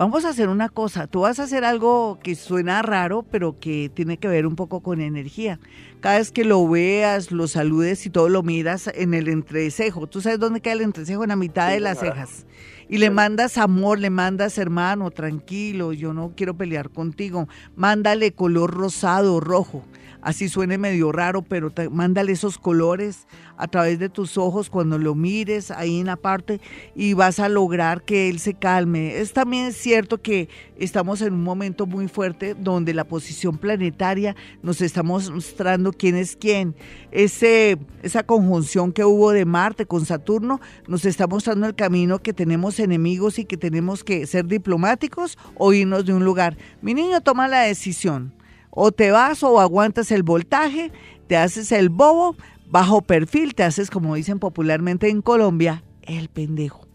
Vamos 0.00 0.24
a 0.24 0.30
hacer 0.30 0.48
una 0.48 0.70
cosa, 0.70 1.06
tú 1.06 1.20
vas 1.20 1.40
a 1.40 1.42
hacer 1.42 1.62
algo 1.62 2.18
que 2.22 2.34
suena 2.34 2.80
raro, 2.80 3.22
pero 3.22 3.60
que 3.60 3.90
tiene 3.92 4.16
que 4.16 4.28
ver 4.28 4.46
un 4.46 4.56
poco 4.56 4.80
con 4.80 5.02
energía. 5.02 5.60
Cada 6.00 6.16
vez 6.16 6.32
que 6.32 6.42
lo 6.42 6.66
veas, 6.66 7.30
lo 7.30 7.46
saludes 7.46 8.06
y 8.06 8.08
todo 8.08 8.30
lo 8.30 8.42
miras 8.42 8.90
en 8.94 9.12
el 9.12 9.28
entrecejo. 9.28 10.06
¿Tú 10.06 10.22
sabes 10.22 10.38
dónde 10.38 10.62
queda 10.62 10.72
el 10.72 10.80
entrecejo? 10.80 11.22
En 11.22 11.28
la 11.28 11.36
mitad 11.36 11.68
de 11.68 11.80
las 11.80 11.98
cejas. 11.98 12.46
Y 12.88 12.96
le 12.96 13.10
mandas 13.10 13.58
amor, 13.58 13.98
le 13.98 14.08
mandas 14.08 14.56
hermano, 14.56 15.10
tranquilo, 15.10 15.92
yo 15.92 16.14
no 16.14 16.32
quiero 16.34 16.56
pelear 16.56 16.88
contigo. 16.88 17.46
Mándale 17.76 18.32
color 18.32 18.70
rosado, 18.70 19.38
rojo 19.38 19.84
así 20.22 20.48
suene 20.48 20.78
medio 20.78 21.12
raro, 21.12 21.42
pero 21.42 21.72
mándale 21.90 22.32
esos 22.32 22.58
colores 22.58 23.26
a 23.56 23.68
través 23.68 23.98
de 23.98 24.08
tus 24.08 24.38
ojos 24.38 24.70
cuando 24.70 24.98
lo 24.98 25.14
mires 25.14 25.70
ahí 25.70 26.00
en 26.00 26.06
la 26.06 26.16
parte 26.16 26.60
y 26.94 27.12
vas 27.12 27.38
a 27.40 27.48
lograr 27.48 28.02
que 28.02 28.28
él 28.28 28.38
se 28.38 28.54
calme. 28.54 29.18
Es 29.18 29.32
también 29.32 29.72
cierto 29.72 30.18
que 30.18 30.48
estamos 30.78 31.20
en 31.20 31.34
un 31.34 31.42
momento 31.42 31.86
muy 31.86 32.08
fuerte 32.08 32.54
donde 32.54 32.94
la 32.94 33.04
posición 33.04 33.58
planetaria 33.58 34.34
nos 34.62 34.80
está 34.80 35.02
mostrando 35.02 35.92
quién 35.92 36.16
es 36.16 36.36
quién. 36.36 36.74
Ese, 37.12 37.78
esa 38.02 38.22
conjunción 38.22 38.92
que 38.92 39.04
hubo 39.04 39.32
de 39.32 39.44
Marte 39.44 39.84
con 39.84 40.06
Saturno 40.06 40.60
nos 40.88 41.04
está 41.04 41.26
mostrando 41.26 41.66
el 41.66 41.74
camino 41.74 42.20
que 42.20 42.32
tenemos 42.32 42.80
enemigos 42.80 43.38
y 43.38 43.44
que 43.44 43.56
tenemos 43.56 44.04
que 44.04 44.26
ser 44.26 44.46
diplomáticos 44.46 45.36
o 45.56 45.72
irnos 45.72 46.06
de 46.06 46.14
un 46.14 46.24
lugar. 46.24 46.56
Mi 46.80 46.94
niño 46.94 47.20
toma 47.20 47.46
la 47.46 47.60
decisión 47.60 48.32
o 48.70 48.92
te 48.92 49.10
vas 49.10 49.42
o 49.42 49.60
aguantas 49.60 50.10
el 50.12 50.22
voltaje, 50.22 50.92
te 51.26 51.36
haces 51.36 51.72
el 51.72 51.88
bobo, 51.88 52.36
bajo 52.68 53.02
perfil, 53.02 53.54
te 53.54 53.64
haces 53.64 53.90
como 53.90 54.14
dicen 54.14 54.38
popularmente 54.38 55.08
en 55.08 55.22
Colombia, 55.22 55.84
el 56.02 56.28
pendejo. 56.28 56.86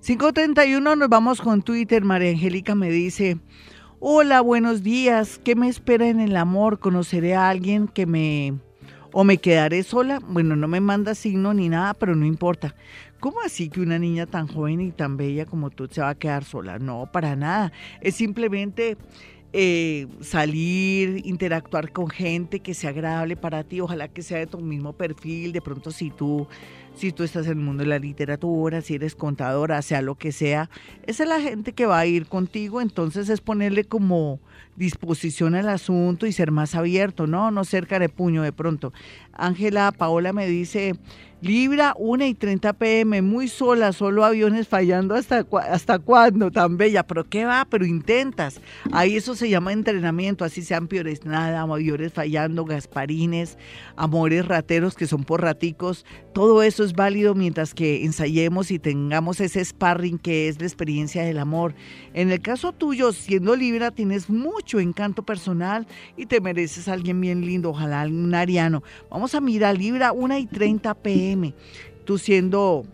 531 0.00 0.96
nos 0.96 1.08
vamos 1.08 1.40
con 1.40 1.62
Twitter. 1.62 2.04
María 2.04 2.30
Angélica 2.30 2.74
me 2.74 2.90
dice, 2.90 3.38
hola, 4.00 4.42
buenos 4.42 4.82
días, 4.82 5.40
¿qué 5.42 5.56
me 5.56 5.68
espera 5.68 6.08
en 6.08 6.20
el 6.20 6.36
amor? 6.36 6.78
¿Conoceré 6.78 7.34
a 7.34 7.48
alguien 7.48 7.88
que 7.88 8.04
me... 8.04 8.58
o 9.12 9.24
me 9.24 9.38
quedaré 9.38 9.82
sola? 9.82 10.20
Bueno, 10.28 10.56
no 10.56 10.68
me 10.68 10.80
manda 10.80 11.14
signo 11.14 11.54
ni 11.54 11.70
nada, 11.70 11.94
pero 11.94 12.14
no 12.14 12.26
importa. 12.26 12.74
¿Cómo 13.18 13.40
así 13.40 13.70
que 13.70 13.80
una 13.80 13.98
niña 13.98 14.26
tan 14.26 14.46
joven 14.46 14.82
y 14.82 14.92
tan 14.92 15.16
bella 15.16 15.46
como 15.46 15.70
tú 15.70 15.88
se 15.90 16.02
va 16.02 16.10
a 16.10 16.14
quedar 16.14 16.44
sola? 16.44 16.78
No, 16.78 17.08
para 17.10 17.34
nada. 17.34 17.72
Es 18.02 18.16
simplemente 18.16 18.98
eh, 19.56 20.08
salir, 20.20 21.24
interactuar 21.24 21.92
con 21.92 22.08
gente 22.08 22.58
que 22.58 22.74
sea 22.74 22.90
agradable 22.90 23.36
para 23.36 23.62
ti, 23.62 23.80
ojalá 23.80 24.08
que 24.08 24.22
sea 24.22 24.38
de 24.38 24.48
tu 24.48 24.58
mismo 24.58 24.94
perfil, 24.94 25.52
de 25.52 25.60
pronto 25.60 25.92
si 25.92 26.10
tú, 26.10 26.48
si 26.96 27.12
tú 27.12 27.22
estás 27.22 27.46
en 27.46 27.52
el 27.52 27.64
mundo 27.64 27.84
de 27.84 27.88
la 27.88 28.00
literatura, 28.00 28.80
si 28.80 28.96
eres 28.96 29.14
contadora, 29.14 29.80
sea 29.80 30.02
lo 30.02 30.16
que 30.16 30.32
sea, 30.32 30.70
esa 31.06 31.22
es 31.22 31.28
la 31.28 31.40
gente 31.40 31.72
que 31.72 31.86
va 31.86 32.00
a 32.00 32.06
ir 32.06 32.26
contigo, 32.26 32.80
entonces 32.80 33.28
es 33.28 33.40
ponerle 33.40 33.84
como 33.84 34.40
disposición 34.74 35.54
al 35.54 35.68
asunto 35.68 36.26
y 36.26 36.32
ser 36.32 36.50
más 36.50 36.74
abierto, 36.74 37.28
¿no? 37.28 37.52
No 37.52 37.62
de 37.62 38.08
puño 38.08 38.42
de 38.42 38.52
pronto. 38.52 38.92
Ángela 39.32 39.92
Paola 39.92 40.32
me 40.32 40.48
dice, 40.48 40.96
Libra, 41.44 41.94
1 41.98 42.24
y 42.24 42.32
30 42.32 42.72
pm, 42.72 43.20
muy 43.20 43.48
sola, 43.48 43.92
solo 43.92 44.24
aviones 44.24 44.66
fallando 44.66 45.14
hasta, 45.14 45.46
hasta 45.68 45.98
cuándo, 45.98 46.50
tan 46.50 46.78
bella, 46.78 47.06
pero 47.06 47.24
qué 47.24 47.44
va, 47.44 47.66
pero 47.68 47.84
intentas. 47.84 48.62
Ahí 48.92 49.16
eso 49.16 49.34
se 49.34 49.50
llama 49.50 49.74
entrenamiento, 49.74 50.46
así 50.46 50.62
sean 50.62 50.88
peores 50.88 51.26
nada, 51.26 51.60
aviones 51.60 52.14
fallando, 52.14 52.64
gasparines, 52.64 53.58
amores 53.94 54.48
rateros 54.48 54.94
que 54.94 55.06
son 55.06 55.24
por 55.24 55.42
raticos, 55.42 56.06
todo 56.32 56.62
eso 56.62 56.82
es 56.82 56.94
válido 56.94 57.34
mientras 57.34 57.74
que 57.74 58.06
ensayemos 58.06 58.70
y 58.70 58.78
tengamos 58.78 59.38
ese 59.40 59.62
sparring 59.62 60.18
que 60.18 60.48
es 60.48 60.58
la 60.58 60.66
experiencia 60.66 61.24
del 61.24 61.38
amor. 61.38 61.74
En 62.14 62.32
el 62.32 62.40
caso 62.40 62.72
tuyo, 62.72 63.12
siendo 63.12 63.54
Libra, 63.54 63.90
tienes 63.90 64.30
mucho 64.30 64.80
encanto 64.80 65.22
personal 65.24 65.86
y 66.16 66.24
te 66.24 66.40
mereces 66.40 66.88
a 66.88 66.94
alguien 66.94 67.20
bien 67.20 67.44
lindo, 67.44 67.68
ojalá 67.68 68.06
un 68.06 68.34
ariano. 68.34 68.82
Vamos 69.10 69.34
a 69.34 69.42
mirar 69.42 69.76
Libra, 69.76 70.12
1 70.12 70.38
y 70.38 70.46
30 70.46 70.94
pm. 70.94 71.33
Tú 72.04 72.18
siendo 72.18 72.84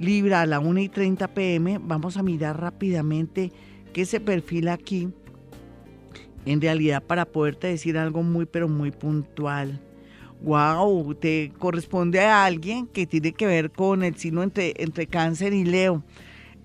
Libra 0.00 0.40
a 0.40 0.46
la 0.46 0.58
1 0.58 0.80
y 0.80 0.88
30 0.88 1.28
pm, 1.28 1.78
vamos 1.80 2.16
a 2.16 2.22
mirar 2.22 2.60
rápidamente 2.60 3.52
qué 3.92 4.04
se 4.04 4.20
perfila 4.20 4.72
aquí. 4.72 5.08
En 6.46 6.60
realidad, 6.60 7.02
para 7.02 7.24
poderte 7.24 7.68
decir 7.68 7.96
algo 7.96 8.22
muy, 8.22 8.44
pero 8.44 8.68
muy 8.68 8.90
puntual. 8.90 9.80
Wow, 10.42 11.14
te 11.14 11.52
corresponde 11.58 12.20
a 12.20 12.44
alguien 12.44 12.86
que 12.86 13.06
tiene 13.06 13.32
que 13.32 13.46
ver 13.46 13.70
con 13.70 14.02
el 14.02 14.16
signo 14.16 14.42
entre, 14.42 14.74
entre 14.76 15.06
cáncer 15.06 15.54
y 15.54 15.64
Leo. 15.64 16.02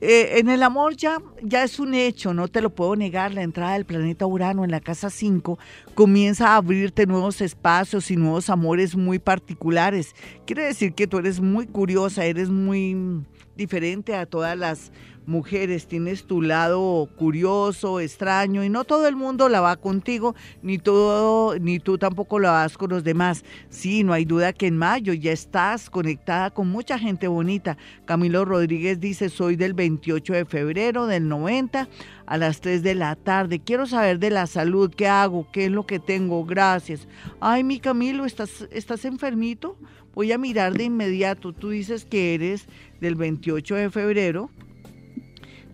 Eh, 0.02 0.40
en 0.40 0.50
el 0.50 0.64
amor 0.64 0.96
ya, 0.96 1.18
ya 1.44 1.64
es 1.64 1.78
un 1.78 1.94
hecho, 1.94 2.34
no 2.34 2.48
te 2.48 2.62
lo 2.62 2.70
puedo 2.70 2.96
negar, 2.96 3.34
la 3.34 3.42
entrada 3.42 3.74
del 3.74 3.86
planeta 3.86 4.26
Urano 4.26 4.64
en 4.64 4.72
la 4.72 4.80
casa 4.80 5.10
5 5.10 5.60
comienza 5.94 6.50
a 6.50 6.56
abrirte 6.56 7.06
nuevos 7.06 7.42
espacios 7.42 8.10
y 8.10 8.16
nuevos 8.16 8.50
amores 8.50 8.96
muy 8.96 9.20
particulares. 9.20 10.16
Quiere 10.46 10.64
decir 10.64 10.94
que 10.94 11.08
tú 11.08 11.18
eres 11.18 11.42
muy 11.42 11.68
curiosa, 11.68 12.24
eres 12.24 12.50
muy 12.50 13.26
diferente 13.58 14.16
a 14.16 14.26
todas 14.26 14.58
las 14.58 14.92
mujeres, 15.30 15.88
tienes 15.88 16.26
tu 16.26 16.42
lado 16.42 17.08
curioso, 17.16 18.00
extraño, 18.00 18.64
y 18.64 18.70
no 18.70 18.84
todo 18.84 19.08
el 19.08 19.16
mundo 19.16 19.48
la 19.48 19.62
va 19.62 19.78
contigo, 19.78 20.36
ni 20.62 20.78
todo, 20.78 21.58
ni 21.60 21.80
tú 21.80 21.98
tampoco 21.98 22.40
la 22.40 22.52
vas 22.52 22.78
con 22.78 22.90
los 22.90 23.04
demás. 23.04 23.46
Sí, 23.70 24.04
no 24.04 24.12
hay 24.12 24.26
duda 24.26 24.52
que 24.52 24.68
en 24.68 24.78
mayo 24.78 25.14
ya 25.14 25.32
estás 25.32 25.90
conectada 25.90 26.50
con 26.52 26.68
mucha 26.68 27.00
gente 27.00 27.28
bonita. 27.28 27.78
Camilo 28.06 28.44
Rodríguez 28.44 29.00
dice, 29.00 29.30
soy 29.30 29.56
del 29.56 29.74
28 29.74 30.34
de 30.34 30.46
febrero 30.46 31.06
del 31.06 31.28
90 31.30 31.88
a 32.26 32.38
las 32.38 32.60
3 32.60 32.84
de 32.84 32.96
la 32.96 33.16
tarde. 33.16 33.60
Quiero 33.60 33.86
saber 33.86 34.20
de 34.20 34.32
la 34.32 34.48
salud, 34.48 34.94
qué 34.94 35.08
hago, 35.08 35.48
qué 35.52 35.66
es 35.66 35.72
lo 35.72 35.86
que 35.86 36.00
tengo, 36.00 36.44
gracias. 36.44 37.08
Ay, 37.40 37.64
mi 37.64 37.80
Camilo, 37.80 38.26
¿estás, 38.26 38.68
estás 38.72 39.06
enfermito? 39.06 39.78
Voy 40.16 40.32
a 40.32 40.38
mirar 40.38 40.74
de 40.74 40.86
inmediato. 40.86 41.54
Tú 41.54 41.70
dices 41.70 42.04
que 42.04 42.34
eres 42.34 42.68
del 43.00 43.16
28 43.16 43.76
de 43.76 43.90
febrero 43.90 44.50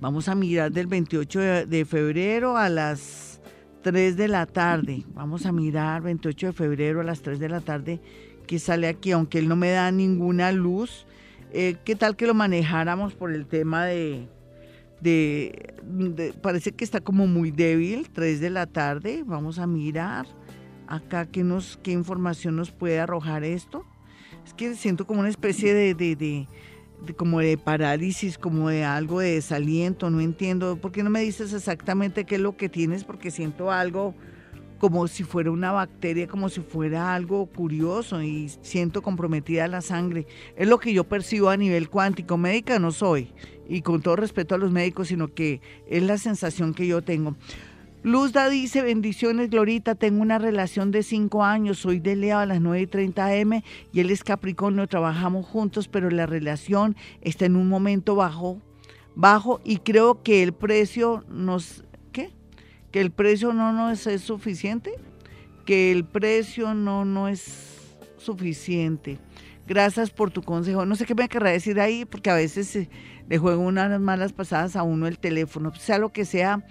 Vamos 0.06 0.30
a 0.30 0.36
mirar 0.36 0.72
del 0.72 0.86
28 0.86 1.66
de 1.66 1.84
febrero 1.84 2.58
a 2.58 2.70
las 2.70 3.41
3 3.82 4.16
de 4.16 4.28
la 4.28 4.45
tarde. 4.45 5.03
Vamos 5.16 5.47
a 5.47 5.51
mirar 5.51 6.03
28 6.03 6.45
de 6.45 6.53
febrero 6.53 7.01
a 7.01 7.03
las 7.03 7.24
3 7.24 7.39
de 7.39 7.49
la 7.49 7.60
tarde 7.60 7.99
que 8.45 8.60
sale 8.60 8.88
aquí, 8.88 9.14
aunque 9.14 9.39
él 9.39 9.47
no 9.47 9.56
me 9.56 9.72
da 9.72 9.89
ninguna 9.89 10.51
luz. 10.51 11.08
Eh, 11.53 11.78
¿Qué 11.84 11.95
tal 11.95 12.16
que 12.16 12.28
lo 12.28 12.36
manejáramos 12.36 13.16
por 13.16 13.34
el 13.34 13.47
tema 13.47 13.86
de, 13.86 14.30
de, 15.01 16.36
Parece 16.39 16.74
que 16.74 16.84
está 16.84 17.01
como 17.01 17.26
muy 17.26 17.49
débil, 17.49 18.08
3 18.14 18.39
de 18.39 18.51
la 18.51 18.68
tarde. 18.68 19.24
Vamos 19.26 19.58
a 19.58 19.66
mirar 19.66 20.28
acá 20.86 21.26
qué, 21.26 21.43
nos, 21.43 21.80
qué 21.82 21.93
información 21.93 22.58
nos 22.58 22.70
puede 22.70 22.99
arrojar 22.99 23.43
esto. 23.43 23.84
Es 24.45 24.53
que 24.53 24.76
siento 24.76 25.08
como 25.08 25.22
una 25.22 25.30
especie 25.30 25.74
de 25.74 25.95
como 27.18 27.39
de 27.39 27.58
parálisis, 27.58 28.38
como 28.38 28.70
de 28.70 28.84
algo 28.84 29.20
de 29.20 29.34
desaliento, 29.34 30.10
no 30.10 30.22
entiendo. 30.22 30.78
¿Por 30.78 30.91
qué 30.91 31.04
no 31.04 31.10
me 31.10 31.22
dices 31.22 31.54
exactamente 31.54 32.26
qué 32.26 32.36
es 32.36 32.41
lo 32.41 32.58
que 32.58 32.70
tienes? 32.70 33.04
Porque 33.04 33.32
siento 33.32 33.72
algo 33.72 34.16
como 34.80 35.08
si 35.08 35.24
fuera 35.24 35.52
una 35.52 35.72
bacteria, 35.72 36.28
como 36.28 36.50
si 36.50 36.62
fuera 36.62 37.16
algo 37.16 37.46
curioso 37.48 38.22
y 38.22 38.50
siento 38.62 39.02
comprometida 39.02 39.68
la 39.68 39.82
sangre. 39.82 40.28
Es 40.56 40.68
lo 40.68 40.80
que 40.80 40.93
yo 40.93 41.04
percibo 41.06 41.50
a 41.50 41.58
nivel 41.58 41.89
cuántico. 41.89 42.38
Médica 42.38 42.78
no 42.80 42.91
soy 42.91 43.34
y 43.68 43.82
con 43.82 44.02
todo 44.02 44.16
respeto 44.16 44.56
a 44.56 44.58
los 44.58 44.72
médicos, 44.72 45.08
sino 45.08 45.34
que 45.34 45.62
es 45.88 46.04
la 46.04 46.18
sensación 46.18 46.74
que 46.74 46.88
yo 46.88 47.02
tengo. 47.02 47.36
Luzda 48.06 48.49
dice, 48.49 48.84
bendiciones, 48.84 49.49
Glorita, 49.49 49.95
tengo 49.95 50.22
una 50.22 50.38
relación 50.38 50.91
de 50.91 51.01
cinco 51.01 51.43
años, 51.43 51.80
soy 51.80 51.99
de 51.99 52.16
Leo 52.16 52.38
a 52.38 52.45
las 52.45 52.62
9 52.62 52.82
y 52.82 52.86
30 52.86 53.34
M 53.38 53.64
y 53.91 53.99
él 53.99 54.12
es 54.12 54.24
Capricornio, 54.24 54.86
trabajamos 54.86 55.47
juntos, 55.47 55.88
pero 55.88 56.12
la 56.12 56.28
relación 56.28 56.95
está 57.22 57.47
en 57.47 57.56
un 57.56 57.68
momento 57.68 58.14
bajo, 58.14 58.62
bajo 59.16 59.60
y 59.64 59.78
creo 59.78 60.22
que 60.22 60.43
el 60.43 60.53
precio 60.53 61.26
nos, 61.30 61.84
¿qué? 62.12 62.30
Que 62.91 63.01
el 63.01 63.10
precio 63.10 63.53
no 63.53 63.74
nos 63.74 64.06
es 64.06 64.22
suficiente, 64.22 64.93
que 65.66 65.91
el 65.91 66.06
precio 66.06 66.76
no, 66.76 67.06
no 67.06 67.28
es 67.28 67.97
suficiente. 68.18 69.18
Gracias 69.66 70.12
por 70.12 70.30
tu 70.30 70.43
consejo. 70.43 70.86
No 70.86 70.95
sé 70.95 71.08
qué 71.08 71.16
me 71.16 71.28
querrá 71.28 71.49
decir 71.49 71.80
ahí, 71.80 72.06
porque 72.06 72.30
a 72.30 72.36
veces 72.36 72.76
eh, 72.76 72.88
le 73.28 73.39
juego 73.39 73.64
unas 73.64 73.99
malas 73.99 74.32
pasadas 74.32 74.76
a 74.76 74.84
uno 74.84 75.08
el 75.08 75.18
teléfono, 75.18 75.74
sea 75.74 75.97
lo 75.97 76.14
que 76.14 76.24
sea 76.24 76.64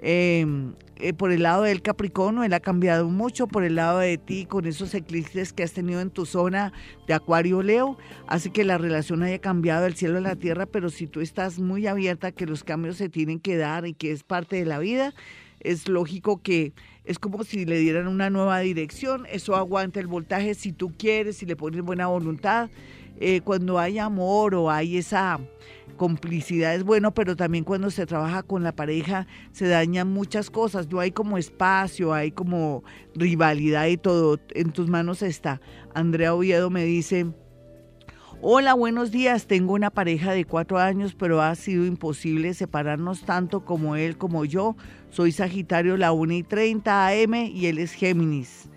Em, 0.00 0.74
eh, 0.96 1.12
por 1.12 1.32
el 1.32 1.42
lado 1.42 1.62
del 1.62 1.82
Capricornio, 1.82 2.44
él 2.44 2.52
ha 2.52 2.60
cambiado 2.60 3.08
mucho, 3.08 3.46
por 3.46 3.64
el 3.64 3.76
lado 3.76 3.98
de 3.98 4.18
ti, 4.18 4.46
con 4.46 4.66
esos 4.66 4.94
eclipses 4.94 5.52
que 5.52 5.62
has 5.62 5.72
tenido 5.72 6.00
en 6.00 6.10
tu 6.10 6.26
zona 6.26 6.72
de 7.06 7.14
Acuario 7.14 7.62
Leo, 7.62 7.98
hace 8.26 8.50
que 8.50 8.64
la 8.64 8.78
relación 8.78 9.22
haya 9.22 9.38
cambiado 9.38 9.84
del 9.84 9.94
cielo 9.94 10.18
a 10.18 10.20
la 10.20 10.36
tierra, 10.36 10.66
pero 10.66 10.90
si 10.90 11.06
tú 11.06 11.20
estás 11.20 11.58
muy 11.58 11.86
abierta 11.86 12.28
a 12.28 12.32
que 12.32 12.46
los 12.46 12.64
cambios 12.64 12.96
se 12.96 13.08
tienen 13.08 13.40
que 13.40 13.56
dar 13.56 13.86
y 13.86 13.94
que 13.94 14.12
es 14.12 14.22
parte 14.22 14.56
de 14.56 14.66
la 14.66 14.78
vida, 14.78 15.14
es 15.60 15.88
lógico 15.88 16.40
que 16.42 16.72
es 17.04 17.18
como 17.18 17.42
si 17.42 17.64
le 17.64 17.78
dieran 17.78 18.06
una 18.06 18.30
nueva 18.30 18.60
dirección, 18.60 19.26
eso 19.30 19.56
aguanta 19.56 19.98
el 19.98 20.06
voltaje 20.06 20.54
si 20.54 20.72
tú 20.72 20.92
quieres, 20.96 21.38
si 21.38 21.46
le 21.46 21.56
pones 21.56 21.82
buena 21.82 22.06
voluntad. 22.06 22.70
Eh, 23.20 23.40
cuando 23.40 23.80
hay 23.80 23.98
amor 23.98 24.54
o 24.54 24.70
hay 24.70 24.96
esa 24.96 25.40
complicidad 25.98 26.74
es 26.74 26.84
bueno, 26.84 27.12
pero 27.12 27.36
también 27.36 27.64
cuando 27.64 27.90
se 27.90 28.06
trabaja 28.06 28.42
con 28.42 28.62
la 28.62 28.72
pareja 28.72 29.26
se 29.52 29.68
dañan 29.68 30.10
muchas 30.10 30.48
cosas, 30.48 30.88
no 30.88 31.00
hay 31.00 31.10
como 31.10 31.36
espacio, 31.36 32.14
hay 32.14 32.30
como 32.30 32.82
rivalidad 33.14 33.86
y 33.88 33.98
todo, 33.98 34.40
en 34.54 34.72
tus 34.72 34.88
manos 34.88 35.20
está. 35.20 35.60
Andrea 35.92 36.34
Oviedo 36.34 36.70
me 36.70 36.84
dice, 36.84 37.26
hola, 38.40 38.72
buenos 38.72 39.10
días, 39.10 39.46
tengo 39.46 39.74
una 39.74 39.90
pareja 39.90 40.32
de 40.32 40.46
cuatro 40.46 40.78
años, 40.78 41.14
pero 41.14 41.42
ha 41.42 41.54
sido 41.54 41.84
imposible 41.84 42.54
separarnos 42.54 43.22
tanto 43.26 43.66
como 43.66 43.96
él 43.96 44.16
como 44.16 44.46
yo. 44.46 44.76
Soy 45.10 45.32
Sagitario 45.32 45.98
la 45.98 46.12
1 46.12 46.32
y 46.32 46.42
30 46.44 47.08
AM 47.08 47.34
y 47.34 47.66
él 47.66 47.78
es 47.78 47.92
Géminis. 47.92 48.70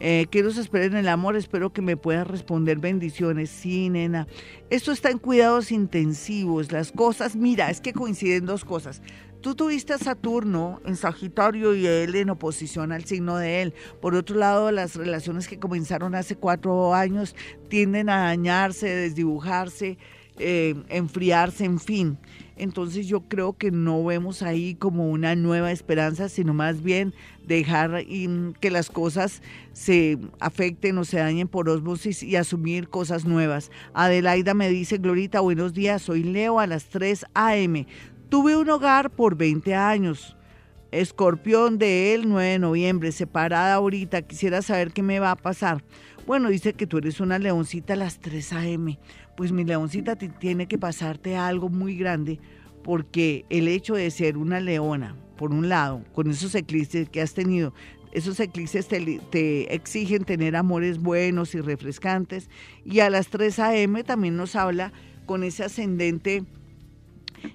Eh, 0.00 0.26
que 0.30 0.42
nos 0.42 0.58
esperen 0.58 0.96
el 0.96 1.08
amor, 1.08 1.36
espero 1.36 1.72
que 1.72 1.82
me 1.82 1.96
puedas 1.96 2.26
responder 2.26 2.78
bendiciones. 2.78 3.50
Sí, 3.50 3.90
nena. 3.90 4.26
Esto 4.70 4.92
está 4.92 5.10
en 5.10 5.18
cuidados 5.18 5.70
intensivos. 5.70 6.72
Las 6.72 6.92
cosas, 6.92 7.36
mira, 7.36 7.70
es 7.70 7.80
que 7.80 7.92
coinciden 7.92 8.46
dos 8.46 8.64
cosas. 8.64 9.02
Tú 9.40 9.54
tuviste 9.54 9.92
a 9.92 9.98
Saturno 9.98 10.80
en 10.86 10.96
Sagitario 10.96 11.74
y 11.74 11.86
él 11.86 12.14
en 12.14 12.30
oposición 12.30 12.92
al 12.92 13.04
signo 13.04 13.36
de 13.36 13.60
él. 13.60 13.74
Por 14.00 14.14
otro 14.14 14.36
lado, 14.36 14.70
las 14.72 14.96
relaciones 14.96 15.48
que 15.48 15.58
comenzaron 15.58 16.14
hace 16.14 16.34
cuatro 16.34 16.94
años 16.94 17.36
tienden 17.68 18.08
a 18.08 18.24
dañarse, 18.24 18.88
desdibujarse, 18.88 19.98
eh, 20.38 20.74
enfriarse, 20.88 21.66
en 21.66 21.78
fin. 21.78 22.18
Entonces 22.56 23.06
yo 23.06 23.22
creo 23.22 23.54
que 23.54 23.70
no 23.70 24.04
vemos 24.04 24.42
ahí 24.42 24.74
como 24.74 25.10
una 25.10 25.34
nueva 25.34 25.72
esperanza, 25.72 26.28
sino 26.28 26.54
más 26.54 26.82
bien 26.82 27.14
dejar 27.46 28.04
que 28.60 28.70
las 28.70 28.90
cosas 28.90 29.42
se 29.72 30.18
afecten 30.40 30.98
o 30.98 31.04
se 31.04 31.18
dañen 31.18 31.48
por 31.48 31.68
osmosis 31.68 32.22
y 32.22 32.36
asumir 32.36 32.88
cosas 32.88 33.24
nuevas. 33.24 33.70
Adelaida 33.92 34.54
me 34.54 34.68
dice, 34.68 34.98
Glorita, 34.98 35.40
buenos 35.40 35.74
días, 35.74 36.02
soy 36.02 36.22
Leo 36.22 36.60
a 36.60 36.66
las 36.66 36.86
3 36.86 37.26
a.m. 37.34 37.86
Tuve 38.28 38.56
un 38.56 38.68
hogar 38.70 39.10
por 39.10 39.36
20 39.36 39.74
años. 39.74 40.36
Escorpión 40.92 41.76
de 41.78 42.14
él, 42.14 42.28
9 42.28 42.50
de 42.50 42.58
noviembre, 42.60 43.10
separada 43.10 43.74
ahorita. 43.74 44.22
Quisiera 44.22 44.62
saber 44.62 44.92
qué 44.92 45.02
me 45.02 45.18
va 45.18 45.32
a 45.32 45.36
pasar. 45.36 45.82
Bueno, 46.26 46.48
dice 46.48 46.72
que 46.72 46.86
tú 46.86 46.98
eres 46.98 47.20
una 47.20 47.38
leoncita 47.38 47.92
a 47.92 47.96
las 47.96 48.18
3 48.18 48.52
a.m. 48.54 48.98
Pues 49.36 49.52
mi 49.52 49.64
leoncita 49.64 50.16
tiene 50.16 50.66
que 50.66 50.78
pasarte 50.78 51.36
algo 51.36 51.68
muy 51.68 51.96
grande 51.96 52.40
porque 52.82 53.44
el 53.50 53.68
hecho 53.68 53.94
de 53.94 54.10
ser 54.10 54.38
una 54.38 54.58
leona, 54.60 55.16
por 55.36 55.50
un 55.50 55.68
lado, 55.68 56.02
con 56.14 56.30
esos 56.30 56.54
eclipses 56.54 57.10
que 57.10 57.20
has 57.20 57.34
tenido, 57.34 57.74
esos 58.12 58.40
eclipses 58.40 58.88
te, 58.88 59.20
te, 59.30 59.74
exigen 59.74 60.24
tener 60.24 60.56
amores 60.56 60.98
buenos 60.98 61.54
y 61.54 61.60
refrescantes. 61.60 62.48
Y 62.86 63.00
a 63.00 63.10
las 63.10 63.28
3 63.28 63.58
a.m. 63.58 64.02
también 64.04 64.36
nos 64.36 64.56
habla 64.56 64.92
con 65.26 65.44
ese 65.44 65.64
ascendente 65.64 66.44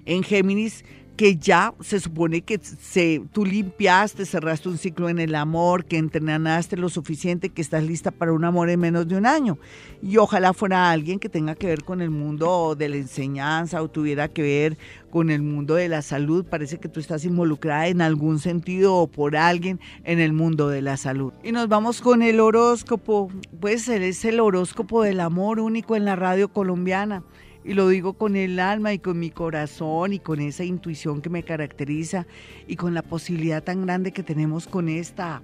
en 0.04 0.22
Géminis 0.22 0.84
que 1.20 1.36
ya 1.36 1.74
se 1.82 2.00
supone 2.00 2.40
que 2.40 2.58
se, 2.58 3.20
tú 3.30 3.44
limpiaste, 3.44 4.24
cerraste 4.24 4.70
un 4.70 4.78
ciclo 4.78 5.10
en 5.10 5.18
el 5.18 5.34
amor, 5.34 5.84
que 5.84 5.98
entrenaste 5.98 6.78
lo 6.78 6.88
suficiente, 6.88 7.50
que 7.50 7.60
estás 7.60 7.84
lista 7.84 8.10
para 8.10 8.32
un 8.32 8.42
amor 8.42 8.70
en 8.70 8.80
menos 8.80 9.06
de 9.06 9.18
un 9.18 9.26
año. 9.26 9.58
Y 10.02 10.16
ojalá 10.16 10.54
fuera 10.54 10.90
alguien 10.90 11.18
que 11.18 11.28
tenga 11.28 11.56
que 11.56 11.66
ver 11.66 11.84
con 11.84 12.00
el 12.00 12.08
mundo 12.08 12.74
de 12.74 12.88
la 12.88 12.96
enseñanza 12.96 13.82
o 13.82 13.90
tuviera 13.90 14.28
que 14.28 14.40
ver 14.40 14.78
con 15.10 15.28
el 15.28 15.42
mundo 15.42 15.74
de 15.74 15.90
la 15.90 16.00
salud. 16.00 16.46
Parece 16.46 16.78
que 16.78 16.88
tú 16.88 17.00
estás 17.00 17.26
involucrada 17.26 17.88
en 17.88 18.00
algún 18.00 18.38
sentido 18.38 18.94
o 18.94 19.06
por 19.06 19.36
alguien 19.36 19.78
en 20.04 20.20
el 20.20 20.32
mundo 20.32 20.70
de 20.70 20.80
la 20.80 20.96
salud. 20.96 21.34
Y 21.42 21.52
nos 21.52 21.68
vamos 21.68 22.00
con 22.00 22.22
el 22.22 22.40
horóscopo. 22.40 23.30
Pues 23.60 23.86
es 23.88 24.24
el 24.24 24.40
horóscopo 24.40 25.02
del 25.02 25.20
amor 25.20 25.60
único 25.60 25.96
en 25.96 26.06
la 26.06 26.16
radio 26.16 26.48
colombiana 26.48 27.22
y 27.64 27.74
lo 27.74 27.88
digo 27.88 28.14
con 28.14 28.36
el 28.36 28.58
alma 28.58 28.92
y 28.92 28.98
con 28.98 29.18
mi 29.18 29.30
corazón 29.30 30.12
y 30.12 30.18
con 30.18 30.40
esa 30.40 30.64
intuición 30.64 31.20
que 31.20 31.30
me 31.30 31.42
caracteriza 31.42 32.26
y 32.66 32.76
con 32.76 32.94
la 32.94 33.02
posibilidad 33.02 33.62
tan 33.62 33.84
grande 33.84 34.12
que 34.12 34.22
tenemos 34.22 34.66
con 34.66 34.88
esta 34.88 35.42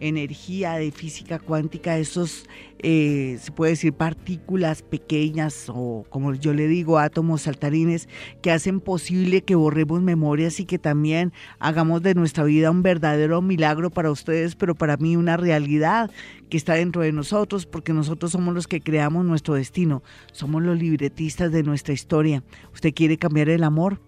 energía 0.00 0.74
de 0.74 0.90
física 0.90 1.38
cuántica, 1.38 1.98
esos, 1.98 2.46
eh, 2.78 3.38
se 3.40 3.52
puede 3.52 3.72
decir, 3.72 3.92
partículas 3.92 4.82
pequeñas 4.82 5.66
o 5.68 6.04
como 6.10 6.34
yo 6.34 6.52
le 6.52 6.68
digo, 6.68 6.98
átomos 6.98 7.42
saltarines 7.42 8.08
que 8.42 8.50
hacen 8.50 8.80
posible 8.80 9.42
que 9.42 9.54
borremos 9.54 10.02
memorias 10.02 10.60
y 10.60 10.64
que 10.64 10.78
también 10.78 11.32
hagamos 11.58 12.02
de 12.02 12.14
nuestra 12.14 12.44
vida 12.44 12.70
un 12.70 12.82
verdadero 12.82 13.42
milagro 13.42 13.90
para 13.90 14.10
ustedes, 14.10 14.54
pero 14.54 14.74
para 14.74 14.96
mí 14.96 15.16
una 15.16 15.36
realidad 15.36 16.10
que 16.50 16.56
está 16.56 16.74
dentro 16.74 17.02
de 17.02 17.12
nosotros, 17.12 17.66
porque 17.66 17.92
nosotros 17.92 18.32
somos 18.32 18.54
los 18.54 18.66
que 18.66 18.80
creamos 18.80 19.24
nuestro 19.24 19.54
destino, 19.54 20.02
somos 20.32 20.62
los 20.62 20.78
libretistas 20.78 21.50
de 21.52 21.62
nuestra 21.62 21.94
historia. 21.94 22.42
¿Usted 22.72 22.94
quiere 22.94 23.16
cambiar 23.16 23.48
el 23.48 23.64
amor? 23.64 23.98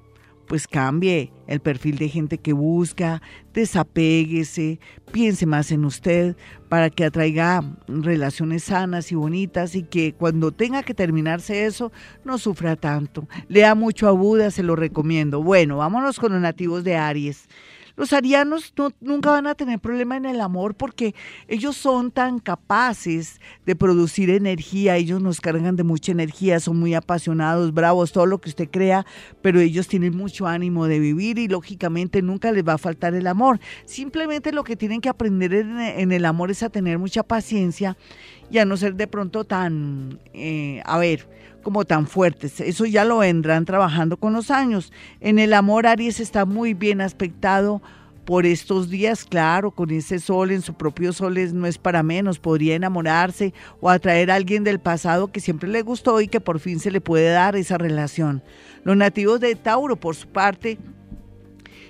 Pues 0.49 0.67
cambie 0.67 1.33
el 1.47 1.61
perfil 1.61 1.99
de 1.99 2.09
gente 2.09 2.39
que 2.39 2.53
busca, 2.53 3.23
desapéguese, 3.53 4.81
piense 5.13 5.47
más 5.47 5.71
en 5.71 5.85
usted 5.85 6.37
para 6.69 6.91
que 6.91 7.05
atraiga 7.05 7.63
relaciones 7.87 8.65
sanas 8.65 9.13
y 9.13 9.15
bonitas 9.15 9.75
y 9.75 9.83
que 9.83 10.15
cuando 10.15 10.51
tenga 10.53 10.83
que 10.83 10.95
terminarse 10.95 11.67
eso 11.67 11.93
no 12.25 12.39
sufra 12.39 12.77
tanto. 12.77 13.29
Lea 13.49 13.75
mucho 13.75 14.09
a 14.09 14.13
Buda, 14.13 14.51
se 14.51 14.63
lo 14.63 14.75
recomiendo. 14.75 15.43
Bueno, 15.43 15.77
vámonos 15.77 16.19
con 16.19 16.33
los 16.33 16.41
nativos 16.41 16.83
de 16.83 16.97
Aries. 16.97 17.49
Los 17.99 18.13
arianos 18.13 18.73
nunca 19.01 19.33
van 19.33 19.49
a 19.49 19.57
tener 19.57 19.81
problema 19.81 20.17
en 20.17 20.25
el 20.25 20.41
amor 20.41 20.77
porque 20.77 21.17
ellos 21.49 21.77
son 21.77 22.13
tan 22.13 22.39
capaces 22.39 23.41
de 23.67 23.75
producir 23.75 24.31
energía, 24.31 24.97
ellos 24.97 25.21
nos 25.21 25.41
cargan 25.41 25.75
de 25.75 25.83
mucha 25.83 26.13
energía, 26.13 26.61
son 26.61 26.79
muy 26.79 26.95
apasionados, 26.95 27.75
bravos, 27.75 28.13
todo 28.13 28.25
lo 28.27 28.41
que 28.41 28.51
usted 28.51 28.69
crea, 28.71 29.05
pero 29.43 29.59
ellos 29.59 29.89
tienen 29.89 30.17
mucho 30.17 30.47
ánimo 30.47 30.87
de 30.87 31.01
vivir 31.01 31.41
y 31.41 31.49
lógicamente 31.49 32.23
nunca 32.23 32.53
les 32.53 32.63
va 32.63 32.75
a 32.75 32.79
faltar 32.79 33.15
el 33.15 33.27
amor. 33.27 33.59
Simplemente 33.85 34.53
lo 34.53 34.63
que 34.63 34.77
tienen 34.77 35.01
que 35.01 35.09
aprender 35.09 35.53
en, 35.53 36.13
el 36.13 36.25
amor 36.25 36.53
es 36.53 36.63
a 36.63 36.71
tener 36.71 37.01
mucha 37.01 37.25
paciencia 37.25 37.97
y 38.49 38.59
a 38.59 38.65
no 38.65 38.77
ser 38.77 38.95
de 38.95 39.09
pronto 39.09 39.43
tan, 39.43 40.21
eh, 40.35 40.83
a 40.85 40.99
ver, 40.99 41.27
como 41.63 41.85
tan 41.85 42.07
fuertes. 42.07 42.61
Eso 42.61 42.87
ya 42.87 43.05
lo 43.05 43.19
vendrán 43.19 43.65
trabajando 43.65 44.17
con 44.17 44.33
los 44.33 44.51
años. 44.51 44.93
En 45.21 45.39
el 45.39 45.53
amor, 45.53 45.87
Aries 45.87 46.21
está 46.21 46.45
muy 46.45 46.75
bien 46.75 47.01
aspectado 47.01 47.83
por 48.29 48.45
estos 48.45 48.91
días, 48.91 49.25
claro, 49.25 49.71
con 49.71 49.91
ese 49.91 50.19
sol 50.19 50.51
en 50.51 50.61
su 50.61 50.75
propio 50.75 51.15
sol 51.15 51.39
no 51.55 51.67
es 51.67 51.79
para 51.79 52.03
menos, 52.03 52.39
podría 52.39 52.75
enamorarse 52.75 53.55
o 53.81 53.89
atraer 53.89 54.31
a 54.31 54.35
alguien 54.35 54.65
del 54.65 54.81
pasado 54.81 55.33
que 55.33 55.41
siempre 55.41 55.67
le 55.67 55.81
gustó 55.81 56.21
y 56.21 56.29
que 56.29 56.39
por 56.39 56.61
fin 56.61 56.79
se 56.79 56.91
le 56.91 57.01
puede 57.01 57.31
dar 57.31 57.57
esa 57.57 57.79
relación. 57.79 58.43
Los 58.85 58.99
nativos 58.99 59.41
de 59.41 59.55
Tauro, 59.55 59.97
por 59.97 60.15
su 60.15 60.29
parte, 60.29 60.77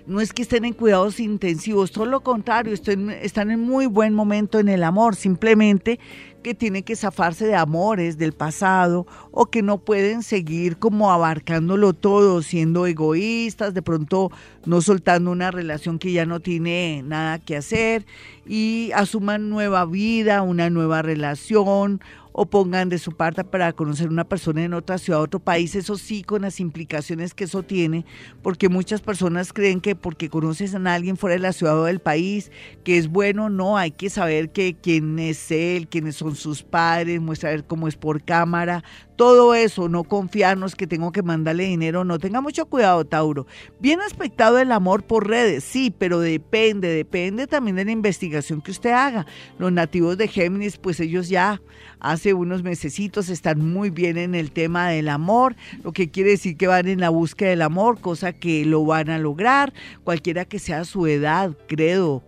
no 0.06 0.20
es 0.20 0.32
que 0.32 0.42
estén 0.42 0.64
en 0.64 0.74
cuidados 0.74 1.18
intensivos, 1.18 1.90
todo 1.90 2.06
lo 2.06 2.20
contrario, 2.20 2.72
están 2.72 3.50
en 3.50 3.60
muy 3.60 3.86
buen 3.86 4.14
momento 4.14 4.60
en 4.60 4.68
el 4.68 4.84
amor, 4.84 5.16
simplemente 5.16 5.98
que 6.42 6.54
tienen 6.54 6.82
que 6.82 6.96
zafarse 6.96 7.46
de 7.46 7.56
amores 7.56 8.18
del 8.18 8.32
pasado 8.32 9.06
o 9.30 9.46
que 9.46 9.62
no 9.62 9.78
pueden 9.78 10.22
seguir 10.22 10.78
como 10.78 11.10
abarcándolo 11.10 11.92
todo, 11.92 12.42
siendo 12.42 12.86
egoístas, 12.86 13.74
de 13.74 13.82
pronto 13.82 14.30
no 14.64 14.80
soltando 14.80 15.30
una 15.30 15.50
relación 15.50 15.98
que 15.98 16.12
ya 16.12 16.26
no 16.26 16.40
tiene 16.40 17.02
nada 17.04 17.38
que 17.38 17.56
hacer 17.56 18.06
y 18.46 18.90
asuman 18.94 19.50
nueva 19.50 19.84
vida, 19.84 20.42
una 20.42 20.70
nueva 20.70 21.02
relación 21.02 22.00
o 22.40 22.46
pongan 22.46 22.88
de 22.88 22.98
su 22.98 23.16
parte 23.16 23.42
para 23.42 23.72
conocer 23.72 24.08
una 24.08 24.22
persona 24.22 24.62
en 24.62 24.72
otra 24.72 24.96
ciudad, 24.98 25.20
otro 25.20 25.40
país, 25.40 25.74
eso 25.74 25.96
sí, 25.98 26.22
con 26.22 26.42
las 26.42 26.60
implicaciones 26.60 27.34
que 27.34 27.42
eso 27.42 27.64
tiene, 27.64 28.04
porque 28.42 28.68
muchas 28.68 29.00
personas 29.00 29.52
creen 29.52 29.80
que 29.80 29.96
porque 29.96 30.28
conoces 30.28 30.72
a 30.72 30.94
alguien 30.94 31.16
fuera 31.16 31.34
de 31.34 31.40
la 31.40 31.52
ciudad 31.52 31.76
o 31.76 31.86
del 31.86 31.98
país, 31.98 32.52
que 32.84 32.96
es 32.96 33.08
bueno, 33.08 33.50
no, 33.50 33.76
hay 33.76 33.90
que 33.90 34.08
saber 34.08 34.52
que 34.52 34.76
quién 34.80 35.18
es 35.18 35.50
él, 35.50 35.88
quiénes 35.88 36.14
son 36.14 36.36
sus 36.36 36.62
padres, 36.62 37.20
muestra 37.20 37.50
ver 37.50 37.64
cómo 37.64 37.88
es 37.88 37.96
por 37.96 38.22
cámara, 38.22 38.84
todo 39.18 39.56
eso, 39.56 39.88
no 39.88 40.04
confiarnos 40.04 40.76
que 40.76 40.86
tengo 40.86 41.10
que 41.10 41.24
mandarle 41.24 41.64
dinero, 41.64 42.04
no, 42.04 42.20
tenga 42.20 42.40
mucho 42.40 42.66
cuidado, 42.66 43.04
Tauro. 43.04 43.48
Bien 43.80 44.00
aspectado 44.00 44.60
el 44.60 44.70
amor 44.70 45.02
por 45.02 45.26
redes, 45.26 45.64
sí, 45.64 45.92
pero 45.98 46.20
depende, 46.20 46.86
depende 46.86 47.48
también 47.48 47.74
de 47.74 47.84
la 47.84 47.90
investigación 47.90 48.60
que 48.60 48.70
usted 48.70 48.92
haga. 48.92 49.26
Los 49.58 49.72
nativos 49.72 50.18
de 50.18 50.28
Géminis, 50.28 50.76
pues 50.76 51.00
ellos 51.00 51.28
ya 51.28 51.60
hace 51.98 52.32
unos 52.32 52.62
mesecitos 52.62 53.28
están 53.28 53.58
muy 53.58 53.90
bien 53.90 54.18
en 54.18 54.36
el 54.36 54.52
tema 54.52 54.88
del 54.90 55.08
amor, 55.08 55.56
lo 55.82 55.90
que 55.90 56.12
quiere 56.12 56.30
decir 56.30 56.56
que 56.56 56.68
van 56.68 56.86
en 56.86 57.00
la 57.00 57.08
búsqueda 57.08 57.50
del 57.50 57.62
amor, 57.62 58.00
cosa 58.00 58.32
que 58.32 58.64
lo 58.64 58.84
van 58.84 59.10
a 59.10 59.18
lograr, 59.18 59.74
cualquiera 60.04 60.44
que 60.44 60.60
sea 60.60 60.84
su 60.84 61.08
edad, 61.08 61.56
credo 61.66 62.22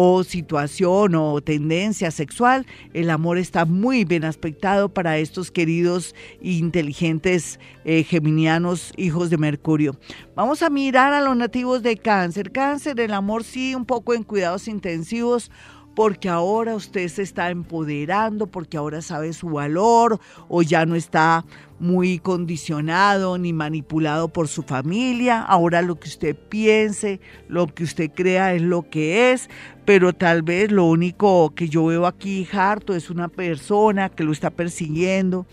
o 0.00 0.22
situación 0.22 1.16
o 1.16 1.40
tendencia 1.40 2.12
sexual, 2.12 2.64
el 2.94 3.10
amor 3.10 3.36
está 3.36 3.64
muy 3.64 4.04
bien 4.04 4.24
aspectado 4.24 4.88
para 4.88 5.18
estos 5.18 5.50
queridos 5.50 6.14
e 6.40 6.52
inteligentes 6.52 7.58
eh, 7.84 8.04
geminianos 8.04 8.92
hijos 8.96 9.28
de 9.28 9.38
Mercurio. 9.38 9.96
Vamos 10.36 10.62
a 10.62 10.70
mirar 10.70 11.12
a 11.14 11.20
los 11.20 11.36
nativos 11.36 11.82
de 11.82 11.96
cáncer. 11.96 12.52
Cáncer, 12.52 13.00
el 13.00 13.12
amor 13.12 13.42
sí, 13.42 13.74
un 13.74 13.84
poco 13.84 14.14
en 14.14 14.22
cuidados 14.22 14.68
intensivos 14.68 15.50
porque 15.98 16.28
ahora 16.28 16.76
usted 16.76 17.08
se 17.08 17.22
está 17.22 17.50
empoderando, 17.50 18.46
porque 18.46 18.76
ahora 18.76 19.02
sabe 19.02 19.32
su 19.32 19.48
valor 19.48 20.20
o 20.48 20.62
ya 20.62 20.86
no 20.86 20.94
está 20.94 21.44
muy 21.80 22.20
condicionado 22.20 23.36
ni 23.36 23.52
manipulado 23.52 24.28
por 24.28 24.46
su 24.46 24.62
familia. 24.62 25.42
Ahora 25.42 25.82
lo 25.82 25.98
que 25.98 26.06
usted 26.06 26.36
piense, 26.36 27.18
lo 27.48 27.66
que 27.66 27.82
usted 27.82 28.12
crea 28.14 28.54
es 28.54 28.62
lo 28.62 28.88
que 28.88 29.32
es, 29.32 29.50
pero 29.84 30.12
tal 30.12 30.42
vez 30.42 30.70
lo 30.70 30.84
único 30.84 31.52
que 31.56 31.68
yo 31.68 31.86
veo 31.86 32.06
aquí 32.06 32.46
harto 32.52 32.94
es 32.94 33.10
una 33.10 33.26
persona 33.26 34.08
que 34.08 34.22
lo 34.22 34.30
está 34.30 34.50
persiguiendo 34.50 35.46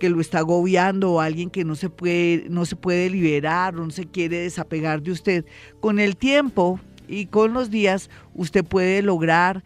que 0.00 0.10
lo 0.10 0.20
está 0.20 0.40
agobiando 0.40 1.12
o 1.12 1.20
alguien 1.20 1.50
que 1.50 1.64
no 1.64 1.76
se 1.76 1.88
puede 1.88 2.46
no 2.50 2.66
se 2.66 2.74
puede 2.74 3.08
liberar, 3.10 3.74
no 3.74 3.88
se 3.90 4.06
quiere 4.06 4.38
desapegar 4.38 5.02
de 5.02 5.12
usted. 5.12 5.44
Con 5.78 6.00
el 6.00 6.16
tiempo 6.16 6.80
y 7.08 7.26
con 7.26 7.52
los 7.52 7.70
días 7.70 8.10
usted 8.34 8.64
puede 8.64 9.02
lograr 9.02 9.62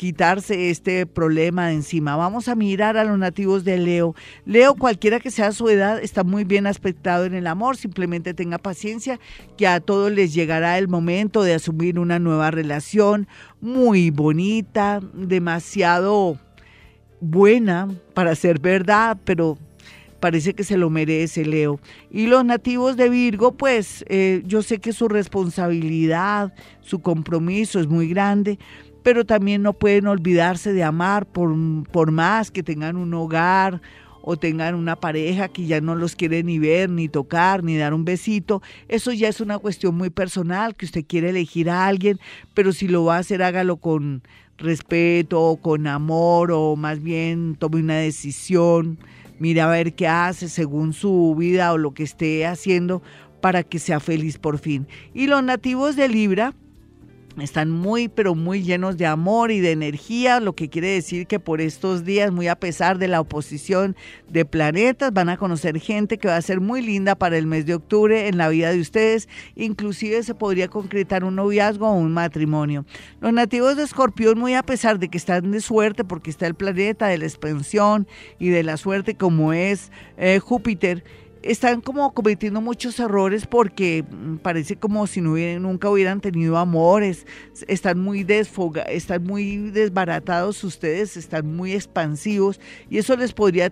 quitarse 0.00 0.70
este 0.70 1.04
problema 1.04 1.66
de 1.66 1.74
encima. 1.74 2.16
Vamos 2.16 2.48
a 2.48 2.54
mirar 2.54 2.96
a 2.96 3.04
los 3.04 3.18
nativos 3.18 3.64
de 3.64 3.76
Leo. 3.76 4.14
Leo, 4.46 4.74
cualquiera 4.74 5.20
que 5.20 5.30
sea 5.30 5.52
su 5.52 5.68
edad, 5.68 6.02
está 6.02 6.24
muy 6.24 6.44
bien 6.44 6.66
aspectado 6.66 7.26
en 7.26 7.34
el 7.34 7.46
amor. 7.46 7.76
Simplemente 7.76 8.32
tenga 8.32 8.56
paciencia, 8.56 9.20
que 9.58 9.66
a 9.66 9.78
todos 9.78 10.10
les 10.10 10.32
llegará 10.32 10.78
el 10.78 10.88
momento 10.88 11.42
de 11.42 11.52
asumir 11.52 11.98
una 11.98 12.18
nueva 12.18 12.50
relación 12.50 13.28
muy 13.60 14.08
bonita, 14.08 15.00
demasiado 15.12 16.38
buena 17.20 17.86
para 18.14 18.34
ser 18.36 18.58
verdad, 18.58 19.18
pero 19.26 19.58
parece 20.18 20.54
que 20.54 20.64
se 20.64 20.78
lo 20.78 20.88
merece, 20.88 21.44
Leo. 21.44 21.78
Y 22.10 22.26
los 22.26 22.42
nativos 22.42 22.96
de 22.96 23.10
Virgo, 23.10 23.52
pues 23.52 24.02
eh, 24.08 24.42
yo 24.46 24.62
sé 24.62 24.78
que 24.78 24.94
su 24.94 25.08
responsabilidad, 25.08 26.54
su 26.80 27.00
compromiso 27.00 27.80
es 27.80 27.86
muy 27.86 28.08
grande, 28.08 28.58
pero 29.02 29.24
también 29.24 29.62
no 29.62 29.72
pueden 29.72 30.06
olvidarse 30.06 30.72
de 30.72 30.84
amar 30.84 31.26
por, 31.26 31.54
por 31.90 32.10
más 32.10 32.50
que 32.50 32.62
tengan 32.62 32.96
un 32.96 33.14
hogar 33.14 33.80
o 34.22 34.36
tengan 34.36 34.74
una 34.74 34.96
pareja 34.96 35.48
que 35.48 35.66
ya 35.66 35.80
no 35.80 35.94
los 35.94 36.14
quiere 36.14 36.42
ni 36.42 36.58
ver, 36.58 36.90
ni 36.90 37.08
tocar, 37.08 37.64
ni 37.64 37.76
dar 37.76 37.94
un 37.94 38.04
besito. 38.04 38.62
Eso 38.88 39.12
ya 39.12 39.28
es 39.28 39.40
una 39.40 39.58
cuestión 39.58 39.96
muy 39.96 40.10
personal, 40.10 40.76
que 40.76 40.86
usted 40.86 41.04
quiere 41.06 41.30
elegir 41.30 41.70
a 41.70 41.86
alguien, 41.86 42.20
pero 42.54 42.72
si 42.72 42.88
lo 42.88 43.04
va 43.04 43.16
a 43.16 43.20
hacer, 43.20 43.42
hágalo 43.42 43.78
con 43.78 44.22
respeto, 44.58 45.58
con 45.62 45.86
amor, 45.86 46.52
o 46.52 46.76
más 46.76 47.02
bien 47.02 47.56
tome 47.58 47.80
una 47.80 47.96
decisión, 47.96 48.98
mire 49.38 49.62
a 49.62 49.68
ver 49.68 49.94
qué 49.94 50.06
hace 50.06 50.48
según 50.48 50.92
su 50.92 51.34
vida 51.38 51.72
o 51.72 51.78
lo 51.78 51.94
que 51.94 52.02
esté 52.02 52.46
haciendo 52.46 53.02
para 53.40 53.62
que 53.62 53.78
sea 53.78 54.00
feliz 54.00 54.36
por 54.36 54.58
fin. 54.58 54.86
Y 55.14 55.26
los 55.26 55.42
nativos 55.42 55.96
de 55.96 56.08
Libra, 56.08 56.54
están 57.38 57.70
muy, 57.70 58.08
pero 58.08 58.34
muy 58.34 58.62
llenos 58.62 58.96
de 58.96 59.06
amor 59.06 59.50
y 59.50 59.60
de 59.60 59.72
energía, 59.72 60.40
lo 60.40 60.54
que 60.54 60.68
quiere 60.68 60.88
decir 60.88 61.26
que 61.26 61.38
por 61.38 61.60
estos 61.60 62.04
días, 62.04 62.32
muy 62.32 62.48
a 62.48 62.56
pesar 62.56 62.98
de 62.98 63.08
la 63.08 63.20
oposición 63.20 63.96
de 64.28 64.44
planetas, 64.44 65.12
van 65.12 65.28
a 65.28 65.36
conocer 65.36 65.78
gente 65.78 66.18
que 66.18 66.28
va 66.28 66.36
a 66.36 66.42
ser 66.42 66.60
muy 66.60 66.82
linda 66.82 67.14
para 67.14 67.38
el 67.38 67.46
mes 67.46 67.66
de 67.66 67.74
octubre 67.74 68.28
en 68.28 68.36
la 68.36 68.48
vida 68.48 68.72
de 68.72 68.80
ustedes. 68.80 69.28
Inclusive 69.56 70.22
se 70.22 70.34
podría 70.34 70.68
concretar 70.68 71.24
un 71.24 71.36
noviazgo 71.36 71.88
o 71.88 71.94
un 71.94 72.12
matrimonio. 72.12 72.84
Los 73.20 73.32
nativos 73.32 73.76
de 73.76 73.84
Escorpión, 73.84 74.38
muy 74.38 74.54
a 74.54 74.62
pesar 74.62 74.98
de 74.98 75.08
que 75.08 75.18
están 75.18 75.50
de 75.50 75.60
suerte, 75.60 76.04
porque 76.04 76.30
está 76.30 76.46
el 76.46 76.54
planeta 76.54 77.06
de 77.06 77.18
la 77.18 77.24
expansión 77.24 78.06
y 78.38 78.48
de 78.48 78.62
la 78.62 78.76
suerte 78.76 79.14
como 79.14 79.52
es 79.52 79.92
eh, 80.16 80.38
Júpiter, 80.40 81.04
están 81.42 81.80
como 81.80 82.12
cometiendo 82.12 82.60
muchos 82.60 82.98
errores 83.00 83.46
porque 83.46 84.04
mm, 84.08 84.36
parece 84.36 84.76
como 84.76 85.06
si 85.06 85.20
no 85.20 85.32
hubieran, 85.32 85.62
nunca 85.62 85.88
hubieran 85.88 86.20
tenido 86.20 86.58
amores, 86.58 87.26
están 87.68 87.98
muy 88.00 88.24
desfoga, 88.24 88.82
están 88.82 89.24
muy 89.24 89.70
desbaratados 89.70 90.62
ustedes, 90.64 91.16
están 91.16 91.54
muy 91.54 91.72
expansivos 91.72 92.60
y 92.90 92.98
eso 92.98 93.16
les 93.16 93.32
podría 93.32 93.66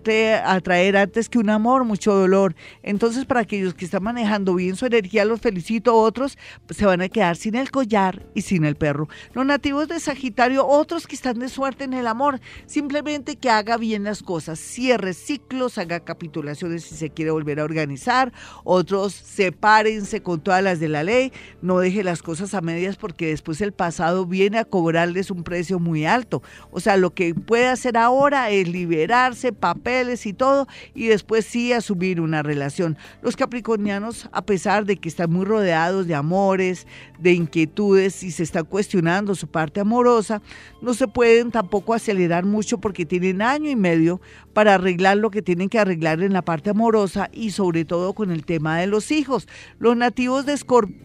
atraer 0.45 0.97
antes 0.97 1.29
que 1.29 1.37
un 1.37 1.49
amor 1.49 1.83
mucho 1.83 2.13
dolor. 2.13 2.55
Entonces 2.81 3.25
para 3.25 3.41
aquellos 3.41 3.73
que 3.73 3.85
están 3.85 4.03
manejando 4.03 4.55
bien 4.55 4.75
su 4.75 4.85
energía, 4.85 5.25
los 5.25 5.41
felicito, 5.41 5.95
otros 5.95 6.37
se 6.69 6.85
van 6.85 7.01
a 7.01 7.09
quedar 7.09 7.35
sin 7.35 7.55
el 7.55 7.71
collar 7.71 8.25
y 8.33 8.41
sin 8.41 8.65
el 8.65 8.75
perro. 8.75 9.07
Los 9.33 9.45
nativos 9.45 9.87
de 9.87 9.99
Sagitario, 9.99 10.65
otros 10.65 11.05
que 11.05 11.15
están 11.15 11.39
de 11.39 11.49
suerte 11.49 11.83
en 11.83 11.93
el 11.93 12.07
amor, 12.07 12.39
simplemente 12.65 13.35
que 13.35 13.49
haga 13.49 13.77
bien 13.77 14.03
las 14.03 14.23
cosas, 14.23 14.59
cierre 14.59 15.13
ciclos, 15.13 15.77
haga 15.77 15.99
capitulaciones 15.99 16.83
si 16.83 16.95
se 16.95 17.09
quiere 17.09 17.31
volver 17.31 17.58
organizar, 17.63 18.31
otros 18.63 19.13
sepárense 19.13 20.21
con 20.21 20.41
todas 20.41 20.63
las 20.63 20.79
de 20.79 20.89
la 20.89 21.03
ley, 21.03 21.31
no 21.61 21.79
deje 21.79 22.03
las 22.03 22.21
cosas 22.21 22.53
a 22.53 22.61
medias 22.61 22.95
porque 22.95 23.27
después 23.27 23.61
el 23.61 23.71
pasado 23.71 24.25
viene 24.25 24.59
a 24.59 24.65
cobrarles 24.65 25.31
un 25.31 25.43
precio 25.43 25.79
muy 25.79 26.05
alto. 26.05 26.41
O 26.71 26.79
sea, 26.79 26.97
lo 26.97 27.13
que 27.13 27.33
puede 27.35 27.67
hacer 27.67 27.97
ahora 27.97 28.49
es 28.49 28.67
liberarse, 28.67 29.51
papeles 29.51 30.25
y 30.25 30.33
todo, 30.33 30.67
y 30.93 31.07
después 31.07 31.45
sí 31.45 31.73
asumir 31.73 32.21
una 32.21 32.43
relación. 32.43 32.97
Los 33.21 33.35
capricornianos, 33.35 34.29
a 34.31 34.43
pesar 34.43 34.85
de 34.85 34.97
que 34.97 35.09
están 35.09 35.31
muy 35.31 35.45
rodeados 35.45 36.07
de 36.07 36.15
amores, 36.15 36.87
de 37.19 37.33
inquietudes 37.33 38.23
y 38.23 38.31
se 38.31 38.43
está 38.43 38.63
cuestionando 38.63 39.35
su 39.35 39.47
parte 39.47 39.79
amorosa, 39.79 40.41
no 40.81 40.93
se 40.93 41.07
pueden 41.07 41.51
tampoco 41.51 41.93
acelerar 41.93 42.45
mucho 42.45 42.79
porque 42.79 43.05
tienen 43.05 43.41
año 43.41 43.69
y 43.69 43.75
medio 43.75 44.21
para 44.53 44.75
arreglar 44.75 45.17
lo 45.17 45.31
que 45.31 45.41
tienen 45.41 45.69
que 45.69 45.79
arreglar 45.79 46.21
en 46.21 46.33
la 46.33 46.41
parte 46.41 46.69
amorosa 46.69 47.29
y 47.31 47.48
sobre 47.51 47.85
todo 47.85 48.13
con 48.13 48.31
el 48.31 48.45
tema 48.45 48.79
de 48.79 48.87
los 48.87 49.11
hijos. 49.11 49.47
Los 49.79 49.95
nativos 49.95 50.45
de, 50.45 50.59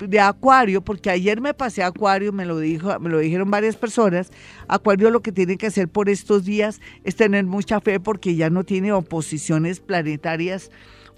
de 0.07 0.21
Acuario, 0.21 0.83
porque 0.83 1.11
ayer 1.11 1.41
me 1.41 1.55
pasé 1.55 1.83
a 1.83 1.89
Acuario, 1.89 2.33
me 2.33 2.47
lo, 2.47 2.59
dijo, 2.59 2.99
me 3.01 3.11
lo 3.11 3.19
dijeron 3.19 3.51
varias 3.51 3.77
personas, 3.77 4.31
Acuario 4.69 5.11
lo 5.11 5.23
que 5.23 5.33
tiene 5.33 5.57
que 5.57 5.67
hacer 5.67 5.89
por 5.89 6.09
estos 6.09 6.45
días 6.45 6.81
es 7.05 7.17
tener 7.17 7.45
mucha 7.45 7.81
fe 7.81 8.01
porque 8.01 8.35
ya 8.35 8.51
no 8.51 8.65
tiene 8.65 8.93
oposiciones 8.93 9.81
planetarias 9.81 10.71